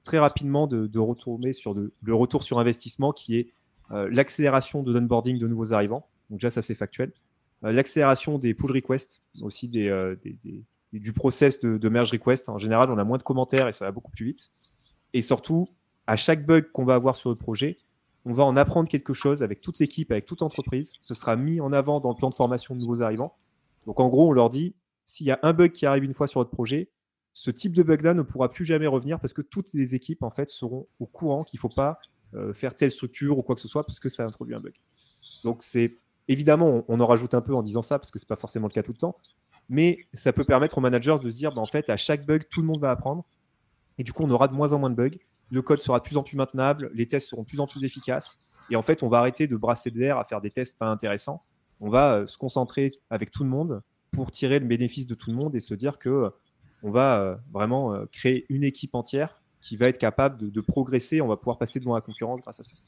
très 0.03 0.19
rapidement 0.19 0.67
de, 0.67 0.99
retourner 0.99 1.53
sur 1.53 1.75
le 1.75 2.15
retour 2.15 2.43
sur 2.43 2.59
investissement 2.59 3.13
qui 3.13 3.39
est 3.39 3.53
euh, 3.93 4.09
l'accélération 4.11 4.83
de 4.83 4.93
l'onboarding 4.93 5.39
de 5.39 5.49
nouveaux 5.49 5.73
arrivants. 5.73 6.07
Donc, 6.31 6.41
déjà, 6.41 6.51
ça, 6.51 6.63
c'est 6.63 6.75
factuel. 6.75 7.13
l'accélération 7.63 8.39
des 8.39 8.55
pull 8.55 8.73
requests, 8.73 9.23
aussi 9.43 9.69
du 9.69 11.13
process 11.13 11.61
de, 11.61 11.89
merge 11.89 12.13
request. 12.13 12.49
En 12.49 12.59
général, 12.59 12.91
on 12.91 12.99
a 12.99 13.05
moins 13.05 13.19
de 13.19 13.23
commentaires 13.23 13.69
et 13.69 13.73
ça 13.73 13.87
va 13.87 13.93
beaucoup 13.93 14.13
plus 14.13 14.27
vite. 14.27 14.51
Et 15.13 15.23
surtout, 15.23 15.67
à 16.07 16.17
chaque 16.17 16.47
bug 16.47 16.71
qu'on 16.73 16.85
va 16.85 16.95
avoir 16.95 17.17
sur 17.17 17.31
le 17.31 17.37
projet, 17.37 17.77
on 18.25 18.33
va 18.33 18.45
en 18.45 18.57
apprendre 18.57 18.89
quelque 18.89 19.13
chose 19.13 19.43
avec 19.43 19.61
toute 19.61 19.79
l'équipe, 19.79 20.11
avec 20.13 20.27
toute 20.27 20.43
entreprise. 20.43 20.93
Ce 21.01 21.15
sera 21.15 21.37
mis 21.37 21.61
en 21.61 21.73
avant 21.73 22.01
dans 22.01 22.11
le 22.11 22.17
plan 22.17 22.31
de 22.31 22.35
formation 22.35 22.75
de 22.75 22.81
nouveaux 22.81 23.03
arrivants. 23.03 23.35
Donc 23.87 24.01
en 24.01 24.09
gros, 24.09 24.29
on 24.29 24.33
leur 24.33 24.51
dit, 24.51 24.75
s'il 25.05 25.27
y 25.27 25.31
a 25.31 25.39
un 25.43 25.53
bug 25.53 25.73
qui 25.73 25.87
arrive 25.87 26.05
une 26.05 26.15
fois 26.15 26.27
sur 26.27 26.41
votre 26.41 26.51
projet, 26.51 26.91
ce 27.33 27.51
type 27.51 27.75
de 27.75 27.83
bug-là 27.83 28.15
ne 28.15 28.23
pourra 28.23 28.51
plus 28.51 28.65
jamais 28.65 28.87
revenir 28.87 29.21
parce 29.21 29.33
que 29.33 29.43
toutes 29.43 29.73
les 29.73 29.95
équipes 29.95 30.23
en 30.23 30.31
fait 30.31 30.51
seront 30.51 30.87
au 30.99 31.07
courant 31.07 31.45
qu'il 31.45 31.59
ne 31.59 31.61
faut 31.61 31.69
pas 31.69 31.99
euh, 32.35 32.53
faire 32.53 32.75
telle 32.75 32.91
structure 32.91 33.39
ou 33.39 33.43
quoi 33.43 33.55
que 33.55 33.61
ce 33.61 33.69
soit 33.69 33.83
parce 33.83 34.01
que 34.01 34.09
ça 34.09 34.25
introduit 34.25 34.55
un 34.55 34.61
bug. 34.61 34.75
Donc 35.45 35.63
c'est 35.63 35.97
évidemment, 36.29 36.85
on, 36.89 37.01
en 37.01 37.07
rajoute 37.07 37.35
un 37.35 37.41
peu 37.41 37.55
en 37.55 37.63
disant 37.63 37.83
ça 37.83 37.99
parce 37.99 38.11
que 38.11 38.19
ce 38.19 38.25
n'est 38.25 38.29
pas 38.29 38.37
forcément 38.37 38.67
le 38.67 38.73
cas 38.73 38.83
tout 38.83 38.93
le 38.93 38.99
temps, 38.99 39.17
mais 39.69 39.99
ça 40.13 40.33
peut 40.33 40.45
permettre 40.45 40.79
aux 40.79 40.81
managers 40.81 41.17
de 41.23 41.31
se 41.31 41.37
dire, 41.37 41.53
bah, 41.53 41.63
en 41.63 41.67
fait, 41.67 41.89
à 41.91 41.97
chaque 41.97 42.27
bug, 42.27 42.45
tout 42.51 42.61
le 42.61 42.67
monde 42.67 42.81
va 42.81 42.91
apprendre. 42.91 43.25
Et 43.99 44.03
du 44.03 44.13
coup, 44.13 44.25
on 44.25 44.31
aura 44.31 44.49
de 44.49 44.55
moins 44.55 44.73
en 44.73 44.79
moins 44.79 44.91
de 44.91 44.95
bugs. 44.95 45.19
Le 45.51 45.63
code 45.63 45.81
sera 45.81 45.99
de 45.99 46.05
plus 46.05 46.17
en 46.17 46.23
plus 46.23 46.37
maintenable, 46.37 46.91
les 46.95 47.07
tests 47.07 47.29
seront 47.29 47.43
de 47.43 47.47
plus 47.47 47.61
en 47.61 47.67
plus 47.67 47.83
efficaces. 47.85 48.41
Et 48.71 48.77
en 48.77 48.83
fait, 48.83 49.03
on 49.03 49.09
va 49.09 49.19
arrêter 49.19 49.49
de 49.49 49.57
brasser 49.57 49.91
de 49.91 49.99
l'air 49.99 50.19
à 50.19 50.25
faire 50.25 50.41
des 50.41 50.51
tests 50.51 50.79
pas 50.79 50.87
intéressants. 50.87 51.43
On 51.81 51.89
va 51.89 52.15
euh, 52.15 52.27
se 52.27 52.39
concentrer 52.39 52.93
avec 53.09 53.31
tout 53.31 53.43
le 53.43 53.51
monde 53.51 53.83
pour 54.13 54.31
tirer 54.31 54.59
le 54.59 54.67
bénéfice 54.67 55.07
de 55.07 55.15
tout 55.15 55.31
le 55.31 55.37
monde 55.37 55.57
et 55.57 55.61
se 55.61 55.75
dire 55.75 55.99
que 55.99 56.09
euh, 56.09 56.31
on 56.83 56.91
va 56.91 57.21
euh, 57.21 57.37
vraiment 57.53 58.07
créer 58.13 58.47
une 58.49 58.65
équipe 58.65 58.95
entière 58.95 59.43
qui 59.61 59.77
va 59.77 59.89
être 59.89 59.99
capable 59.99 60.51
de, 60.51 60.61
progresser. 60.61 61.21
On 61.21 61.27
va 61.27 61.37
pouvoir 61.37 61.59
passer 61.59 61.81
devant 61.81 61.95
la 61.95 62.01
concurrence 62.01 62.41
grâce 62.41 62.61
à 62.61 62.63
ça. 62.63 62.79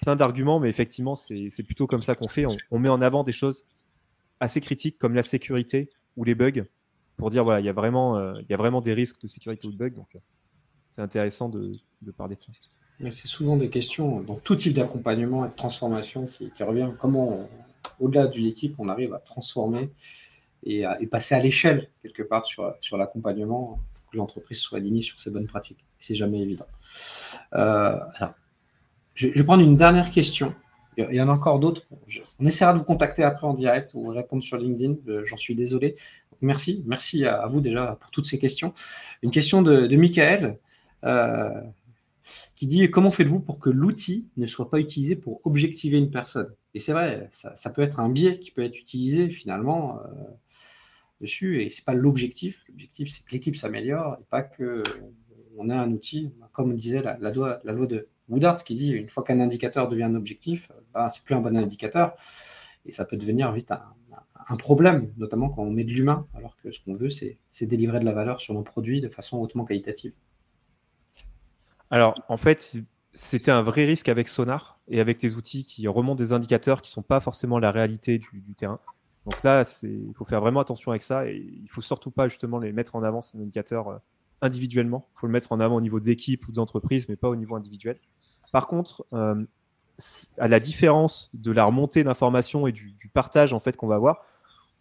Plein 0.00 0.16
d'arguments, 0.16 0.58
mais 0.58 0.70
effectivement, 0.70 1.14
c'est 1.14 1.62
plutôt 1.62 1.86
comme 1.86 2.02
ça 2.02 2.14
qu'on 2.14 2.28
fait. 2.28 2.46
on, 2.70 2.78
met 2.78 2.88
en 2.88 3.02
avant 3.02 3.24
des 3.24 3.32
choses 3.32 3.64
assez 4.40 4.60
critiques 4.60 4.98
comme 4.98 5.14
la 5.14 5.22
sécurité 5.22 5.88
ou 6.16 6.24
les 6.24 6.34
bugs 6.34 6.64
pour 7.18 7.28
dire 7.28 7.44
voilà, 7.44 7.60
il 7.60 7.66
y, 7.66 7.68
a 7.68 7.74
vraiment, 7.74 8.34
il 8.36 8.46
y 8.48 8.54
a 8.54 8.56
vraiment 8.56 8.80
des 8.80 8.94
risques 8.94 9.20
de 9.20 9.28
sécurité 9.28 9.66
ou 9.66 9.72
de 9.72 9.76
bugs. 9.76 9.90
Donc, 9.90 10.16
c'est 10.92 11.00
intéressant 11.02 11.48
de, 11.48 11.80
parler 12.16 12.36
de 12.36 12.42
ça. 12.42 12.52
C'est 13.10 13.26
souvent 13.26 13.56
des 13.56 13.70
questions 13.70 14.20
dans 14.20 14.36
tout 14.36 14.54
type 14.54 14.74
d'accompagnement 14.74 15.46
et 15.46 15.48
de 15.48 15.54
transformation 15.54 16.26
qui, 16.26 16.50
qui 16.50 16.62
revient. 16.62 16.90
Comment, 17.00 17.48
au-delà 17.98 18.26
d'une 18.26 18.46
équipe, 18.46 18.76
on 18.78 18.88
arrive 18.88 19.14
à 19.14 19.18
transformer 19.18 19.90
et, 20.64 20.84
à, 20.84 20.98
passer 21.10 21.34
à 21.34 21.40
l'échelle 21.40 21.88
quelque 22.02 22.22
part 22.22 22.44
sur, 22.44 22.74
sur 22.82 22.98
l'accompagnement, 22.98 23.80
que 24.12 24.18
l'entreprise 24.18 24.58
soit 24.58 24.78
alignée 24.78 25.02
sur 25.02 25.18
ses 25.18 25.30
bonnes 25.30 25.46
pratiques. 25.46 25.84
C'est 25.98 26.14
jamais 26.14 26.40
évident. 26.40 26.66
Euh, 27.54 27.98
je, 29.14 29.28
vais 29.28 29.44
prendre 29.44 29.62
une 29.62 29.76
dernière 29.76 30.10
question 30.10 30.54
il 30.98 31.14
y 31.14 31.22
en 31.22 31.28
a 31.30 31.32
encore 31.32 31.58
d'autres. 31.58 31.86
On 32.38 32.46
essaiera 32.46 32.74
de 32.74 32.78
vous 32.78 32.84
contacter 32.84 33.22
après 33.22 33.46
en 33.46 33.54
direct 33.54 33.92
ou 33.94 34.08
répondre 34.08 34.42
sur 34.42 34.58
LinkedIn. 34.58 34.96
Euh, 35.08 35.24
j'en 35.24 35.38
suis 35.38 35.54
désolé. 35.54 35.94
merci. 36.42 36.82
Merci 36.86 37.24
à, 37.24 37.46
vous 37.46 37.62
déjà 37.62 37.96
pour 37.98 38.10
toutes 38.10 38.26
ces 38.26 38.38
questions. 38.38 38.74
Une 39.22 39.30
question 39.30 39.62
de, 39.62 39.96
Michael 39.96 40.58
qui 42.54 42.66
dit 42.66 42.90
Comment 42.90 43.10
faites-vous 43.10 43.40
pour 43.40 43.58
que 43.58 43.70
l'outil 43.70 44.28
ne 44.36 44.46
soit 44.46 44.70
pas 44.70 44.78
utilisé 44.78 45.16
pour 45.16 45.40
objectiver 45.44 45.98
une 45.98 46.10
personne? 46.10 46.54
Et 46.74 46.78
c'est 46.78 46.92
vrai, 46.92 47.28
ça, 47.32 47.70
peut 47.70 47.82
être 47.82 48.00
un 48.00 48.08
biais 48.08 48.38
qui 48.38 48.50
peut 48.50 48.62
être 48.62 48.78
utilisé 48.78 49.28
finalement 49.28 50.00
euh, 50.00 50.08
dessus 51.20 51.62
et 51.62 51.70
ce 51.70 51.80
n'est 51.80 51.84
pas 51.84 51.94
l'objectif. 51.94 52.62
L'objectif, 52.68 53.10
c'est 53.10 53.24
que 53.24 53.32
l'équipe 53.32 53.56
s'améliore 53.56 54.16
et 54.20 54.24
pas 54.24 54.42
que 54.42 54.82
on 55.58 55.68
ait 55.68 55.74
un 55.74 55.90
outil, 55.92 56.32
comme 56.52 56.74
disait 56.76 57.02
la, 57.02 57.30
loi, 57.30 57.60
de, 57.64 58.08
Woodard 58.28 58.64
qui 58.64 58.74
dit 58.74 58.90
une 58.90 59.08
fois 59.08 59.22
qu'un 59.22 59.40
indicateur 59.40 59.88
devient 59.88 60.04
un 60.04 60.14
objectif, 60.14 60.70
bah, 60.94 61.08
c'est 61.10 61.22
plus 61.22 61.34
un 61.34 61.40
bon 61.40 61.56
indicateur 61.56 62.16
et 62.86 62.90
ça 62.90 63.04
peut 63.04 63.16
devenir 63.16 63.52
vite 63.52 63.70
un, 63.70 64.56
problème, 64.56 65.12
notamment 65.16 65.48
quand 65.48 65.62
on 65.62 65.70
met 65.70 65.84
de 65.84 65.90
l'humain, 65.90 66.26
alors 66.34 66.56
que 66.56 66.72
ce 66.72 66.80
qu'on 66.80 66.94
veut, 66.94 67.10
c'est 67.10 67.38
délivrer 67.62 68.00
de 68.00 68.04
la 68.04 68.12
valeur 68.12 68.40
sur 68.40 68.54
nos 68.54 68.62
produits 68.62 69.00
de 69.00 69.08
façon 69.08 69.38
hautement 69.38 69.64
qualitative. 69.64 70.12
Alors, 71.92 72.14
en 72.30 72.38
fait, 72.38 72.80
c'était 73.12 73.50
un 73.50 73.60
vrai 73.60 73.84
risque 73.84 74.08
avec 74.08 74.26
Sonar 74.26 74.80
et 74.88 74.98
avec 74.98 75.20
des 75.20 75.36
outils 75.36 75.62
qui 75.62 75.86
remontent 75.86 76.16
des 76.16 76.32
indicateurs 76.32 76.80
qui 76.80 76.90
ne 76.90 76.94
sont 76.94 77.02
pas 77.02 77.20
forcément 77.20 77.58
la 77.58 77.70
réalité 77.70 78.18
du, 78.18 78.54
terrain. 78.54 78.78
Donc 79.26 79.42
là, 79.42 79.62
il 79.82 80.14
faut 80.16 80.24
faire 80.24 80.40
vraiment 80.40 80.60
attention 80.60 80.90
avec 80.90 81.02
ça 81.02 81.26
et 81.26 81.36
il 81.36 81.68
faut 81.68 81.82
surtout 81.82 82.10
pas 82.10 82.28
justement 82.28 82.58
les 82.58 82.72
mettre 82.72 82.96
en 82.96 83.02
avant, 83.02 83.20
ces 83.20 83.36
indicateurs 83.36 83.88
euh, 83.88 83.98
individuellement. 84.40 85.06
Il 85.14 85.20
faut 85.20 85.26
le 85.26 85.34
mettre 85.34 85.52
en 85.52 85.60
avant 85.60 85.76
au 85.76 85.80
niveau 85.82 86.00
d'équipe 86.00 86.48
ou 86.48 86.52
d'entreprise, 86.52 87.10
mais 87.10 87.16
pas 87.16 87.28
au 87.28 87.36
niveau 87.36 87.56
individuel. 87.56 87.98
Par 88.52 88.68
contre, 88.68 89.04
euh, 89.12 89.44
à 90.38 90.48
la 90.48 90.60
différence 90.60 91.30
de 91.34 91.52
la 91.52 91.66
remontée 91.66 92.04
d'informations 92.04 92.66
et 92.66 92.72
du, 92.72 92.96
partage 93.12 93.52
en 93.52 93.60
fait 93.60 93.76
qu'on 93.76 93.86
va 93.86 93.96
avoir, 93.96 94.24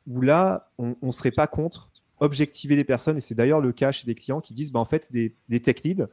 où 0.08 0.22
là, 0.22 0.72
on 0.78 0.96
ne 1.02 1.12
serait 1.12 1.32
pas 1.32 1.46
contre 1.46 1.92
objectiver 2.22 2.78
des 2.78 2.86
personnes, 2.86 3.18
et 3.18 3.20
c'est 3.20 3.36
d'ailleurs 3.36 3.60
le 3.60 3.74
cas 3.74 3.92
chez 3.92 4.06
des 4.06 4.16
clients 4.16 4.40
qui 4.40 4.54
disent, 4.54 4.72
bah, 4.72 4.80
en 4.80 4.86
fait, 4.86 5.12
des, 5.12 5.60
tech 5.60 5.84
leads 5.84 6.08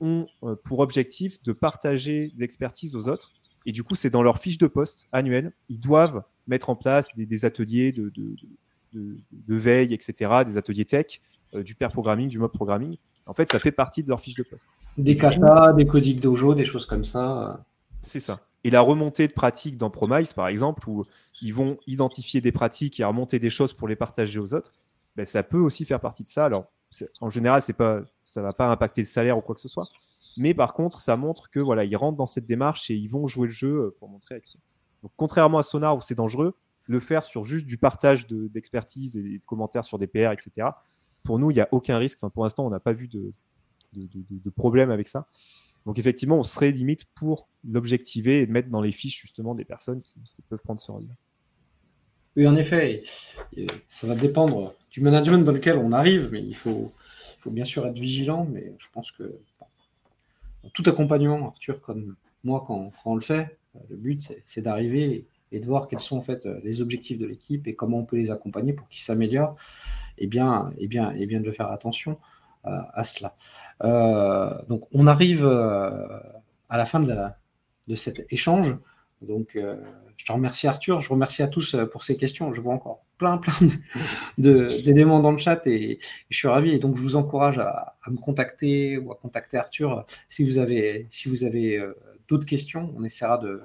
ont 0.00 0.26
euh, 0.42 0.56
pour 0.64 0.80
objectif 0.80 1.42
de 1.42 1.52
partager 1.52 2.32
des 2.36 2.44
expertises 2.44 2.94
aux 2.94 3.08
autres, 3.08 3.32
et 3.66 3.72
du 3.72 3.82
coup, 3.82 3.94
c'est 3.94 4.10
dans 4.10 4.22
leur 4.22 4.38
fiche 4.38 4.58
de 4.58 4.68
poste 4.68 5.06
annuelle, 5.12 5.52
ils 5.68 5.80
doivent 5.80 6.22
mettre 6.46 6.70
en 6.70 6.76
place 6.76 7.08
des, 7.16 7.44
ateliers 7.44 7.90
de, 7.92 8.12
de, 8.92 9.54
veille, 9.56 9.92
etc., 9.92 10.44
des 10.46 10.56
ateliers 10.56 10.84
tech, 10.84 11.20
euh, 11.54 11.62
du 11.62 11.74
pair 11.74 11.90
programming, 11.90 12.28
du 12.28 12.38
mob 12.38 12.52
programming. 12.52 12.96
En 13.26 13.34
fait, 13.34 13.50
ça 13.50 13.58
fait 13.58 13.72
partie 13.72 14.04
de 14.04 14.08
leur 14.08 14.20
fiche 14.20 14.36
de 14.36 14.44
poste. 14.44 14.68
Des 14.96 15.16
katas, 15.16 15.72
des 15.72 15.84
codiques 15.84 16.20
dojo, 16.20 16.54
des 16.54 16.64
choses 16.64 16.86
comme 16.86 17.04
ça. 17.04 17.64
C'est 18.00 18.20
ça. 18.20 18.40
Et 18.62 18.70
la 18.70 18.80
remontée 18.80 19.26
de 19.26 19.32
pratiques 19.32 19.76
dans 19.76 19.90
Promise, 19.90 20.32
par 20.32 20.46
exemple, 20.46 20.88
où 20.88 21.04
ils 21.42 21.52
vont 21.52 21.78
identifier 21.88 22.40
des 22.40 22.52
pratiques 22.52 23.00
et 23.00 23.04
remonter 23.04 23.38
des 23.40 23.50
choses 23.50 23.72
pour 23.72 23.88
les 23.88 23.96
partager 23.96 24.38
aux 24.38 24.54
autres, 24.54 24.70
ben, 25.16 25.24
ça 25.24 25.42
peut 25.42 25.58
aussi 25.58 25.84
faire 25.84 26.00
partie 26.00 26.22
de 26.22 26.28
ça. 26.28 26.44
Alors, 26.44 26.66
en 27.20 27.30
général, 27.30 27.62
c'est 27.62 27.72
pas, 27.72 28.00
ça 28.24 28.42
va 28.42 28.48
pas 28.48 28.68
impacter 28.68 29.02
le 29.02 29.06
salaire 29.06 29.38
ou 29.38 29.40
quoi 29.40 29.54
que 29.54 29.60
ce 29.60 29.68
soit. 29.68 29.86
Mais 30.36 30.54
par 30.54 30.74
contre, 30.74 30.98
ça 30.98 31.16
montre 31.16 31.50
que 31.50 31.60
voilà, 31.60 31.84
ils 31.84 31.96
rentrent 31.96 32.18
dans 32.18 32.26
cette 32.26 32.46
démarche 32.46 32.90
et 32.90 32.94
ils 32.94 33.08
vont 33.08 33.26
jouer 33.26 33.48
le 33.48 33.52
jeu 33.52 33.68
euh, 33.68 33.96
pour 33.98 34.08
montrer. 34.08 34.42
Donc, 35.02 35.12
contrairement 35.16 35.58
à 35.58 35.62
Sonar 35.62 35.96
où 35.96 36.00
c'est 36.00 36.14
dangereux, 36.14 36.54
le 36.84 37.00
faire 37.00 37.24
sur 37.24 37.44
juste 37.44 37.66
du 37.66 37.78
partage 37.78 38.26
d'expertise 38.26 39.16
et 39.16 39.38
de 39.38 39.44
commentaires 39.44 39.84
sur 39.84 39.98
des 39.98 40.06
PR, 40.06 40.32
etc. 40.32 40.68
Pour 41.24 41.38
nous, 41.38 41.50
il 41.50 41.54
n'y 41.54 41.60
a 41.60 41.68
aucun 41.72 41.98
risque. 41.98 42.18
Enfin, 42.20 42.30
pour 42.30 42.44
l'instant, 42.44 42.64
on 42.64 42.70
n'a 42.70 42.80
pas 42.80 42.92
vu 42.92 43.08
de, 43.08 43.32
de, 43.92 44.50
problèmes 44.50 44.90
avec 44.90 45.08
ça. 45.08 45.26
Donc 45.84 45.98
effectivement, 45.98 46.36
on 46.36 46.42
serait 46.42 46.70
limite 46.70 47.04
pour 47.14 47.48
l'objectiver 47.64 48.42
et 48.42 48.46
mettre 48.46 48.68
dans 48.68 48.80
les 48.80 48.92
fiches 48.92 49.20
justement 49.20 49.54
des 49.54 49.64
personnes 49.64 50.00
qui, 50.00 50.20
peuvent 50.48 50.62
prendre 50.62 50.80
ce 50.80 50.92
rôle. 50.92 51.06
Oui, 52.36 52.46
en 52.46 52.56
effet, 52.56 53.02
ça 53.88 54.06
va 54.06 54.14
dépendre 54.14 54.74
du 54.90 55.00
management 55.00 55.42
dans 55.44 55.52
lequel 55.52 55.78
on 55.78 55.92
arrive, 55.92 56.28
mais 56.30 56.42
il 56.42 56.54
faut, 56.54 56.92
il 57.38 57.40
faut 57.40 57.50
bien 57.50 57.64
sûr 57.64 57.86
être 57.86 57.98
vigilant. 57.98 58.46
Mais 58.50 58.74
je 58.78 58.88
pense 58.92 59.10
que 59.10 59.38
tout 60.74 60.82
accompagnement, 60.86 61.48
Arthur, 61.48 61.80
comme 61.80 62.16
moi, 62.44 62.62
quand, 62.66 62.92
on 63.06 63.14
le 63.14 63.22
fait, 63.22 63.58
le 63.88 63.96
but, 63.96 64.32
c'est 64.46 64.60
d'arriver 64.60 65.26
et 65.50 65.60
de 65.60 65.64
voir 65.64 65.86
quels 65.86 66.00
sont 66.00 66.18
en 66.18 66.22
fait 66.22 66.44
les 66.62 66.82
objectifs 66.82 67.18
de 67.18 67.26
l'équipe 67.26 67.66
et 67.68 67.74
comment 67.74 67.98
on 67.98 68.04
peut 68.04 68.16
les 68.16 68.30
accompagner 68.30 68.74
pour 68.74 68.88
qu'ils 68.88 69.02
s'améliorent, 69.02 69.56
et 70.18 70.26
bien, 70.26 70.70
et 70.78 70.88
bien, 70.88 71.12
et 71.12 71.26
bien 71.26 71.40
de 71.40 71.50
faire 71.50 71.70
attention 71.70 72.18
à, 72.64 73.04
cela. 73.04 73.36
Euh, 73.84 74.60
donc, 74.68 74.88
on 74.92 75.06
arrive 75.06 75.46
euh, 75.46 76.18
à 76.68 76.76
la 76.76 76.84
fin 76.84 77.00
de 77.00 77.94
cet 77.94 78.26
échange. 78.30 78.76
Donc, 79.22 79.56
euh, 79.56 79.76
je 80.16 80.24
te 80.24 80.32
remercie 80.32 80.66
Arthur, 80.66 81.00
je 81.00 81.10
remercie 81.10 81.42
à 81.42 81.48
tous 81.48 81.76
pour 81.90 82.02
ces 82.02 82.16
questions. 82.16 82.52
Je 82.52 82.60
vois 82.60 82.74
encore 82.74 83.04
plein, 83.18 83.38
plein 83.38 83.52
d'éléments 84.38 85.20
dans 85.20 85.32
le 85.32 85.38
chat 85.38 85.66
et, 85.66 85.98
je 86.30 86.36
suis 86.36 86.48
ravi. 86.48 86.70
Et 86.72 86.78
donc, 86.78 86.96
je 86.96 87.02
vous 87.02 87.16
encourage 87.16 87.58
à, 87.58 87.96
me 88.08 88.18
contacter 88.18 88.98
ou 88.98 89.12
à 89.12 89.16
contacter 89.16 89.56
Arthur 89.56 90.04
si 90.28 90.44
vous 90.44 90.58
avez, 90.58 91.06
si 91.10 91.28
vous 91.28 91.44
avez 91.44 91.82
d'autres 92.28 92.46
questions. 92.46 92.92
On 92.96 93.04
essaiera 93.04 93.38
de, 93.38 93.62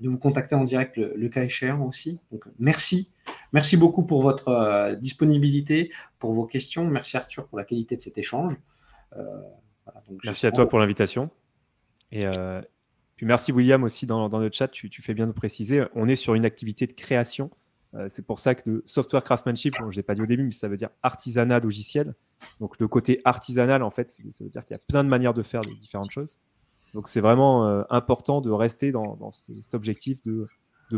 de 0.00 0.08
vous 0.08 0.18
contacter 0.18 0.54
en 0.54 0.64
direct 0.64 0.96
le, 0.96 1.28
cas 1.28 1.44
échéant 1.44 1.86
aussi. 1.86 2.18
Donc, 2.32 2.44
merci. 2.58 3.10
Merci 3.52 3.76
beaucoup 3.76 4.02
pour 4.02 4.22
votre 4.22 4.48
euh, 4.48 4.94
disponibilité, 4.96 5.92
pour 6.18 6.32
vos 6.32 6.46
questions. 6.46 6.86
Merci 6.86 7.16
Arthur 7.16 7.46
pour 7.46 7.58
la 7.58 7.64
qualité 7.64 7.96
de 7.96 8.00
cet 8.00 8.16
échange. 8.16 8.54
Euh, 9.16 9.22
merci 10.24 10.46
à 10.46 10.52
toi 10.52 10.68
pour 10.68 10.78
l'invitation. 10.78 11.30
Et 12.12 12.24
euh, 12.24 12.60
merci 13.26 13.52
William 13.52 13.82
aussi 13.84 14.06
dans, 14.06 14.28
le 14.28 14.50
chat. 14.52 14.68
Tu, 14.68 14.90
fais 15.02 15.14
bien 15.14 15.26
de 15.26 15.32
préciser. 15.32 15.84
On 15.94 16.08
est 16.08 16.16
sur 16.16 16.34
une 16.34 16.44
activité 16.44 16.86
de 16.86 16.92
création. 16.92 17.50
c'est 18.08 18.26
pour 18.26 18.38
ça 18.38 18.54
que 18.54 18.68
le 18.68 18.82
software 18.86 19.24
craftsmanship, 19.24 19.74
je 19.90 19.96
n'ai 19.96 20.02
pas 20.02 20.14
dit 20.14 20.22
au 20.22 20.26
début, 20.26 20.44
mais 20.44 20.52
ça 20.52 20.68
veut 20.68 20.76
dire 20.76 20.90
artisanat 21.02 21.60
logiciel. 21.60 22.14
Donc 22.60 22.78
le 22.78 22.88
côté 22.88 23.20
artisanal, 23.24 23.82
en 23.82 23.90
fait, 23.90 24.10
ça 24.10 24.44
veut 24.44 24.50
dire 24.50 24.64
qu'il 24.64 24.74
y 24.74 24.78
a 24.78 24.82
plein 24.88 25.04
de 25.04 25.08
manières 25.08 25.34
de 25.34 25.42
faire 25.42 25.60
différentes 25.60 26.10
choses. 26.10 26.38
Donc 26.94 27.08
c'est 27.08 27.20
vraiment 27.20 27.66
euh, 27.66 27.82
important 27.90 28.40
de 28.40 28.50
rester 28.50 28.92
dans, 28.92 29.30
cet 29.30 29.74
objectif 29.74 30.20
de, 30.24 30.46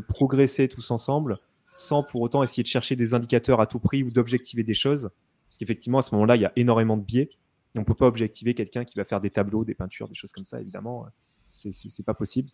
progresser 0.09 0.69
tous 0.69 0.91
ensemble 0.91 1.39
sans 1.75 2.03
pour 2.03 2.23
autant 2.23 2.43
essayer 2.43 2.63
de 2.63 2.69
chercher 2.69 2.97
des 2.97 3.13
indicateurs 3.13 3.61
à 3.61 3.67
tout 3.67 3.79
prix 3.79 4.03
ou 4.03 4.11
d'objectiver 4.11 4.63
des 4.63 4.75
choses. 4.75 5.11
Parce 5.49 5.59
qu'effectivement, 5.59 5.99
à 5.99 6.03
ce 6.03 6.15
moment-là, 6.15 6.37
il 6.37 6.43
y 6.43 6.47
a 6.47 6.53
énormément 6.57 6.97
de 6.97 7.03
biais. 7.03 7.29
On 7.77 7.81
ne 7.81 7.85
peut 7.85 7.95
pas 7.95 8.07
objectiver 8.07 8.55
quelqu'un 8.55 8.85
qui 8.85 8.99
va 8.99 9.05
faire 9.05 9.21
des 9.21 9.31
tableaux, 9.31 9.65
des 9.65 9.75
peintures, 9.75 10.09
des 10.09 10.15
choses 10.15 10.33
comme 10.33 10.45
ça, 10.45 10.61
évidemment. 10.61 11.07
C'est 11.53 12.07
pas 12.07 12.15
possible. 12.15 12.49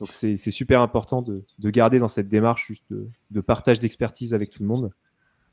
Donc 0.00 0.12
c'est 0.12 0.36
super 0.36 0.80
important 0.80 1.22
de, 1.22 1.44
garder 1.70 1.98
dans 1.98 2.08
cette 2.08 2.28
démarche 2.28 2.66
juste 2.66 2.84
de, 2.90 3.40
partage 3.40 3.78
d'expertise 3.78 4.34
avec 4.34 4.50
tout 4.50 4.62
le 4.62 4.68
monde 4.68 4.92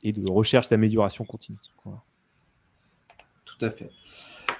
et 0.02 0.12
de 0.12 0.30
recherche 0.30 0.68
d'amélioration 0.68 1.24
continue. 1.24 1.58
Tout 3.44 3.64
à 3.64 3.70
fait. 3.70 3.90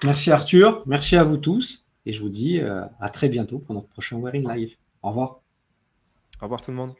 Merci 0.04 0.30
Arthur, 0.30 0.82
merci 0.86 1.16
à 1.16 1.24
vous 1.24 1.36
tous. 1.36 1.86
Et 2.04 2.12
je 2.12 2.20
vous 2.20 2.30
dis 2.30 2.58
euh, 2.58 2.84
à 3.00 3.08
très 3.08 3.28
bientôt 3.28 3.58
pour 3.58 3.74
notre 3.74 3.88
prochain 3.88 4.18
Wearing 4.18 4.48
Live. 4.48 4.76
Au 5.02 5.10
revoir. 5.10 5.40
Au 6.40 6.44
revoir 6.44 6.60
tout 6.60 6.72
le 6.72 6.76
monde. 6.76 6.92